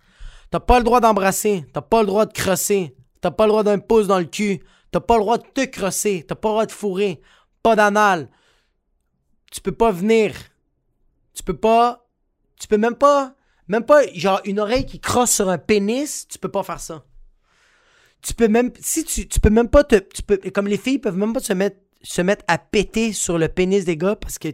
T'as 0.51 0.61
pas 0.61 0.77
le 0.77 0.85
droit 0.85 1.01
d'embrasser, 1.01 1.65
t'as 1.73 1.81
pas 1.81 1.99
le 1.99 2.07
droit 2.07 2.27
de 2.27 2.31
crosser, 2.31 2.95
t'as 3.19 3.31
pas 3.31 3.43
le 3.43 3.49
droit 3.49 3.63
d'un 3.63 3.79
pouce 3.79 4.07
dans 4.07 4.19
le 4.19 4.23
cul, 4.23 4.61
t'as 4.89 5.01
pas 5.01 5.15
le 5.15 5.23
droit 5.23 5.37
de 5.37 5.43
te 5.53 5.65
crosser, 5.65 6.23
t'as 6.25 6.35
pas 6.35 6.47
le 6.47 6.53
droit 6.53 6.65
de 6.65 6.71
fourrer, 6.71 7.19
pas 7.61 7.75
d'anal. 7.75 8.29
Tu 9.51 9.59
peux 9.59 9.73
pas 9.73 9.91
venir. 9.91 10.31
Tu 11.39 11.43
peux 11.43 11.55
pas, 11.55 12.05
tu 12.59 12.67
peux 12.67 12.77
même 12.77 12.95
pas, 12.95 13.33
même 13.69 13.85
pas, 13.85 14.05
genre, 14.13 14.41
une 14.43 14.59
oreille 14.59 14.85
qui 14.85 14.99
crosse 14.99 15.31
sur 15.31 15.47
un 15.47 15.57
pénis, 15.57 16.27
tu 16.27 16.37
peux 16.37 16.51
pas 16.51 16.63
faire 16.63 16.81
ça. 16.81 17.05
Tu 18.21 18.33
peux 18.33 18.49
même, 18.49 18.73
si 18.81 19.05
tu, 19.05 19.25
tu 19.25 19.39
peux 19.39 19.49
même 19.49 19.69
pas 19.69 19.85
te, 19.85 19.95
tu 19.95 20.21
peux, 20.21 20.37
comme 20.53 20.67
les 20.67 20.77
filles 20.77 20.99
peuvent 20.99 21.15
même 21.15 21.31
pas 21.31 21.39
se 21.39 21.53
mettre 21.53 21.77
se 22.01 22.21
mettre 22.21 22.43
à 22.49 22.57
péter 22.57 23.13
sur 23.13 23.37
le 23.37 23.47
pénis 23.47 23.85
des 23.85 23.95
gars 23.95 24.17
parce 24.17 24.37
que 24.37 24.49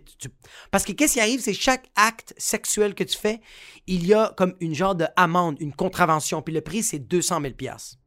parce 0.70 0.84
que 0.84 0.92
qu'est-ce 0.92 1.14
qui 1.14 1.20
arrive 1.20 1.42
c'est 1.42 1.54
chaque 1.54 1.90
acte 1.96 2.34
sexuel 2.38 2.96
que 2.96 3.04
tu 3.04 3.16
fais 3.16 3.40
il 3.86 4.08
y 4.08 4.16
a 4.16 4.34
comme 4.36 4.56
une 4.60 4.74
genre 4.74 4.96
de 4.96 5.06
amende 5.16 5.58
une 5.60 5.74
contravention 5.74 6.42
puis 6.42 6.56
le 6.56 6.62
prix 6.62 6.82
c'est 6.82 6.98
200 6.98 7.42
000 7.42 7.54
pièces 7.54 8.00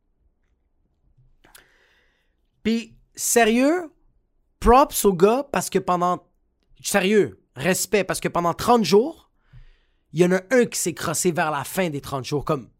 puis 2.64 2.96
sérieux 3.14 3.92
props 4.58 5.04
aux 5.04 5.12
gars 5.14 5.46
parce 5.52 5.70
que 5.70 5.78
pendant 5.78 6.26
sérieux 6.82 7.40
respect 7.58 8.04
parce 8.04 8.20
que 8.20 8.28
pendant 8.28 8.54
30 8.54 8.84
jours 8.84 9.30
il 10.12 10.20
y 10.20 10.24
en 10.24 10.32
a 10.32 10.40
un 10.50 10.64
qui 10.64 10.78
s'est 10.78 10.94
crossé 10.94 11.32
vers 11.32 11.50
la 11.50 11.64
fin 11.64 11.90
des 11.90 12.00
30 12.00 12.24
jours 12.24 12.44
comme 12.44 12.70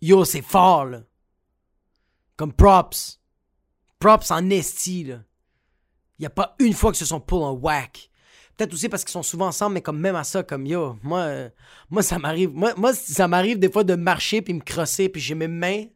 yo 0.00 0.24
c'est 0.24 0.42
fort 0.42 0.88
comme 2.36 2.52
props 2.52 3.20
props 3.98 4.30
en 4.30 4.50
esti 4.50 5.04
là 5.04 5.20
il 6.20 6.24
n'y 6.24 6.26
a 6.26 6.30
pas 6.30 6.54
une 6.58 6.74
fois 6.74 6.92
que 6.92 6.98
se 6.98 7.06
sont 7.06 7.18
pull 7.18 7.42
un 7.42 7.52
whack. 7.52 8.10
Peut-être 8.54 8.74
aussi 8.74 8.90
parce 8.90 9.04
qu'ils 9.04 9.12
sont 9.12 9.22
souvent 9.22 9.46
ensemble, 9.46 9.72
mais 9.72 9.80
comme 9.80 9.98
même 9.98 10.16
à 10.16 10.22
ça, 10.22 10.42
comme 10.42 10.66
yo, 10.66 10.98
moi, 11.02 11.20
euh, 11.20 11.48
moi 11.88 12.02
ça 12.02 12.18
m'arrive. 12.18 12.50
Moi, 12.50 12.74
moi, 12.76 12.92
ça 12.92 13.26
m'arrive 13.26 13.58
des 13.58 13.70
fois 13.70 13.84
de 13.84 13.94
marcher 13.94 14.42
puis 14.42 14.52
me 14.52 14.60
crosser, 14.60 15.08
puis 15.08 15.22
j'ai 15.22 15.34
mes 15.34 15.48
mains. 15.48 15.86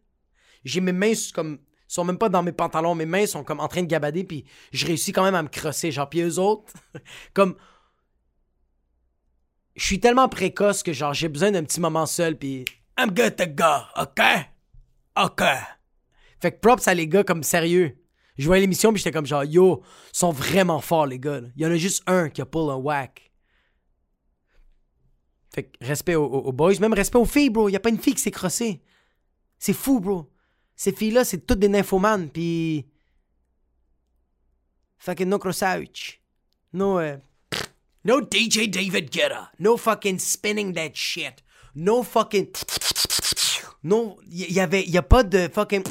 J'ai 0.65 0.81
mes 0.81 0.93
mains 0.93 1.13
comme. 1.35 1.59
Sont 1.87 2.05
même 2.05 2.19
pas 2.19 2.29
dans 2.29 2.43
mes 2.43 2.53
pantalons, 2.53 2.95
mes 2.95 3.07
mains 3.07 3.27
sont 3.27 3.45
comme 3.45 3.61
en 3.61 3.69
train 3.69 3.83
de 3.83 3.87
gabader, 3.87 4.25
puis 4.25 4.45
je 4.73 4.87
réussis 4.87 5.13
quand 5.13 5.25
même 5.25 5.35
à 5.35 5.43
me 5.43 5.49
crosser. 5.49 5.93
Genre, 5.93 6.09
puis 6.09 6.21
eux 6.21 6.39
autres, 6.39 6.73
comme. 7.35 7.57
Je 9.77 9.85
suis 9.85 9.99
tellement 9.99 10.29
précoce 10.29 10.85
que 10.85 10.93
genre 10.93 11.15
j'ai 11.15 11.29
besoin 11.29 11.51
d'un 11.51 11.65
petit 11.65 11.81
moment 11.81 12.07
seul, 12.07 12.39
puis. 12.39 12.65
I'm 12.99 13.11
good 13.11 13.37
to 13.37 13.47
go, 13.47 13.83
ok? 13.97 14.21
Ok. 15.17 15.43
Fait 16.41 16.53
que 16.53 16.61
props 16.61 16.87
à 16.87 16.95
les 16.95 17.09
gars 17.09 17.25
comme 17.25 17.43
sérieux. 17.43 17.97
Je 18.37 18.47
voyais 18.47 18.63
l'émission, 18.63 18.93
puis 18.93 18.99
j'étais 19.01 19.13
comme 19.13 19.27
genre, 19.27 19.45
yo, 19.45 19.83
ils 20.13 20.17
sont 20.17 20.31
vraiment 20.31 20.81
forts, 20.81 21.07
les 21.07 21.19
gars. 21.19 21.41
Il 21.57 21.63
y 21.63 21.67
en 21.67 21.71
a 21.71 21.77
juste 21.77 22.03
un 22.07 22.29
qui 22.29 22.41
a 22.41 22.47
pull 22.47 22.71
un 22.71 22.77
whack. 22.77 23.33
Fait 25.55 25.65
que 25.65 25.87
respect 25.87 26.17
aux, 26.17 26.53
boys, 26.53 26.81
même 26.81 26.95
respect 26.95 27.19
aux 27.19 27.25
filles, 27.25 27.51
bro. 27.51 27.69
Y 27.69 27.77
a 27.77 27.81
pas 27.81 27.91
une 27.91 27.99
fille 27.99 28.15
qui 28.15 28.23
s'est 28.23 28.33
crossée. 28.33 28.83
C'est 29.59 29.73
fou, 29.73 30.01
bro. 30.01 30.34
Ces 30.77 30.93
filles-là, 30.93 31.25
c'est 31.25 31.47
toutes 31.47 31.61
des 31.61 31.69
nymphomanes, 31.69 32.31
pis. 32.31 32.87
Fucking 34.99 35.29
no 35.29 35.39
crossage. 35.39 36.21
No, 36.73 36.99
euh, 36.99 37.17
No 38.05 38.21
DJ 38.21 38.69
David 38.69 39.11
Guetta. 39.11 39.51
No 39.59 39.77
fucking 39.79 40.19
spinning 40.19 40.75
that 40.75 40.95
shit. 40.95 41.43
No 41.75 42.03
fucking. 42.03 42.49
No, 43.83 44.19
y, 44.27 44.53
y 44.53 44.61
avait, 44.61 44.85
y 44.87 44.97
a 44.99 45.03
pas 45.03 45.23
de 45.23 45.49
fucking. 45.49 45.85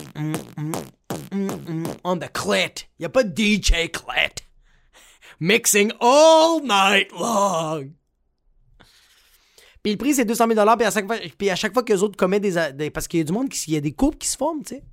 On 2.03 2.17
the 2.19 2.29
clit. 2.31 2.85
Y 2.99 3.05
a 3.05 3.09
pas 3.09 3.23
de 3.23 3.33
DJ 3.33 3.89
clit. 3.91 4.43
Mixing 5.39 5.91
all 5.99 6.61
night 6.61 7.11
long. 7.11 7.95
Puis 9.83 9.91
le 9.91 9.97
prix, 9.97 10.15
c'est 10.15 10.25
200 10.25 10.47
000 10.47 10.65
puis 10.77 10.85
à 10.85 10.91
chaque 10.91 11.05
fois, 11.05 11.17
puis 11.37 11.49
à 11.49 11.55
chaque 11.55 11.73
fois 11.73 11.83
que 11.83 11.91
les 11.91 12.01
autres 12.01 12.17
commettent 12.17 12.43
des, 12.43 12.89
Parce 12.89 13.07
qu'il 13.07 13.19
y 13.19 13.21
a 13.21 13.25
du 13.25 13.33
monde, 13.33 13.49
qui, 13.49 13.59
il 13.69 13.73
y 13.73 13.77
a 13.77 13.81
des 13.81 13.91
couples 13.91 14.17
qui 14.17 14.29
se 14.29 14.37
forment, 14.37 14.63
tu 14.63 14.75
sais. 14.75 14.83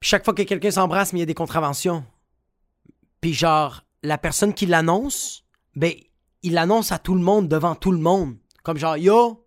Chaque 0.00 0.24
fois 0.24 0.34
que 0.34 0.42
quelqu'un 0.42 0.70
s'embrasse, 0.70 1.12
mais 1.12 1.18
il 1.18 1.20
y 1.20 1.24
a 1.24 1.26
des 1.26 1.34
contraventions. 1.34 2.04
Puis 3.20 3.34
genre, 3.34 3.82
la 4.02 4.16
personne 4.18 4.54
qui 4.54 4.64
l'annonce, 4.64 5.44
ben, 5.74 5.92
il 6.42 6.54
l'annonce 6.54 6.92
à 6.92 6.98
tout 6.98 7.14
le 7.14 7.20
monde, 7.20 7.48
devant 7.48 7.74
tout 7.74 7.92
le 7.92 7.98
monde. 7.98 8.36
Comme 8.62 8.78
genre, 8.78 8.96
yo, 8.96 9.46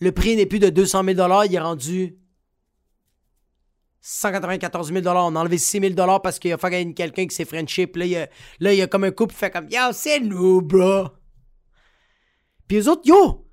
le 0.00 0.12
prix 0.12 0.36
n'est 0.36 0.46
plus 0.46 0.58
de 0.58 0.68
200 0.68 1.04
000 1.04 1.44
il 1.44 1.54
est 1.54 1.58
rendu 1.58 2.19
194 4.00 4.92
000 4.92 5.06
On 5.06 5.36
a 5.36 5.40
enlevé 5.40 5.58
6 5.58 5.80
000 5.80 6.20
parce 6.20 6.38
qu'il 6.38 6.50
y 6.50 6.54
a 6.54 6.84
quelqu'un 6.92 7.26
qui 7.26 7.34
s'est. 7.34 7.44
Puis 7.44 7.58
là, 7.58 8.04
il 8.06 8.10
y 8.10 8.16
a, 8.16 8.28
là, 8.60 8.72
il 8.72 8.78
y 8.78 8.82
a 8.82 8.86
comme 8.86 9.04
un 9.04 9.10
couple 9.10 9.34
qui 9.34 9.40
fait 9.40 9.50
comme, 9.50 9.68
yo, 9.68 9.92
c'est 9.92 10.20
nous, 10.20 10.62
bro. 10.62 11.08
Puis 12.66 12.78
les 12.78 12.88
autres, 12.88 13.02
yo, 13.04 13.50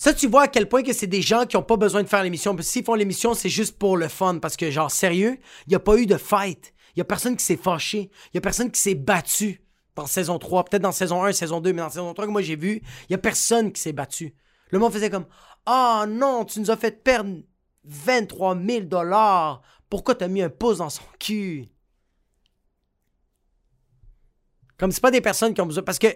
ça, 0.00 0.14
tu 0.14 0.28
vois 0.28 0.44
à 0.44 0.48
quel 0.48 0.66
point 0.66 0.82
que 0.82 0.94
c'est 0.94 1.06
des 1.06 1.20
gens 1.20 1.44
qui 1.44 1.58
ont 1.58 1.62
pas 1.62 1.76
besoin 1.76 2.02
de 2.02 2.08
faire 2.08 2.22
l'émission. 2.22 2.56
Parce 2.56 2.68
s'ils 2.68 2.82
font 2.82 2.94
l'émission, 2.94 3.34
c'est 3.34 3.50
juste 3.50 3.78
pour 3.78 3.98
le 3.98 4.08
fun. 4.08 4.38
Parce 4.38 4.56
que, 4.56 4.70
genre, 4.70 4.90
sérieux, 4.90 5.38
il 5.66 5.68
n'y 5.68 5.74
a 5.74 5.78
pas 5.78 5.98
eu 5.98 6.06
de 6.06 6.16
fight. 6.16 6.72
Il 6.96 7.00
y 7.00 7.02
a 7.02 7.04
personne 7.04 7.36
qui 7.36 7.44
s'est 7.44 7.58
fâché. 7.58 8.10
Il 8.32 8.36
y 8.36 8.38
a 8.38 8.40
personne 8.40 8.70
qui 8.70 8.80
s'est 8.80 8.94
battu 8.94 9.60
dans 9.94 10.06
saison 10.06 10.38
3. 10.38 10.64
Peut-être 10.64 10.80
dans 10.80 10.90
saison 10.92 11.22
1, 11.22 11.32
saison 11.32 11.60
2, 11.60 11.74
mais 11.74 11.82
dans 11.82 11.90
saison 11.90 12.14
3 12.14 12.26
que 12.26 12.30
moi 12.30 12.40
j'ai 12.40 12.56
vu, 12.56 12.80
il 13.08 13.12
y 13.12 13.14
a 13.14 13.18
personne 13.18 13.72
qui 13.72 13.80
s'est 13.82 13.92
battu. 13.92 14.34
Le 14.70 14.78
monde 14.78 14.92
faisait 14.92 15.10
comme 15.10 15.26
Ah 15.66 16.06
non, 16.08 16.46
tu 16.46 16.60
nous 16.60 16.70
as 16.70 16.78
fait 16.78 17.04
perdre 17.04 17.42
23 17.84 18.58
000 18.58 18.80
dollars. 18.86 19.62
Pourquoi 19.88 20.14
t'as 20.14 20.28
mis 20.28 20.42
un 20.42 20.50
pouce 20.50 20.78
dans 20.78 20.90
son 20.90 21.02
cul? 21.18 21.68
Comme 24.76 24.92
c'est 24.92 25.00
pas 25.00 25.10
des 25.10 25.20
personnes 25.20 25.52
qui 25.52 25.60
ont 25.60 25.66
besoin. 25.66 25.82
Parce 25.82 25.98
que. 25.98 26.08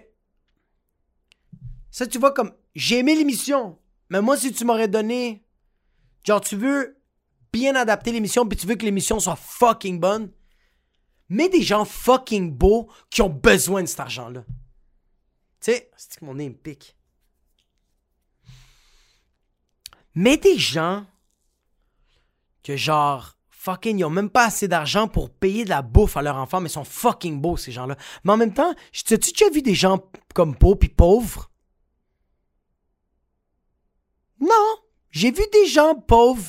Ça, 1.91 2.07
tu 2.07 2.17
vois, 2.17 2.33
comme. 2.33 2.53
J'ai 2.73 2.99
aimé 2.99 3.15
l'émission. 3.15 3.77
Mais 4.09 4.21
moi, 4.21 4.37
si 4.37 4.51
tu 4.51 4.65
m'aurais 4.65 4.87
donné. 4.87 5.45
Genre, 6.23 6.41
tu 6.41 6.55
veux 6.55 6.99
bien 7.53 7.75
adapter 7.75 8.11
l'émission, 8.11 8.47
puis 8.47 8.57
tu 8.57 8.67
veux 8.67 8.75
que 8.75 8.83
l'émission 8.83 9.19
soit 9.19 9.35
fucking 9.35 9.99
bonne. 9.99 10.31
Mets 11.29 11.49
des 11.49 11.61
gens 11.61 11.85
fucking 11.85 12.51
beaux 12.51 12.89
qui 13.09 13.21
ont 13.21 13.29
besoin 13.29 13.81
de 13.81 13.87
cet 13.87 13.99
argent-là. 13.99 14.43
Tu 15.61 15.71
sais, 15.71 15.89
c'est 15.95 16.19
que 16.19 16.25
mon 16.25 16.35
nez 16.35 16.49
me 16.49 16.55
pique. 16.55 16.97
Mets 20.15 20.37
des 20.37 20.57
gens 20.57 21.05
que 22.65 22.75
genre 22.75 23.37
fucking 23.49 23.99
ils 23.99 24.03
ont 24.05 24.09
même 24.09 24.29
pas 24.31 24.45
assez 24.47 24.67
d'argent 24.67 25.07
pour 25.07 25.29
payer 25.29 25.63
de 25.65 25.69
la 25.69 25.81
bouffe 25.83 26.17
à 26.17 26.21
leur 26.23 26.35
enfant 26.37 26.59
mais 26.59 26.67
ils 26.69 26.73
sont 26.73 26.83
fucking 26.83 27.39
beaux 27.39 27.57
ces 27.57 27.71
gens-là. 27.71 27.95
Mais 28.23 28.33
en 28.33 28.37
même 28.37 28.53
temps, 28.53 28.73
tu 28.91 29.13
as-tu 29.13 29.31
déjà 29.31 29.49
vu 29.51 29.61
des 29.61 29.75
gens 29.75 30.03
comme 30.33 30.53
beaux 30.53 30.75
puis 30.75 30.89
pauvres? 30.89 31.51
Non, 34.39 34.77
j'ai 35.11 35.31
vu 35.31 35.43
des 35.53 35.67
gens 35.67 35.95
pauvres 35.95 36.43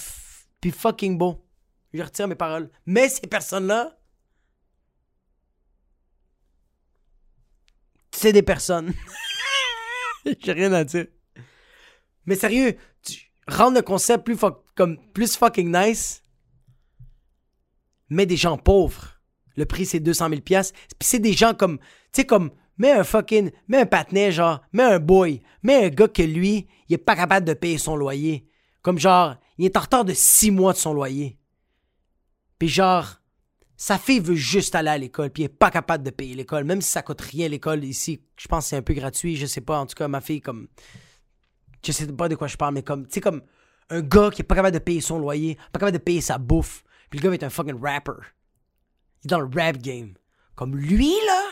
puis 0.60 0.70
fucking 0.70 1.18
beaux. 1.18 1.46
Je 1.92 2.02
retire 2.02 2.28
mes 2.28 2.34
paroles. 2.34 2.70
Mais 2.86 3.08
ces 3.08 3.26
personnes-là 3.26 3.92
c'est 8.12 8.32
des 8.32 8.42
personnes. 8.42 8.94
J'ai 10.40 10.52
rien 10.52 10.72
à 10.72 10.84
dire. 10.84 11.06
Mais 12.24 12.34
sérieux, 12.34 12.76
tu 13.02 13.30
rendre 13.46 13.76
le 13.76 13.82
concept 13.82 14.24
plus, 14.24 14.34
fuck- 14.36 14.62
comme, 14.76 14.98
plus 15.12 15.36
fucking 15.36 15.74
nice, 15.74 16.22
mets 18.08 18.26
des 18.26 18.36
gens 18.36 18.56
pauvres. 18.56 19.20
Le 19.56 19.64
prix, 19.64 19.86
c'est 19.86 20.00
200 20.00 20.28
000 20.28 20.40
pièces. 20.42 20.72
Puis 20.72 21.08
c'est 21.08 21.18
des 21.18 21.32
gens 21.32 21.54
comme, 21.54 21.78
tu 21.78 22.20
sais, 22.20 22.26
comme, 22.26 22.50
mets 22.78 22.92
un 22.92 23.04
fucking, 23.04 23.50
mets 23.68 23.80
un 23.80 23.86
patinet, 23.86 24.30
genre, 24.30 24.60
mets 24.72 24.84
un 24.84 24.98
boy, 24.98 25.42
mets 25.62 25.86
un 25.86 25.88
gars 25.88 26.08
que 26.08 26.22
lui, 26.22 26.68
il 26.88 26.94
est 26.94 26.98
pas 26.98 27.16
capable 27.16 27.46
de 27.46 27.54
payer 27.54 27.78
son 27.78 27.96
loyer. 27.96 28.46
Comme 28.82 28.98
genre, 28.98 29.36
il 29.58 29.64
est 29.64 29.76
en 29.76 29.80
retard 29.80 30.04
de 30.04 30.12
6 30.14 30.50
mois 30.50 30.72
de 30.72 30.78
son 30.78 30.92
loyer. 30.92 31.38
Puis 32.58 32.68
genre, 32.68 33.20
sa 33.76 33.98
fille 33.98 34.20
veut 34.20 34.34
juste 34.34 34.74
aller 34.74 34.90
à 34.90 34.98
l'école, 34.98 35.30
puis 35.30 35.42
elle 35.42 35.50
est 35.50 35.54
pas 35.56 35.70
capable 35.70 36.04
de 36.04 36.10
payer 36.10 36.34
l'école, 36.34 36.64
même 36.64 36.80
si 36.80 36.90
ça 36.90 37.02
coûte 37.02 37.20
rien 37.20 37.48
l'école 37.48 37.84
ici. 37.84 38.22
Je 38.36 38.48
pense 38.48 38.64
que 38.64 38.70
c'est 38.70 38.76
un 38.76 38.82
peu 38.82 38.94
gratuit, 38.94 39.36
je 39.36 39.46
sais 39.46 39.60
pas. 39.60 39.78
En 39.78 39.86
tout 39.86 39.94
cas, 39.94 40.08
ma 40.08 40.20
fille, 40.20 40.40
comme. 40.40 40.68
Je 41.84 41.92
sais 41.92 42.06
pas 42.06 42.28
de 42.28 42.34
quoi 42.34 42.46
je 42.46 42.56
parle, 42.56 42.74
mais 42.74 42.82
comme. 42.82 43.06
Tu 43.06 43.14
sais, 43.14 43.20
comme 43.20 43.42
un 43.90 44.00
gars 44.00 44.30
qui 44.30 44.42
est 44.42 44.44
pas 44.44 44.54
capable 44.54 44.74
de 44.74 44.82
payer 44.82 45.00
son 45.00 45.18
loyer, 45.18 45.56
pas 45.72 45.78
capable 45.78 45.98
de 45.98 46.02
payer 46.02 46.20
sa 46.20 46.38
bouffe, 46.38 46.84
puis 47.10 47.18
le 47.18 47.22
gars 47.22 47.28
va 47.30 47.34
être 47.36 47.44
un 47.44 47.50
fucking 47.50 47.80
rapper. 47.80 48.12
Il 49.22 49.26
est 49.26 49.30
dans 49.30 49.40
le 49.40 49.50
rap 49.54 49.78
game. 49.78 50.14
Comme 50.54 50.76
lui, 50.76 51.12
là. 51.26 51.42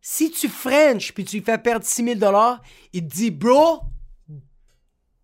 Si 0.00 0.30
tu 0.30 0.48
French, 0.48 1.12
puis 1.12 1.24
tu 1.24 1.36
lui 1.36 1.44
fais 1.44 1.58
perdre 1.58 1.86
6000 1.86 2.18
dollars, 2.18 2.60
il 2.92 3.06
te 3.08 3.14
dit, 3.14 3.30
bro, 3.30 3.80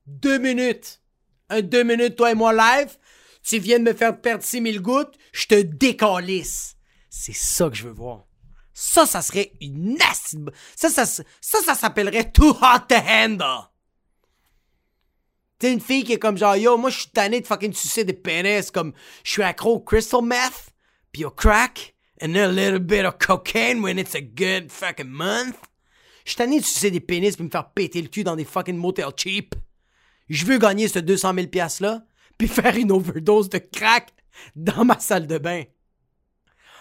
deux 0.06 0.38
minutes. 0.38 1.02
Un 1.50 1.62
deux 1.62 1.82
minutes, 1.82 2.16
toi 2.16 2.30
et 2.30 2.34
moi 2.34 2.52
live. 2.52 2.96
Tu 3.42 3.58
viens 3.58 3.78
de 3.78 3.84
me 3.84 3.94
faire 3.94 4.20
perdre 4.20 4.44
6000 4.44 4.80
gouttes, 4.80 5.16
je 5.32 5.46
te 5.46 5.60
décalisse. 5.60 6.76
C'est 7.08 7.34
ça 7.34 7.68
que 7.68 7.76
je 7.76 7.88
veux 7.88 7.92
voir. 7.92 8.26
Ça, 8.72 9.04
ça 9.04 9.20
serait 9.20 9.52
une 9.60 9.96
nasty... 9.98 10.38
Ça, 10.76 10.88
ça, 10.88 11.04
ça, 11.04 11.22
ça 11.40 11.74
s'appellerait 11.74 12.30
too 12.30 12.50
hot 12.50 12.86
to 12.88 12.96
handle. 12.96 13.69
T'es 15.60 15.72
une 15.72 15.80
fille 15.80 16.02
qui 16.02 16.14
est 16.14 16.18
comme 16.18 16.36
genre, 16.36 16.56
yo, 16.56 16.76
moi, 16.76 16.90
je 16.90 17.00
suis 17.00 17.10
tanné 17.10 17.40
de 17.40 17.46
fucking 17.46 17.72
sucer 17.72 18.02
des 18.02 18.14
pénis, 18.14 18.72
comme, 18.72 18.92
je 19.22 19.30
suis 19.30 19.42
accro 19.42 19.74
au 19.74 19.80
crystal 19.80 20.22
meth, 20.22 20.74
puis 21.12 21.24
au 21.24 21.30
crack, 21.30 21.94
and 22.22 22.34
a 22.34 22.48
little 22.48 22.80
bit 22.80 23.04
of 23.04 23.18
cocaine 23.18 23.80
when 23.80 23.98
it's 23.98 24.14
a 24.14 24.20
good 24.20 24.70
fucking 24.72 25.08
month. 25.08 25.56
Je 26.24 26.30
suis 26.30 26.36
tanné 26.36 26.60
de 26.60 26.64
sucer 26.64 26.90
des 26.90 27.00
pénis 27.00 27.36
puis 27.36 27.44
me 27.44 27.50
faire 27.50 27.70
péter 27.70 28.02
le 28.02 28.08
cul 28.08 28.24
dans 28.24 28.36
des 28.36 28.44
fucking 28.44 28.76
motels 28.76 29.12
cheap. 29.16 29.54
Je 30.28 30.44
veux 30.44 30.58
gagner 30.58 30.88
ce 30.88 30.98
200 30.98 31.34
000 31.34 31.46
piastres 31.48 31.82
là 31.82 32.02
puis 32.38 32.48
faire 32.48 32.76
une 32.76 32.90
overdose 32.90 33.50
de 33.50 33.58
crack 33.58 34.08
dans 34.56 34.84
ma 34.84 34.98
salle 34.98 35.26
de 35.26 35.36
bain. 35.38 35.64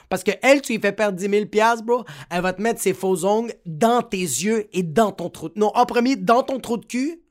Parce 0.08 0.24
que 0.24 0.32
elle, 0.42 0.62
tu 0.62 0.74
lui 0.74 0.80
fais 0.80 0.94
perdre 0.94 1.18
10 1.18 1.30
000 1.30 1.46
piastres, 1.48 1.84
bro, 1.84 2.06
elle 2.30 2.42
va 2.42 2.54
te 2.54 2.62
mettre 2.62 2.82
ses 2.82 2.94
faux 2.94 3.26
ongles 3.26 3.54
dans 3.66 4.02
tes 4.02 4.18
yeux 4.18 4.68
et 4.72 4.84
dans 4.84 5.12
ton 5.12 5.30
trou 5.30 5.50
de... 5.50 5.60
Non, 5.60 5.72
en 5.76 5.86
premier, 5.86 6.16
dans 6.16 6.44
ton 6.44 6.60
trou 6.60 6.78
de 6.78 6.86
cul. 6.86 7.22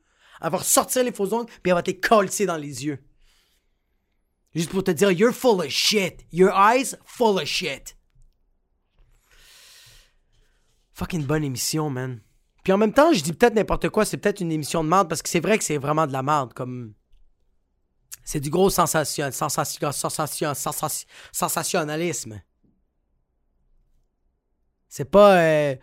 Elle 0.41 0.51
va 0.51 0.57
ressortir 0.57 1.03
les 1.03 1.11
faux 1.11 1.33
ongles, 1.33 1.51
puis 1.61 1.69
elle 1.69 1.73
va 1.73 1.83
te 1.83 1.91
coller 1.91 2.45
dans 2.45 2.57
les 2.57 2.85
yeux. 2.85 3.03
Juste 4.55 4.71
pour 4.71 4.83
te 4.83 4.91
dire, 4.91 5.11
you're 5.11 5.33
full 5.33 5.61
of 5.61 5.69
shit. 5.69 6.25
Your 6.31 6.51
eyes 6.53 6.95
full 7.05 7.37
of 7.37 7.45
shit. 7.45 7.95
Fucking 10.93 11.25
bonne 11.25 11.43
émission, 11.43 11.89
man. 11.89 12.21
Puis 12.63 12.73
en 12.73 12.77
même 12.77 12.93
temps, 12.93 13.13
je 13.13 13.21
dis 13.21 13.33
peut-être 13.33 13.53
n'importe 13.53 13.89
quoi, 13.89 14.05
c'est 14.05 14.17
peut-être 14.17 14.41
une 14.41 14.51
émission 14.51 14.83
de 14.83 14.89
merde, 14.89 15.07
parce 15.07 15.21
que 15.21 15.29
c'est 15.29 15.39
vrai 15.39 15.57
que 15.57 15.63
c'est 15.63 15.77
vraiment 15.77 16.07
de 16.07 16.13
la 16.13 16.23
merde, 16.23 16.53
comme... 16.53 16.93
C'est 18.23 18.39
du 18.39 18.49
gros 18.49 18.69
sensation, 18.69 19.31
sensation, 19.31 19.91
sensation, 19.91 20.53
sensationnalisme. 21.31 22.41
C'est 24.87 25.09
pas... 25.09 25.41
euh, 25.41 25.75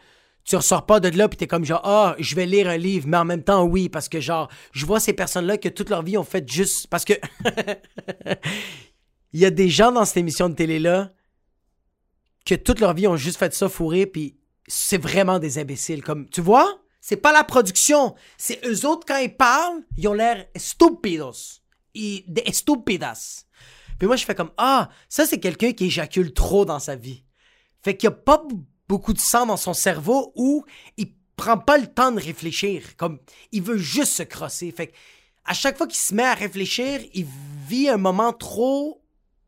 tu 0.47 0.55
ressors 0.55 0.87
pas 0.87 1.01
de 1.01 1.09
là 1.09 1.29
pis 1.29 1.37
t'es 1.37 1.47
comme 1.49 1.65
genre, 1.65 1.81
ah, 1.85 2.15
je 2.19 2.37
vais 2.37 2.47
lire 2.47 2.69
un 2.69 2.77
livre, 2.77 3.09
mais 3.09 3.17
en 3.17 3.25
même 3.25 3.43
temps, 3.43 3.65
oui, 3.65 3.89
parce 3.89 4.09
que 4.09 4.21
genre, 4.21 4.49
je 4.73 4.87
vois 4.87 5.01
ces 5.01 5.13
personnes-là 5.13 5.59
que 5.59 5.69
toute 5.69 5.91
leur 5.91 6.03
vie 6.03 6.17
ont 6.17 6.25
fait 6.25 6.49
juste... 6.49 6.87
Parce 6.87 7.05
que... 7.05 7.15
Il 9.33 9.41
y 9.41 9.45
a 9.45 9.51
des 9.51 9.69
gens 9.69 9.93
dans 9.93 10.05
cette 10.05 10.17
émission 10.19 10.49
de 10.49 10.55
télé-là 10.55 11.13
que 12.47 12.55
toute 12.55 12.81
leur 12.81 12.95
vie 12.95 13.09
ont 13.09 13.17
juste 13.17 13.39
fait 13.39 13.53
ça 13.53 13.69
fourrer, 13.69 14.07
puis 14.07 14.39
c'est 14.69 14.97
vraiment 14.97 15.39
des 15.39 15.59
imbéciles. 15.59 16.03
Comme, 16.03 16.29
tu 16.31 16.41
vois, 16.41 16.81
c'est 17.01 17.17
pas 17.17 17.33
la 17.33 17.45
production, 17.45 18.15
c'est 18.39 18.65
eux 18.65 18.87
autres 18.87 19.05
quand 19.07 19.19
ils 19.19 19.37
parlent, 19.37 19.83
ils 19.97 20.09
ont 20.09 20.15
l'air 20.15 20.47
stupidos. 20.57 21.61
Et 21.95 22.25
des 22.29 22.51
stupidas. 22.53 23.45
Puis 23.99 24.07
moi, 24.07 24.17
je 24.17 24.25
fais 24.25 24.35
comme, 24.35 24.53
ah, 24.59 24.91
ça 25.09 25.27
c'est 25.27 25.41
quelqu'un 25.41 25.73
qui 25.73 25.87
éjacule 25.87 26.33
trop 26.33 26.65
dans 26.65 26.79
sa 26.79 26.95
vie. 26.95 27.25
Fait 27.83 27.97
qu'il 27.97 28.07
y 28.07 28.13
a 28.13 28.17
pas 28.17 28.43
beaucoup 28.89 29.13
de 29.13 29.19
sang 29.19 29.47
dans 29.47 29.57
son 29.57 29.75
cerveau 29.75 30.33
ou 30.35 30.65
il 30.97 31.13
prend 31.37 31.59
pas 31.59 31.79
le 31.79 31.87
temps 31.87 32.13
de 32.13 32.21
réfléchir. 32.21 32.97
Comme, 32.97 33.19
il 33.53 33.63
veut 33.63 33.79
juste 33.79 34.13
se 34.13 34.23
crosser. 34.23 34.71
Fait 34.73 34.93
à 35.45 35.55
chaque 35.55 35.77
fois 35.77 35.87
qu'il 35.87 35.99
se 35.99 36.15
met 36.15 36.25
à 36.25 36.35
réfléchir, 36.35 37.01
il 37.15 37.27
vit 37.69 37.89
un 37.89 37.99
moment 37.99 38.33
trop 38.33 39.03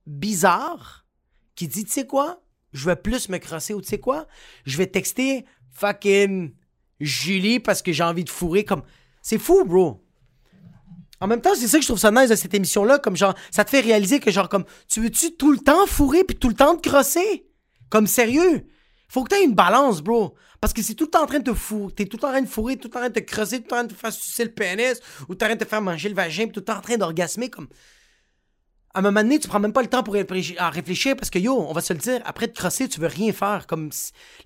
bizarre 0.07 1.07
qui 1.55 1.67
dit, 1.67 1.85
tu 1.85 1.93
sais 1.93 2.07
quoi? 2.07 2.41
je 2.73 2.87
vais 2.87 2.97
plus 2.97 3.29
me 3.29 3.39
crosser 3.39 3.75
ou 3.75 3.81
tu 3.81 3.89
sais 3.89 3.99
quoi? 3.99 4.27
Je 4.65 4.77
vais 4.77 4.87
texter 4.87 5.45
fucking 5.73 6.53
Julie 7.01 7.61
parce 7.61 7.83
que 7.83 7.93
j'ai 7.93 8.03
envie 8.03 8.25
de 8.25 8.31
fourrer 8.31 8.65
comme. 8.65 8.83
C'est 9.23 9.39
fou, 9.39 9.65
bro. 9.65 10.05
En 11.21 11.27
même 11.27 11.41
temps, 11.41 11.55
c'est 11.55 11.67
ça 11.67 11.79
que 11.79 11.83
je 11.83 11.89
trouve 11.89 11.99
ça 11.99 12.11
nice 12.11 12.31
de 12.31 12.37
cette 12.37 12.55
émission-là. 12.55 12.99
Comme 12.99 13.17
genre, 13.17 13.35
ça 13.51 13.65
te 13.65 13.71
fait 13.71 13.81
réaliser 13.81 14.21
que 14.21 14.31
genre, 14.31 14.49
comme, 14.49 14.65
tu 14.89 15.01
veux-tu 15.01 15.37
tout 15.37 15.51
le 15.51 15.59
temps 15.59 15.87
fourrer 15.87 16.25
puis 16.25 16.37
tout 16.37 16.49
le 16.49 16.55
temps 16.55 16.77
te 16.77 16.89
crosser? 16.89 17.47
Comme 17.91 18.07
sérieux? 18.07 18.67
Faut 19.09 19.25
que 19.25 19.31
t'aies 19.31 19.45
une 19.45 19.55
balance, 19.55 20.03
bro. 20.03 20.35
Parce 20.61 20.73
que 20.73 20.83
c'est 20.83 20.95
tout 20.95 21.05
le 21.05 21.11
temps 21.11 21.23
en 21.23 21.27
train 21.27 21.39
de 21.39 21.51
te 21.51 21.55
fourrer. 21.55 21.93
T'es 21.95 22.05
tout 22.05 22.19
le 22.19 22.21
temps 22.21 22.29
en 22.29 22.33
train 22.33 22.43
de 22.43 22.49
fourrer, 22.49 22.77
tout 22.77 22.89
le 22.89 22.93
temps 22.93 22.99
en 22.99 23.03
train 23.03 23.09
de 23.09 23.15
te 23.15 23.21
crosser, 23.21 23.59
tout 23.59 23.65
le 23.65 23.69
temps 23.69 23.77
en 23.77 23.79
train 23.81 23.89
de 23.89 23.95
te 23.95 23.99
faire 23.99 24.13
sucer 24.13 24.45
le 24.45 24.53
pénis, 24.53 25.01
ou 25.29 25.35
t'es 25.35 25.45
en 25.45 25.49
train 25.49 25.57
de 25.57 25.65
te 25.65 25.69
faire 25.69 25.81
manger 25.81 26.09
le 26.11 26.15
vagin, 26.15 26.45
puis 26.45 26.53
tout 26.53 26.61
le 26.61 26.65
temps 26.65 26.77
en 26.77 26.83
train 26.83 26.97
d'orgasmer. 26.97 27.49
Comme. 27.49 27.69
À 28.95 28.99
un 28.99 29.03
moment 29.03 29.23
donné, 29.23 29.39
tu 29.39 29.49
prends 29.49 29.61
même 29.61 29.73
pas 29.73 29.83
le 29.83 29.89
temps 29.89 30.03
pour 30.03 30.15
réfléchir 30.15 31.17
parce 31.17 31.31
que 31.31 31.39
yo, 31.39 31.55
on 31.55 31.73
va 31.73 31.81
se 31.81 31.93
le 31.93 31.99
dire, 32.01 32.21
après 32.25 32.49
te 32.49 32.59
crosser, 32.59 32.89
tu 32.89 33.01
veux 33.01 33.07
rien 33.07 33.33
faire. 33.33 33.67
Comme 33.67 33.91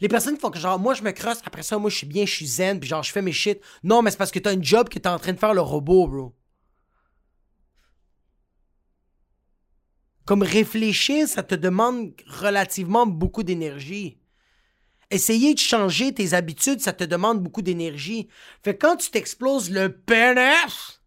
les 0.00 0.08
personnes 0.08 0.34
qui 0.34 0.40
font 0.40 0.50
que 0.50 0.58
genre, 0.58 0.78
moi 0.78 0.94
je 0.94 1.02
me 1.02 1.10
crosse, 1.12 1.38
après 1.44 1.62
ça, 1.62 1.78
moi 1.78 1.90
je 1.90 1.96
suis 1.96 2.06
bien, 2.06 2.26
je 2.26 2.32
suis 2.32 2.46
zen, 2.46 2.78
puis 2.78 2.88
genre 2.88 3.02
je 3.02 3.12
fais 3.12 3.22
mes 3.22 3.32
shit. 3.32 3.60
Non, 3.82 4.02
mais 4.02 4.10
c'est 4.10 4.16
parce 4.16 4.30
que 4.30 4.38
t'as 4.38 4.52
un 4.52 4.62
job 4.62 4.88
que 4.88 4.98
t'es 4.98 5.08
en 5.08 5.18
train 5.18 5.32
de 5.32 5.38
faire 5.38 5.54
le 5.54 5.60
robot, 5.60 6.06
bro. 6.06 6.34
Comme 10.24 10.42
réfléchir, 10.42 11.26
ça 11.26 11.42
te 11.42 11.54
demande 11.54 12.12
relativement 12.28 13.06
beaucoup 13.06 13.42
d'énergie. 13.42 14.21
Essayer 15.12 15.52
de 15.52 15.58
changer 15.58 16.14
tes 16.14 16.32
habitudes, 16.32 16.80
ça 16.80 16.94
te 16.94 17.04
demande 17.04 17.42
beaucoup 17.42 17.60
d'énergie. 17.60 18.28
Fait 18.64 18.78
quand 18.78 18.96
tu 18.96 19.10
t'exploses 19.10 19.70
le 19.70 19.94
pénis, 19.94 21.02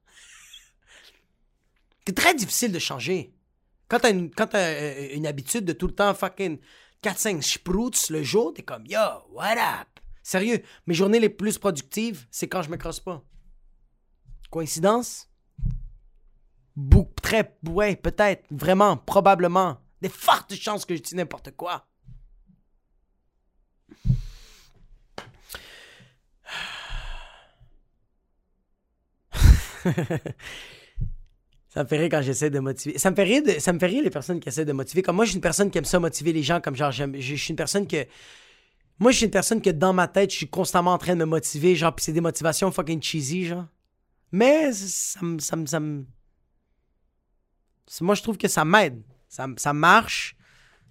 c'est 2.05 2.13
très 2.13 2.35
difficile 2.35 2.71
de 2.71 2.77
changer. 2.77 3.33
Quand 3.87 3.97
t'as 3.97 4.11
une, 4.11 4.29
quand 4.29 4.53
euh, 4.53 5.09
une 5.11 5.25
habitude 5.25 5.65
de 5.65 5.73
tout 5.73 5.87
le 5.87 5.95
temps 5.95 6.13
fucking 6.13 6.59
4-5 7.01 7.41
sprouts 7.41 8.11
le 8.11 8.21
jour, 8.21 8.53
t'es 8.53 8.61
comme 8.61 8.85
yo, 8.85 8.99
what 9.31 9.53
up? 9.53 9.87
Sérieux, 10.21 10.61
mes 10.85 10.93
journées 10.93 11.19
les 11.19 11.29
plus 11.29 11.57
productives, 11.57 12.27
c'est 12.29 12.47
quand 12.47 12.61
je 12.61 12.69
me 12.69 12.77
crosse 12.77 12.99
pas. 12.99 13.23
Coïncidence? 14.51 15.27
Beaucoup, 16.75 17.19
très, 17.23 17.57
ouais, 17.67 17.95
peut-être, 17.95 18.45
vraiment, 18.51 18.97
probablement. 18.97 19.77
Des 19.99 20.09
fortes 20.09 20.53
chances 20.53 20.85
que 20.85 20.95
je 20.95 21.01
dis 21.01 21.15
n'importe 21.15 21.55
quoi. 21.55 21.87
ça 31.69 31.83
me 31.83 31.87
fait 31.87 31.97
rire 31.97 32.09
quand 32.09 32.21
j'essaie 32.21 32.49
de 32.49 32.59
motiver. 32.59 32.97
Ça 32.97 33.11
me 33.11 33.15
fait 33.15 33.23
rire, 33.23 33.43
ça 33.59 33.73
me 33.73 33.79
les 33.79 34.09
personnes 34.09 34.39
qui 34.39 34.49
essaient 34.49 34.65
de 34.65 34.73
motiver. 34.73 35.01
Comme 35.01 35.15
moi, 35.15 35.25
je 35.25 35.31
suis 35.31 35.37
une 35.37 35.41
personne 35.41 35.69
qui 35.69 35.77
aime 35.77 35.85
ça 35.85 35.99
motiver 35.99 36.33
les 36.33 36.43
gens. 36.43 36.59
Je 36.63 37.35
suis 37.35 37.49
une 37.49 37.55
personne 37.55 37.87
que. 37.87 38.05
Moi, 38.97 39.11
je 39.11 39.17
suis 39.17 39.25
une 39.25 39.31
personne 39.31 39.61
que 39.61 39.69
dans 39.69 39.91
ma 39.91 40.07
tête, 40.07 40.31
je 40.31 40.37
suis 40.37 40.47
constamment 40.49 40.93
en 40.93 40.97
train 40.97 41.13
de 41.13 41.19
me 41.19 41.25
motiver. 41.25 41.75
Genre, 41.75 41.93
c'est 41.97 42.13
des 42.13 42.21
motivations 42.21 42.71
fucking 42.71 43.01
cheesy, 43.01 43.45
genre. 43.45 43.65
Mais 44.31 44.71
ça 44.73 45.19
me. 45.21 45.39
Ça 45.39 45.55
me, 45.55 45.65
ça 45.65 45.79
moi, 48.01 48.15
je 48.15 48.21
trouve 48.23 48.37
que 48.37 48.47
ça 48.47 48.65
m'aide. 48.65 49.03
Ça, 49.27 49.73
marche. 49.73 50.35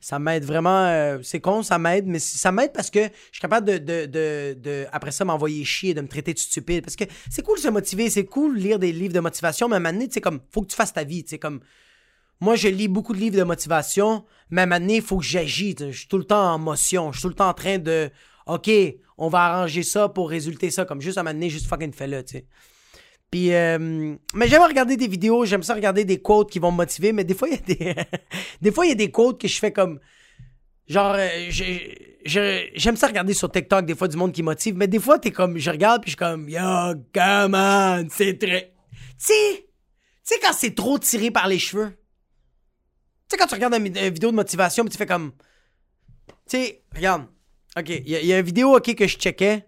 Ça 0.05 0.19
m'aide 0.19 0.45
vraiment. 0.45 0.85
Euh, 0.85 1.21
c'est 1.23 1.41
con, 1.41 1.63
ça 1.63 1.79
m'aide, 1.79 2.07
mais 2.07 2.19
ça 2.19 2.53
m'aide 2.53 2.75
parce 2.75 2.91
que 2.91 3.05
je 3.05 3.33
suis 3.33 3.41
capable 3.41 3.67
de, 3.67 3.79
de, 3.79 4.53
de, 4.53 4.87
après 4.93 5.13
ça, 5.13 5.25
m'envoyer 5.25 5.65
chier, 5.65 5.95
de 5.95 6.03
me 6.03 6.09
traiter 6.09 6.35
de 6.35 6.39
stupide. 6.39 6.85
Parce 6.85 6.95
que 6.95 7.05
c'est 7.31 7.41
cool 7.41 7.57
de 7.57 7.63
se 7.63 7.69
motiver, 7.69 8.11
c'est 8.11 8.27
cool 8.27 8.59
de 8.59 8.61
lire 8.61 8.79
des 8.79 8.93
livres 8.93 9.15
de 9.15 9.21
motivation, 9.21 9.67
mais 9.67 9.77
à 9.77 9.79
un 9.79 9.81
moment 9.81 9.95
donné, 9.95 10.09
tu 10.11 10.21
comme, 10.21 10.41
faut 10.51 10.61
que 10.61 10.67
tu 10.67 10.77
fasses 10.77 10.93
ta 10.93 11.05
vie, 11.05 11.25
tu 11.25 11.39
comme. 11.39 11.61
Moi, 12.41 12.55
je 12.55 12.69
lis 12.69 12.87
beaucoup 12.87 13.15
de 13.15 13.19
livres 13.19 13.39
de 13.39 13.45
motivation, 13.45 14.27
mais 14.51 14.61
à 14.61 14.65
un 14.65 14.67
moment 14.67 14.81
donné, 14.81 14.97
il 14.97 15.03
faut 15.03 15.17
que 15.17 15.25
j'agisse. 15.25 15.77
Je 15.79 15.99
suis 16.01 16.09
tout 16.09 16.19
le 16.19 16.25
temps 16.25 16.53
en 16.53 16.59
motion. 16.59 17.11
Je 17.11 17.21
suis 17.21 17.23
tout 17.23 17.31
le 17.31 17.35
temps 17.35 17.49
en 17.49 17.55
train 17.55 17.79
de. 17.79 18.11
OK, 18.47 18.71
on 19.17 19.29
va 19.29 19.39
arranger 19.45 19.83
ça 19.83 20.11
pour 20.11 20.29
résulter 20.29 20.71
ça. 20.71 20.85
Comme 20.85 21.01
juste 21.01 21.17
à 21.17 21.23
un 21.23 21.25
moment 21.25 21.33
donné, 21.33 21.49
juste 21.49 21.67
fucking 21.67 21.95
fais-le, 21.95 22.23
tu 22.23 22.33
sais. 22.33 22.47
Euh, 23.35 24.17
mais 24.35 24.49
j'aime 24.49 24.63
regarder 24.63 24.97
des 24.97 25.09
vidéos, 25.09 25.45
j'aime 25.45 25.63
ça 25.63 25.75
regarder 25.75 26.05
des 26.05 26.21
quotes 26.21 26.51
qui 26.51 26.59
vont 26.59 26.71
me 26.71 26.77
motiver, 26.77 27.13
mais 27.13 27.25
des 27.25 27.35
fois, 27.35 27.49
il 27.49 27.55
y 27.55 27.57
a 27.57 27.75
des, 27.75 27.95
des 28.63 28.73
fois, 28.73 28.87
il 28.87 28.91
y 28.91 28.93
a 28.93 28.97
des 28.97 29.11
quotes 29.11 29.41
que 29.41 29.49
je 29.49 29.59
fais 29.59 29.73
comme, 29.73 29.99
genre, 30.87 31.17
euh, 31.19 31.51
j'aime 32.25 32.97
ça 32.97 33.07
regarder 33.07 33.35
sur 33.35 33.51
TikTok, 33.51 33.87
des 33.87 33.95
fois, 33.95 34.09
du 34.09 34.17
monde 34.17 34.33
qui 34.33 34.43
motive, 34.43 34.77
mais 34.77 34.87
des 34.87 35.01
fois, 35.01 35.19
t'es 35.19 35.31
comme, 35.31 35.59
je 35.59 35.71
regarde, 35.71 36.03
puis 36.03 36.11
je 36.11 36.17
suis 36.17 36.19
comme, 36.19 36.49
yo, 36.49 36.61
come 37.13 37.55
on, 37.55 38.07
c'est 38.11 38.39
très, 38.39 38.73
tu 39.19 39.35
sais, 40.23 40.39
quand 40.41 40.53
c'est 40.53 40.75
trop 40.75 40.99
tiré 40.99 41.31
par 41.31 41.49
les 41.49 41.59
cheveux, 41.59 41.91
tu 41.91 41.97
sais, 43.31 43.37
quand 43.37 43.47
tu 43.47 43.55
regardes 43.55 43.75
une, 43.75 43.93
vidéo 44.11 44.31
de 44.31 44.37
motivation, 44.37 44.85
tu 44.85 44.97
fais 44.97 45.07
comme, 45.07 45.33
tu 46.49 46.59
sais, 46.59 46.85
regarde, 46.95 47.27
ok, 47.77 47.89
il 47.89 48.09
y, 48.09 48.27
y, 48.27 48.33
a 48.33 48.39
une 48.39 48.45
vidéo, 48.45 48.77
ok, 48.77 48.95
que 48.95 49.07
je 49.07 49.17
checkais, 49.17 49.67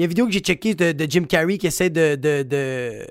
il 0.00 0.04
y 0.04 0.04
a 0.04 0.06
une 0.06 0.08
vidéo 0.08 0.26
que 0.26 0.32
j'ai 0.32 0.40
checkée 0.40 0.74
de, 0.74 1.06
Jim 1.10 1.24
Carrey 1.24 1.58
qui 1.58 1.66
essaie 1.66 1.90
de. 1.90 2.14
de, 2.14 2.42
de, 2.42 3.06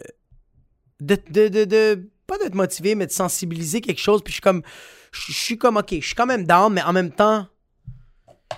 de, 1.30 1.66
de, 1.66 2.10
pas 2.26 2.40
de 2.40 2.50
te 2.50 2.58
motiver, 2.58 2.96
mais 2.96 3.06
de 3.06 3.12
sensibiliser 3.12 3.80
quelque 3.80 4.00
chose. 4.00 4.24
Puis 4.24 4.32
je 4.32 4.38
suis 4.38 4.42
comme. 4.42 4.64
Je 5.12 5.32
suis 5.32 5.58
comme, 5.60 5.78
ok, 5.78 5.90
je 5.92 6.06
suis 6.06 6.16
quand 6.16 6.26
même 6.26 6.48
down, 6.48 6.74
mais 6.74 6.82
en 6.82 6.92
même 6.92 7.12
temps. 7.12 7.46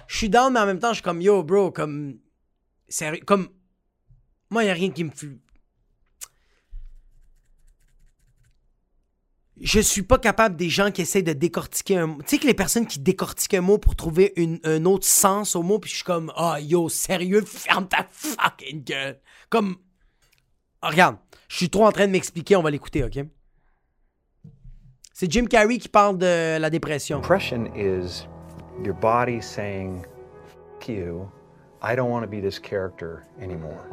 Je 0.08 0.16
suis 0.16 0.30
down, 0.30 0.54
mais 0.54 0.62
en 0.62 0.66
même 0.66 0.80
temps, 0.80 0.92
je 0.92 0.96
suis 0.96 1.04
comme, 1.04 1.22
yo, 1.22 1.44
bro, 1.44 1.72
comme. 1.72 2.20
Sérieux, 2.88 3.22
comme. 3.26 3.50
Moi, 4.50 4.64
il 4.64 4.68
n'y 4.68 4.72
a 4.72 4.76
rien 4.76 4.92
qui 4.92 5.04
me 5.04 5.12
je 9.64 9.80
suis 9.80 10.02
pas 10.02 10.18
capable 10.18 10.56
des 10.56 10.70
gens 10.70 10.92
qui 10.92 11.02
essaient 11.02 11.22
de 11.22 11.34
décortiquer 11.34 11.98
un 11.98 12.08
mot. 12.08 12.22
Tu 12.22 12.30
sais 12.30 12.38
que 12.40 12.48
les 12.48 12.54
personnes 12.54 12.88
qui 12.88 13.00
décortiquent 13.00 13.54
un 13.54 13.62
mot 13.62 13.78
pour 13.78 13.96
trouver 13.96 14.34
un 14.64 14.86
autre 14.86 15.06
sens 15.06 15.56
au 15.56 15.62
mot, 15.62 15.80
puis 15.80 15.90
je 15.90 15.98
suis 15.98 16.04
comme, 16.04 16.32
ah 16.36 16.56
oh, 16.58 16.62
yo, 16.62 16.90
sérieux, 16.90 17.42
ferme 17.46 17.88
ta 17.88 18.08
fucking 18.10 18.84
gueule. 18.84 19.20
Comme, 19.50 19.76
oh, 20.82 20.88
regarde, 20.88 21.18
je 21.48 21.58
suis 21.58 21.70
trop 21.70 21.86
en 21.86 21.92
train 21.92 22.08
de 22.08 22.12
m'expliquer, 22.12 22.56
on 22.56 22.64
va 22.64 22.72
l'écouter, 22.72 23.04
ok? 23.04 23.20
C'est 25.14 25.32
Jim 25.32 25.46
Carrey 25.46 25.78
qui 25.78 25.90
parle 25.90 26.18
de 26.18 26.58
la 26.58 26.70
dépression. 26.72 27.20
Depression 27.20 27.66
is 27.76 28.26
your 28.84 28.96
body 28.96 29.40
saying, 29.42 30.04
fuck 30.48 30.90
you, 30.90 31.30
I 31.84 31.96
don't 31.96 32.10
want 32.10 32.24
to 32.24 32.28
be 32.28 32.42
this 32.42 32.58
character 32.58 33.24
anymore. 33.40 33.86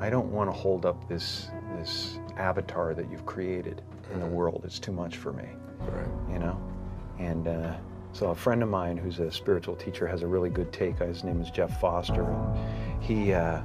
I 0.00 0.10
don't 0.10 0.32
want 0.32 0.48
to 0.48 0.52
hold 0.52 0.84
up 0.84 1.08
this, 1.08 1.48
this 1.78 2.18
avatar 2.36 2.94
that 2.94 3.04
you've 3.10 3.24
created. 3.24 3.82
In 4.12 4.20
the 4.20 4.26
world. 4.26 4.62
It's 4.64 4.78
too 4.78 4.92
much 4.92 5.16
for 5.16 5.32
me. 5.32 5.48
Right. 5.80 6.06
You 6.32 6.38
know? 6.38 6.60
And 7.18 7.48
uh, 7.48 7.74
so 8.12 8.30
a 8.30 8.34
friend 8.34 8.62
of 8.62 8.68
mine 8.68 8.96
who's 8.96 9.18
a 9.18 9.30
spiritual 9.30 9.76
teacher 9.76 10.06
has 10.06 10.22
a 10.22 10.26
really 10.26 10.50
good 10.50 10.72
take. 10.72 10.98
His 10.98 11.24
name 11.24 11.40
is 11.40 11.50
Jeff 11.50 11.80
Foster. 11.80 12.24
And 12.24 13.02
he, 13.02 13.32
uh, 13.32 13.62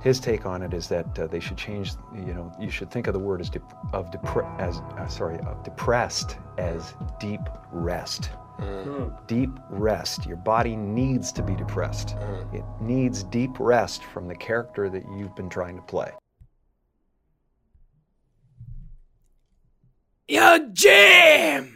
his 0.00 0.20
take 0.20 0.46
on 0.46 0.62
it 0.62 0.74
is 0.74 0.88
that 0.88 1.18
uh, 1.18 1.26
they 1.26 1.40
should 1.40 1.56
change, 1.56 1.92
you 2.14 2.34
know, 2.34 2.52
you 2.60 2.70
should 2.70 2.90
think 2.90 3.06
of 3.06 3.14
the 3.14 3.20
word 3.20 3.40
as, 3.40 3.50
of 3.92 4.10
depre- 4.10 4.60
as 4.60 4.78
uh, 4.78 5.06
sorry, 5.06 5.38
of 5.40 5.62
depressed 5.62 6.36
as 6.58 6.94
deep 7.18 7.40
rest. 7.72 8.30
Mm. 8.58 9.26
Deep 9.26 9.50
rest. 9.70 10.26
Your 10.26 10.36
body 10.36 10.76
needs 10.76 11.32
to 11.32 11.42
be 11.42 11.56
depressed. 11.56 12.16
Mm. 12.16 12.54
It 12.54 12.64
needs 12.80 13.24
deep 13.24 13.58
rest 13.58 14.04
from 14.04 14.28
the 14.28 14.34
character 14.36 14.88
that 14.90 15.04
you've 15.16 15.34
been 15.34 15.48
trying 15.48 15.76
to 15.76 15.82
play. 15.82 16.12
Yo, 20.28 20.42
Jim! 20.72 21.68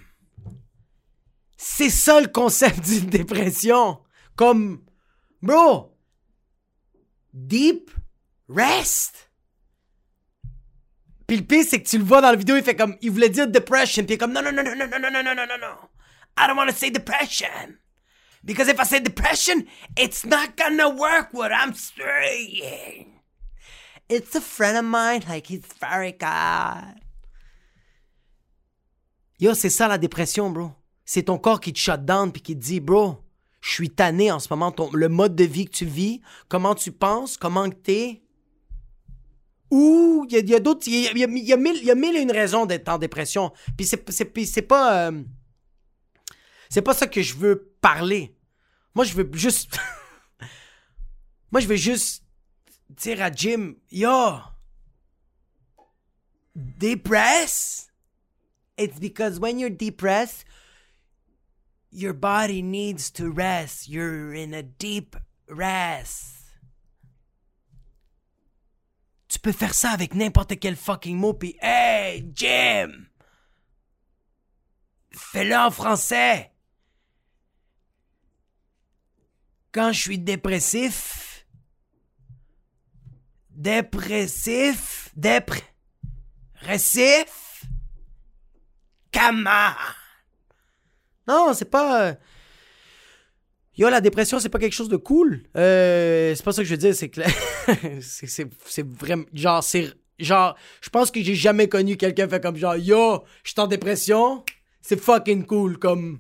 C'est 1.57 1.91
ça 1.91 2.21
le 2.21 2.29
concept 2.29 2.81
d'une 2.81 3.11
dépression. 3.11 4.01
Comme, 4.37 4.85
bro, 5.43 5.97
deep 7.33 7.91
rest. 8.49 9.31
Puis 11.27 11.37
le 11.37 11.45
pire, 11.45 11.65
c'est 11.69 11.83
que 11.83 11.89
tu 11.89 11.99
le 11.99 12.05
vois 12.05 12.23
dans 12.23 12.31
la 12.31 12.37
vidéo, 12.37 12.57
il 12.57 12.63
fait 12.63 12.75
comme, 12.75 12.97
il 13.03 13.11
voulait 13.11 13.29
dire 13.29 13.47
depression, 13.47 14.03
puis 14.05 14.13
il 14.13 14.15
est 14.15 14.19
comme, 14.19 14.33
non, 14.33 14.41
non, 14.43 14.51
non, 14.51 14.63
non, 14.63 14.75
non, 14.77 14.89
non, 14.89 14.99
non, 14.99 15.11
non, 15.11 15.23
non, 15.23 15.35
non, 15.35 15.59
non. 15.61 15.89
I 16.39 16.47
don't 16.47 16.57
want 16.57 16.69
to 16.69 16.75
say 16.75 16.91
depression. 16.91 17.79
Because 18.45 18.69
if 18.69 18.81
I 18.81 18.85
say 18.85 19.01
depression, 19.01 19.67
it's 19.97 20.25
not 20.25 20.57
gonna 20.57 20.89
work 20.89 21.29
what 21.33 21.53
I'm 21.53 21.75
saying. 21.75 23.21
It's 24.09 24.35
a 24.35 24.41
friend 24.41 24.79
of 24.79 24.85
mine, 24.85 25.25
like 25.29 25.49
he's 25.49 25.67
very 25.81 26.13
good. 26.13 27.01
Yo, 29.41 29.55
c'est 29.55 29.71
ça 29.71 29.89
la 29.89 29.99
dépression, 29.99 30.51
bro. 30.51 30.73
C'est 31.05 31.25
ton 31.25 31.39
corps 31.39 31.61
qui 31.61 31.73
te 31.73 31.79
shut 31.79 32.05
down 32.05 32.33
puis 32.33 32.43
qui 32.43 32.55
te 32.55 32.61
dit, 32.61 32.81
bro, 32.81 33.19
je 33.61 33.71
suis 33.71 33.91
tanné 33.91 34.31
en 34.33 34.39
ce 34.39 34.49
moment. 34.51 34.75
Le 34.93 35.09
mode 35.09 35.37
de 35.37 35.45
vie 35.45 35.67
que 35.67 35.73
tu 35.73 35.87
vis, 35.87 36.21
comment 36.49 36.75
tu 36.75 36.93
penses, 36.93 37.37
comment 37.37 37.69
tu 37.69 37.93
es. 37.93 38.23
Ou 39.71 40.27
il 40.31 40.49
y 40.49 40.55
a, 40.55 40.61
d'autres. 40.61 40.87
Il 40.87 41.03
y 41.03 41.09
a, 41.09 41.13
y, 41.13 41.25
a 41.25 41.27
mille, 41.57 41.85
y 41.85 41.91
a 41.91 41.95
mille 41.95 42.17
et 42.17 42.21
une 42.21 42.33
raisons 42.33 42.67
d'être 42.67 42.89
en 42.89 42.99
dépression. 42.99 43.53
Puis 43.77 43.87
c'est, 43.87 44.63
pas. 44.63 45.09
Euh, 45.09 45.23
c'est 46.71 46.83
pas 46.83 46.95
ça 46.95 47.07
que 47.07 47.21
je 47.21 47.35
veux 47.35 47.75
parler. 47.81 48.35
Moi, 48.95 49.05
je 49.05 49.15
veux 49.15 49.29
juste. 49.35 49.79
Moi, 51.53 51.61
je 51.61 51.67
veux 51.67 51.77
juste 51.77 52.25
dire 52.91 53.23
à 53.23 53.31
Jim, 53.31 53.75
yo, 53.91 54.39
dépresse? 56.55 57.88
It's 58.79 58.99
because 58.99 59.39
when 59.41 59.59
you're 59.59 59.71
depressed, 59.71 60.45
Your 61.91 62.13
body 62.13 62.61
needs 62.63 63.11
to 63.13 63.31
rest. 63.31 63.89
You're 63.89 64.35
in 64.35 64.53
a 64.53 64.63
deep 64.63 65.17
rest. 65.49 66.35
Tu 69.29 69.39
peux 69.39 69.53
faire 69.53 69.75
ça 69.75 69.91
avec 69.91 70.15
n'importe 70.15 70.59
quel 70.59 70.77
fucking 70.77 71.17
mot, 71.17 71.35
puis 71.35 71.57
Hey, 71.61 72.31
Jim! 72.35 73.07
Fais-le 75.11 75.57
en 75.57 75.71
français! 75.71 76.51
Quand 79.73 79.93
je 79.93 80.01
suis 80.01 80.19
dépressif, 80.19 81.47
dépressif, 83.51 85.11
dépressif, 85.15 85.69
comment? 89.13 89.73
Non, 91.27 91.53
c'est 91.55 91.71
pas. 91.71 92.03
euh, 92.09 92.15
Yo, 93.77 93.89
la 93.89 94.01
dépression, 94.01 94.41
c'est 94.41 94.49
pas 94.49 94.59
quelque 94.59 94.73
chose 94.75 94.89
de 94.89 94.97
cool. 94.97 95.45
Euh, 95.57 96.35
c'est 96.35 96.43
pas 96.45 96.53
ça 96.53 96.63
que 96.63 96.67
je 96.69 96.73
veux 96.75 96.79
dire, 96.79 96.95
c'est 96.95 97.09
que. 97.11 97.21
c'est- 98.01 98.87
vraiment. 98.89 99.25
Genre, 99.33 99.63
c'est. 99.63 99.93
Genre, 100.19 100.57
je 100.81 100.89
pense 100.91 101.13
que 101.13 101.23
j'ai 101.23 101.37
jamais 101.37 101.69
connu 101.69 101.97
quelqu'un 101.97 102.29
fait 102.29 102.41
comme 102.43 102.57
genre, 102.57 102.75
yo, 102.77 103.23
je 103.45 103.51
suis 103.53 103.61
en 103.61 103.69
dépression. 103.69 104.45
C'est 104.83 105.01
fucking 105.01 105.47
cool. 105.47 105.79
Comme. 105.79 106.19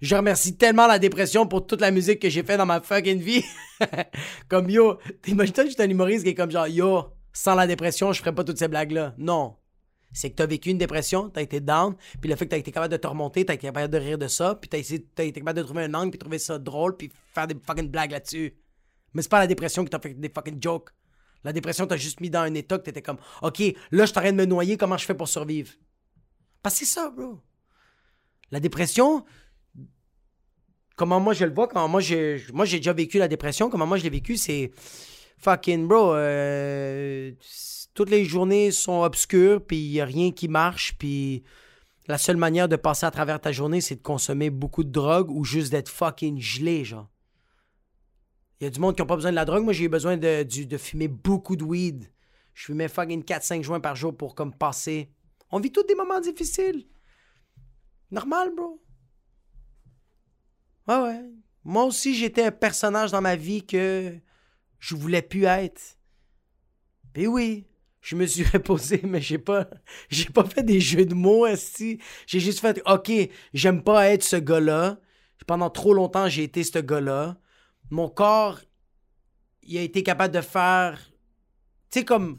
Je 0.00 0.16
remercie 0.16 0.56
tellement 0.56 0.86
la 0.88 0.98
dépression 0.98 1.46
pour 1.46 1.66
toute 1.66 1.80
la 1.80 1.90
musique 1.92 2.20
que 2.20 2.28
j'ai 2.28 2.42
fait 2.42 2.56
dans 2.56 2.66
ma 2.66 2.80
fucking 2.80 3.20
vie. 3.20 3.44
comme 4.48 4.68
yo, 4.68 4.98
t'imagines 5.22 5.54
que 5.54 5.66
je 5.66 5.70
suis 5.70 5.82
un 5.82 5.88
humoriste 5.88 6.24
qui 6.24 6.30
est 6.30 6.34
comme 6.34 6.50
genre, 6.50 6.66
yo, 6.66 7.04
sans 7.32 7.54
la 7.54 7.66
dépression, 7.66 8.12
je 8.12 8.18
ferais 8.20 8.34
pas 8.34 8.42
toutes 8.44 8.58
ces 8.58 8.68
blagues-là. 8.68 9.14
Non 9.18 9.56
c'est 10.14 10.30
que 10.30 10.36
t'as 10.36 10.46
vécu 10.46 10.70
une 10.70 10.78
dépression, 10.78 11.28
t'as 11.28 11.42
été 11.42 11.60
down, 11.60 11.94
puis 12.20 12.30
le 12.30 12.36
fait 12.36 12.46
que 12.46 12.50
t'as 12.52 12.56
été 12.56 12.72
capable 12.72 12.92
de 12.92 12.96
te 12.96 13.06
remonter, 13.06 13.44
t'as 13.44 13.54
été 13.54 13.66
capable 13.66 13.92
de 13.92 13.98
rire 13.98 14.16
de 14.16 14.28
ça, 14.28 14.54
puis 14.54 14.70
t'as, 14.70 14.78
essayé- 14.78 15.04
t'as 15.14 15.24
été 15.24 15.40
capable 15.40 15.58
de 15.58 15.64
trouver 15.64 15.82
un 15.82 15.92
angle, 15.92 16.10
puis 16.10 16.18
trouver 16.18 16.38
ça 16.38 16.58
drôle, 16.58 16.96
puis 16.96 17.12
faire 17.34 17.46
des 17.46 17.56
fucking 17.60 17.88
blagues 17.90 18.12
là-dessus. 18.12 18.54
Mais 19.12 19.22
c'est 19.22 19.30
pas 19.30 19.40
la 19.40 19.46
dépression 19.46 19.84
qui 19.84 19.90
t'a 19.90 19.98
fait 19.98 20.14
des 20.14 20.28
fucking 20.30 20.62
jokes. 20.62 20.90
La 21.42 21.52
dépression 21.52 21.86
t'a 21.86 21.96
juste 21.96 22.20
mis 22.20 22.30
dans 22.30 22.40
un 22.40 22.54
état 22.54 22.78
que 22.78 22.84
t'étais 22.84 23.02
comme, 23.02 23.18
OK, 23.42 23.58
là, 23.58 23.74
je 23.90 24.06
suis 24.06 24.18
en 24.18 24.22
train 24.22 24.32
de 24.32 24.36
me 24.36 24.46
noyer, 24.46 24.76
comment 24.76 24.96
je 24.96 25.04
fais 25.04 25.14
pour 25.14 25.28
survivre? 25.28 25.72
Parce 26.62 26.78
que 26.78 26.86
c'est 26.86 26.94
ça, 26.94 27.10
bro. 27.10 27.40
La 28.50 28.60
dépression, 28.60 29.24
comment 30.96 31.20
moi 31.20 31.34
je 31.34 31.44
le 31.44 31.52
vois, 31.52 31.68
comment 31.68 31.88
moi 31.88 32.00
j'ai, 32.00 32.42
moi 32.52 32.64
j'ai 32.64 32.78
déjà 32.78 32.92
vécu 32.92 33.18
la 33.18 33.28
dépression, 33.28 33.68
comment 33.68 33.86
moi 33.86 33.98
je 33.98 34.04
l'ai 34.04 34.10
vécu, 34.10 34.36
c'est 34.36 34.70
fucking 35.38 35.86
bro. 35.86 36.14
euh, 36.14 37.32
toutes 37.94 38.10
les 38.10 38.24
journées 38.24 38.70
sont 38.70 39.02
obscures, 39.02 39.64
puis 39.64 39.78
il 39.78 40.00
a 40.00 40.04
rien 40.04 40.32
qui 40.32 40.48
marche, 40.48 40.96
puis 40.98 41.44
la 42.06 42.18
seule 42.18 42.36
manière 42.36 42.68
de 42.68 42.76
passer 42.76 43.06
à 43.06 43.10
travers 43.10 43.40
ta 43.40 43.52
journée, 43.52 43.80
c'est 43.80 43.96
de 43.96 44.02
consommer 44.02 44.50
beaucoup 44.50 44.84
de 44.84 44.90
drogue 44.90 45.30
ou 45.30 45.44
juste 45.44 45.70
d'être 45.70 45.88
fucking 45.88 46.40
gelé, 46.40 46.84
genre. 46.84 47.08
Il 48.60 48.64
y 48.64 48.66
a 48.66 48.70
du 48.70 48.80
monde 48.80 48.94
qui 48.94 49.02
n'a 49.02 49.06
pas 49.06 49.16
besoin 49.16 49.30
de 49.30 49.36
la 49.36 49.44
drogue. 49.44 49.64
Moi, 49.64 49.72
j'ai 49.72 49.84
eu 49.84 49.88
besoin 49.88 50.16
de, 50.16 50.42
de 50.42 50.76
fumer 50.78 51.08
beaucoup 51.08 51.56
de 51.56 51.64
weed. 51.64 52.10
Je 52.52 52.66
fumais 52.66 52.88
fucking 52.88 53.22
4-5 53.22 53.62
joints 53.62 53.80
par 53.80 53.96
jour 53.96 54.16
pour 54.16 54.34
comme 54.34 54.54
passer. 54.54 55.10
On 55.50 55.60
vit 55.60 55.72
tous 55.72 55.82
des 55.84 55.94
moments 55.94 56.20
difficiles. 56.20 56.86
Normal, 58.10 58.54
bro. 58.54 58.80
Ouais, 60.86 61.00
ouais. 61.00 61.20
Moi 61.64 61.84
aussi, 61.84 62.14
j'étais 62.14 62.44
un 62.44 62.52
personnage 62.52 63.10
dans 63.10 63.20
ma 63.20 63.36
vie 63.36 63.64
que 63.66 64.14
je 64.78 64.94
voulais 64.94 65.22
plus 65.22 65.44
être. 65.44 65.98
Puis 67.12 67.26
oui, 67.26 67.66
je 68.00 68.16
me 68.16 68.26
suis 68.26 68.44
reposé, 68.52 69.00
mais 69.04 69.20
j'ai 69.20 69.38
pas, 69.38 69.68
j'ai 70.10 70.26
pas 70.26 70.44
fait 70.44 70.62
des 70.62 70.80
jeux 70.80 71.06
de 71.06 71.14
mots 71.14 71.44
ainsi. 71.44 71.98
J'ai 72.26 72.40
juste 72.40 72.60
fait, 72.60 72.82
ok, 72.86 73.10
j'aime 73.54 73.82
pas 73.82 74.10
être 74.10 74.22
ce 74.22 74.36
gars-là. 74.36 74.98
Pendant 75.46 75.70
trop 75.70 75.92
longtemps, 75.94 76.28
j'ai 76.28 76.44
été 76.44 76.64
ce 76.64 76.78
gars-là. 76.78 77.36
Mon 77.90 78.08
corps, 78.08 78.60
il 79.62 79.78
a 79.78 79.82
été 79.82 80.02
capable 80.02 80.34
de 80.34 80.40
faire, 80.40 80.98
tu 81.90 82.00
sais 82.00 82.04
comme, 82.04 82.38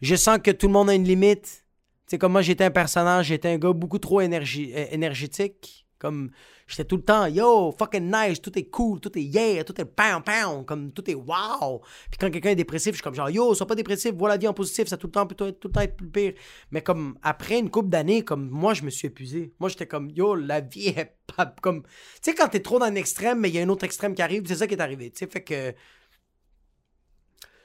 je 0.00 0.14
sens 0.16 0.38
que 0.42 0.50
tout 0.50 0.66
le 0.66 0.72
monde 0.72 0.90
a 0.90 0.94
une 0.94 1.04
limite. 1.04 1.64
Tu 2.06 2.12
sais 2.12 2.18
comme 2.18 2.32
moi, 2.32 2.42
j'étais 2.42 2.64
un 2.64 2.70
personnage, 2.70 3.26
j'étais 3.26 3.48
un 3.48 3.58
gars 3.58 3.72
beaucoup 3.72 3.98
trop 3.98 4.20
énergi- 4.20 4.72
euh, 4.74 4.86
énergétique. 4.90 5.81
Comme, 6.02 6.32
j'étais 6.66 6.84
tout 6.84 6.96
le 6.96 7.04
temps, 7.04 7.26
yo, 7.26 7.72
fucking 7.78 8.12
nice, 8.12 8.42
tout 8.42 8.58
est 8.58 8.64
cool, 8.64 8.98
tout 8.98 9.16
est 9.16 9.22
yeah, 9.22 9.62
tout 9.62 9.80
est 9.80 9.84
pound 9.84 10.24
pound, 10.24 10.66
comme 10.66 10.90
tout 10.90 11.08
est 11.08 11.14
wow. 11.14 11.80
Puis 12.10 12.18
quand 12.18 12.28
quelqu'un 12.28 12.50
est 12.50 12.56
dépressif, 12.56 12.90
je 12.90 12.96
suis 12.96 13.04
comme 13.04 13.14
genre, 13.14 13.30
yo, 13.30 13.54
sois 13.54 13.68
pas 13.68 13.76
dépressif, 13.76 14.12
vois 14.12 14.28
la 14.28 14.36
vie 14.36 14.48
en 14.48 14.52
positif, 14.52 14.88
ça 14.88 14.96
tout 14.96 15.06
le 15.06 15.12
temps 15.12 15.28
peut 15.28 15.36
tout 15.36 15.44
le 15.44 15.70
temps 15.70 15.80
être 15.80 15.96
plus 15.96 16.08
pire. 16.08 16.32
Mais 16.72 16.82
comme, 16.82 17.16
après 17.22 17.60
une 17.60 17.70
couple 17.70 17.88
d'années, 17.88 18.24
comme 18.24 18.50
moi, 18.50 18.74
je 18.74 18.82
me 18.82 18.90
suis 18.90 19.06
épuisé. 19.06 19.52
Moi, 19.60 19.68
j'étais 19.68 19.86
comme, 19.86 20.10
yo, 20.10 20.34
la 20.34 20.60
vie 20.60 20.88
est 20.88 21.14
pas 21.36 21.54
comme. 21.62 21.82
Tu 21.82 21.88
sais, 22.22 22.34
quand 22.34 22.48
t'es 22.48 22.62
trop 22.62 22.80
dans 22.80 22.86
un 22.86 22.96
extrême, 22.96 23.38
mais 23.38 23.48
il 23.48 23.54
y 23.54 23.60
a 23.60 23.62
un 23.62 23.68
autre 23.68 23.84
extrême 23.84 24.16
qui 24.16 24.22
arrive, 24.22 24.42
c'est 24.48 24.56
ça 24.56 24.66
qui 24.66 24.74
est 24.74 24.80
arrivé. 24.80 25.12
Tu 25.12 25.18
sais, 25.20 25.30
fait 25.30 25.44
que. 25.44 25.72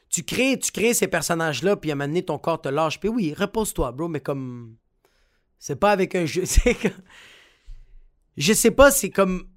Tu 0.10 0.22
crées, 0.22 0.60
tu 0.60 0.72
crées 0.72 0.94
ces 0.94 1.08
personnages-là, 1.08 1.76
puis 1.76 1.90
à 1.90 1.94
un 1.94 1.96
moment 1.96 2.08
donné, 2.08 2.24
ton 2.24 2.38
corps 2.38 2.62
te 2.62 2.70
lâche. 2.70 3.00
Puis 3.00 3.10
oui, 3.10 3.34
repose-toi, 3.34 3.92
bro, 3.94 4.08
mais 4.08 4.22
comme. 4.22 4.76
C'est 5.58 5.78
pas 5.78 5.92
avec 5.92 6.14
un 6.14 6.28
jeu. 6.28 6.46
C'est. 6.46 6.78
Je 8.38 8.54
sais 8.54 8.72
pas, 8.72 8.92
c'est 8.92 9.10
comme. 9.10 9.50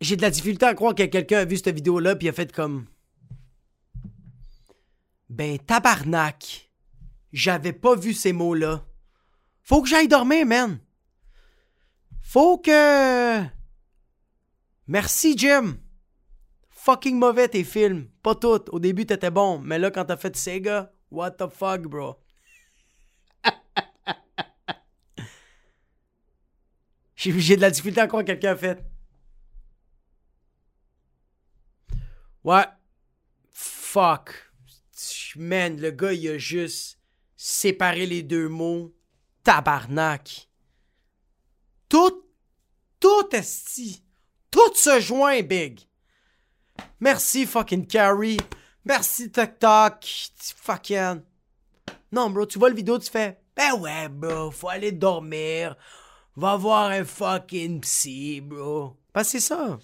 J'ai 0.00 0.16
de 0.16 0.22
la 0.22 0.30
difficulté 0.30 0.64
à 0.66 0.74
croire 0.74 0.94
que 0.94 1.02
quelqu'un 1.02 1.38
a 1.38 1.44
vu 1.44 1.56
cette 1.56 1.74
vidéo-là 1.74 2.14
puis 2.16 2.28
a 2.28 2.32
fait 2.32 2.52
comme. 2.52 2.86
Ben, 5.28 5.58
tabarnak. 5.58 6.70
J'avais 7.32 7.72
pas 7.72 7.96
vu 7.96 8.14
ces 8.14 8.32
mots-là. 8.32 8.86
Faut 9.62 9.82
que 9.82 9.88
j'aille 9.88 10.08
dormir, 10.08 10.46
man. 10.46 10.78
Faut 12.22 12.58
que. 12.58 13.42
Merci, 14.86 15.36
Jim. 15.36 15.76
Fucking 16.68 17.18
mauvais 17.18 17.48
tes 17.48 17.64
films. 17.64 18.08
Pas 18.22 18.36
toutes. 18.36 18.68
Au 18.70 18.78
début, 18.78 19.04
t'étais 19.04 19.32
bon. 19.32 19.58
Mais 19.58 19.80
là, 19.80 19.90
quand 19.90 20.04
t'as 20.04 20.16
fait 20.16 20.36
Sega, 20.36 20.92
what 21.10 21.32
the 21.32 21.48
fuck, 21.48 21.82
bro? 21.82 22.16
J'ai 27.16 27.56
de 27.56 27.60
la 27.62 27.70
difficulté 27.70 28.00
à 28.00 28.06
croire 28.06 28.22
que 28.22 28.28
quelqu'un 28.28 28.52
a 28.52 28.56
fait. 28.56 28.84
Ouais. 32.44 32.66
Fuck. 33.52 34.30
Man, 35.36 35.80
le 35.80 35.90
gars, 35.90 36.12
il 36.12 36.28
a 36.28 36.38
juste 36.38 36.98
séparé 37.36 38.06
les 38.06 38.22
deux 38.22 38.48
mots. 38.48 38.94
Tabarnak. 39.42 40.48
Tout, 41.88 42.24
tout 43.00 43.28
esti. 43.32 44.02
Tout 44.50 44.74
se 44.74 45.00
joint, 45.00 45.42
Big. 45.42 45.80
Merci, 47.00 47.46
fucking 47.46 47.86
Carrie. 47.86 48.38
Merci, 48.84 49.30
TikTok. 49.30 50.04
Fucking. 50.56 51.22
Non, 52.12 52.30
bro, 52.30 52.46
tu 52.46 52.58
vois 52.58 52.70
le 52.70 52.76
vidéo, 52.76 52.98
tu 52.98 53.10
fais. 53.10 53.38
Ben 53.54 53.74
ouais, 53.74 54.08
bro, 54.08 54.50
faut 54.50 54.68
aller 54.68 54.92
dormir. 54.92 55.76
Va 56.36 56.56
voir 56.56 56.90
un 56.90 57.04
fucking 57.04 57.80
psy, 57.80 58.40
bro. 58.42 58.96
Parce 59.12 59.28
c'est 59.28 59.40
ça. 59.40 59.78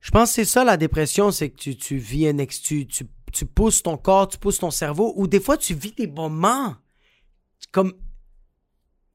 Je 0.00 0.10
pense 0.10 0.30
que 0.30 0.34
c'est 0.36 0.44
ça 0.46 0.64
la 0.64 0.78
dépression, 0.78 1.30
c'est 1.30 1.50
que 1.50 1.56
tu, 1.56 1.76
tu 1.76 1.98
vis 1.98 2.28
un 2.28 2.38
ex, 2.38 2.62
tu, 2.62 2.86
tu, 2.86 3.06
tu 3.30 3.44
pousses 3.44 3.82
ton 3.82 3.98
corps, 3.98 4.28
tu 4.28 4.38
pousses 4.38 4.58
ton 4.58 4.70
cerveau, 4.70 5.12
ou 5.16 5.26
des 5.26 5.40
fois 5.40 5.58
tu 5.58 5.74
vis 5.74 5.92
des 5.92 6.06
moments 6.06 6.76
comme. 7.72 7.92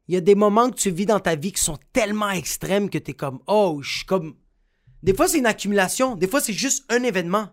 Il 0.08 0.14
y 0.14 0.18
a 0.18 0.22
des 0.22 0.36
moments 0.36 0.70
que 0.70 0.76
tu 0.76 0.92
vis 0.92 1.06
dans 1.06 1.22
ta 1.22 1.36
vie 1.36 1.54
qui 1.54 1.64
sont 1.64 1.80
tellement 1.94 2.30
extrêmes 2.30 2.90
que 2.90 2.98
t'es 2.98 3.14
comme, 3.14 3.40
oh, 3.48 3.80
je 3.82 3.98
suis 3.98 4.06
comme. 4.06 4.36
Des 5.02 5.16
fois 5.16 5.28
c'est 5.28 5.40
une 5.40 5.46
accumulation, 5.46 6.16
des 6.16 6.28
fois 6.28 6.42
c'est 6.42 6.54
juste 6.54 6.86
un 6.90 7.02
événement. 7.04 7.50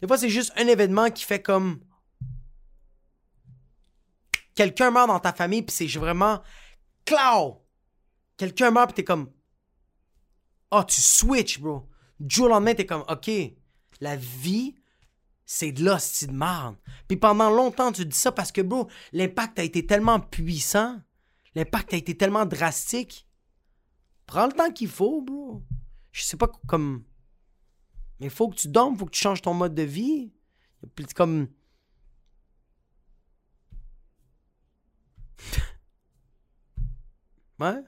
Des 0.00 0.06
fois 0.06 0.18
c'est 0.18 0.28
juste 0.28 0.52
un 0.56 0.68
événement 0.68 1.10
qui 1.10 1.24
fait 1.24 1.42
comme, 1.42 1.80
quelqu'un 4.56 4.90
meurt 4.90 5.06
dans 5.06 5.20
ta 5.20 5.32
famille, 5.32 5.62
puis 5.62 5.74
c'est 5.74 5.98
vraiment. 5.98 6.42
Clau! 7.04 7.62
Quelqu'un 8.36 8.72
meurt, 8.72 8.88
puis 8.88 8.96
t'es 8.96 9.04
comme. 9.04 9.30
Oh, 10.72 10.82
tu 10.82 11.00
switch, 11.00 11.60
bro. 11.60 11.88
Du 12.18 12.34
jour 12.34 12.46
au 12.46 12.48
lendemain, 12.48 12.74
t'es 12.74 12.86
comme, 12.86 13.04
OK, 13.08 13.30
la 14.00 14.16
vie, 14.16 14.74
c'est 15.44 15.70
de 15.70 15.84
l'hostie 15.84 16.26
de 16.26 16.32
marde. 16.32 16.76
Puis 17.06 17.16
pendant 17.16 17.50
longtemps, 17.50 17.92
tu 17.92 18.04
dis 18.04 18.16
ça 18.16 18.32
parce 18.32 18.50
que, 18.50 18.62
bro, 18.62 18.88
l'impact 19.12 19.60
a 19.60 19.62
été 19.62 19.86
tellement 19.86 20.18
puissant, 20.18 21.00
l'impact 21.54 21.94
a 21.94 21.96
été 21.96 22.16
tellement 22.16 22.46
drastique. 22.46 23.28
Prends 24.26 24.46
le 24.46 24.52
temps 24.52 24.72
qu'il 24.72 24.88
faut, 24.88 25.22
bro. 25.22 25.62
Je 26.10 26.22
sais 26.24 26.36
pas 26.36 26.50
comme. 26.66 27.04
Mais 28.18 28.26
il 28.26 28.32
faut 28.32 28.48
que 28.48 28.56
tu 28.56 28.68
dormes, 28.68 28.96
faut 28.96 29.06
que 29.06 29.10
tu 29.10 29.20
changes 29.20 29.42
ton 29.42 29.54
mode 29.54 29.74
de 29.74 29.82
vie. 29.82 30.32
Puis 30.94 31.06
comme. 31.14 31.48
Ouais. 37.58 37.82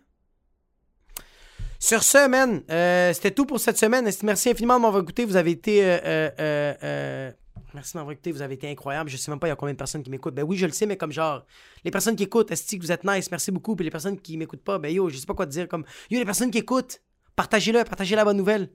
Sur 1.79 2.03
ce, 2.03 2.27
man, 2.27 2.63
euh, 2.71 3.13
c'était 3.13 3.31
tout 3.31 3.45
pour 3.47 3.61
cette 3.61 3.77
semaine. 3.79 4.09
Merci 4.23 4.51
infiniment 4.51 4.77
de 4.77 4.83
m'avoir 4.83 5.03
écouté. 5.03 5.25
Vous 5.25 5.37
avez 5.37 5.51
été 5.51 5.85
euh, 5.85 6.31
euh, 6.41 7.31
Merci 7.75 7.95
d'avoir 7.95 8.13
écouté, 8.13 8.33
vous 8.33 8.43
avez 8.43 8.55
été 8.55 8.71
incroyable. 8.71 9.11
Je 9.11 9.17
sais 9.17 9.31
même 9.31 9.39
pas 9.39 9.47
il 9.47 9.51
y 9.51 9.53
a 9.53 9.57
combien 9.57 9.75
de 9.75 9.79
personnes 9.79 10.03
qui 10.03 10.11
m'écoutent. 10.11 10.35
Ben 10.35 10.43
oui, 10.43 10.57
je 10.57 10.67
le 10.67 10.73
sais, 10.73 10.87
mais 10.87 10.97
comme 10.97 11.13
genre, 11.13 11.45
les 11.85 11.91
personnes 11.91 12.17
qui 12.17 12.25
écoutent, 12.25 12.51
est-ce 12.51 12.75
que 12.75 12.81
vous 12.81 12.93
êtes 12.93 13.05
nice, 13.05 13.31
merci 13.31 13.51
beaucoup. 13.51 13.77
Puis 13.77 13.85
les 13.85 13.91
personnes 13.91 14.19
qui 14.19 14.37
m'écoutent 14.37 14.65
pas, 14.65 14.79
ben 14.79 14.93
yo, 14.93 15.09
je 15.09 15.17
sais 15.17 15.27
pas 15.27 15.35
quoi 15.35 15.47
te 15.47 15.51
dire. 15.53 15.69
Comme, 15.69 15.85
yo, 16.11 16.19
les 16.19 16.25
personnes 16.25 16.51
qui 16.51 16.59
écoutent, 16.59 17.03
partagez-le, 17.37 17.85
partagez 17.85 18.17
la 18.17 18.25
bonne 18.25 18.37
nouvelle. 18.37 18.71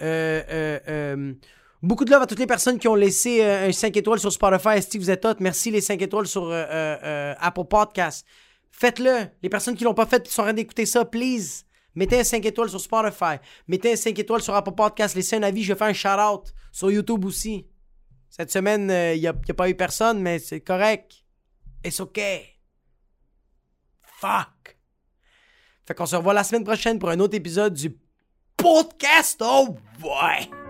Euh, 0.00 0.42
euh, 0.50 1.34
beaucoup 1.84 2.04
de 2.04 2.10
love 2.10 2.22
à 2.22 2.26
toutes 2.26 2.38
les 2.38 2.46
personnes 2.46 2.78
qui 2.78 2.88
ont 2.88 2.94
laissé 2.94 3.42
euh, 3.42 3.68
un 3.68 3.72
5 3.72 3.96
étoiles 3.96 4.18
sur 4.18 4.32
Spotify. 4.32 4.70
Est-ce 4.76 4.88
que 4.88 4.98
vous 4.98 5.10
êtes 5.10 5.24
hot? 5.24 5.34
Merci 5.40 5.70
les 5.70 5.80
5 5.80 6.00
étoiles 6.02 6.26
sur 6.26 6.44
euh, 6.44 6.64
euh, 6.70 7.34
Apple 7.38 7.64
Podcast. 7.64 8.26
Faites-le. 8.70 9.28
Les 9.42 9.48
personnes 9.48 9.76
qui 9.76 9.84
l'ont 9.84 9.94
pas 9.94 10.06
fait 10.06 10.22
qui 10.22 10.32
sont 10.32 10.42
en 10.42 10.46
train 10.46 10.54
d'écouter 10.54 10.86
ça, 10.86 11.04
please. 11.04 11.64
Mettez 11.94 12.18
un 12.20 12.24
5 12.24 12.44
étoiles 12.44 12.70
sur 12.70 12.80
Spotify. 12.80 13.36
Mettez 13.68 13.92
un 13.92 13.96
5 13.96 14.18
étoiles 14.18 14.42
sur 14.42 14.54
Apple 14.54 14.72
Podcast. 14.72 15.14
Laissez 15.14 15.36
un 15.36 15.42
avis. 15.42 15.62
Je 15.62 15.72
vais 15.72 15.78
faire 15.78 15.88
un 15.88 15.92
shout-out 15.92 16.52
sur 16.72 16.90
YouTube 16.90 17.24
aussi. 17.24 17.66
Cette 18.30 18.50
semaine, 18.50 18.90
il 19.14 19.20
n'y 19.20 19.28
a, 19.28 19.30
a 19.30 19.54
pas 19.54 19.68
eu 19.68 19.76
personne, 19.76 20.20
mais 20.20 20.40
c'est 20.40 20.60
correct. 20.60 21.12
It's 21.84 22.00
okay. 22.00 22.46
Fuck. 24.02 24.76
Fait 25.86 25.94
qu'on 25.94 26.06
se 26.06 26.16
revoit 26.16 26.34
la 26.34 26.42
semaine 26.42 26.64
prochaine 26.64 26.98
pour 26.98 27.10
un 27.10 27.20
autre 27.20 27.36
épisode 27.36 27.74
du 27.74 27.96
podcast. 28.56 29.40
Oh, 29.44 29.76
ouais. 30.02 30.63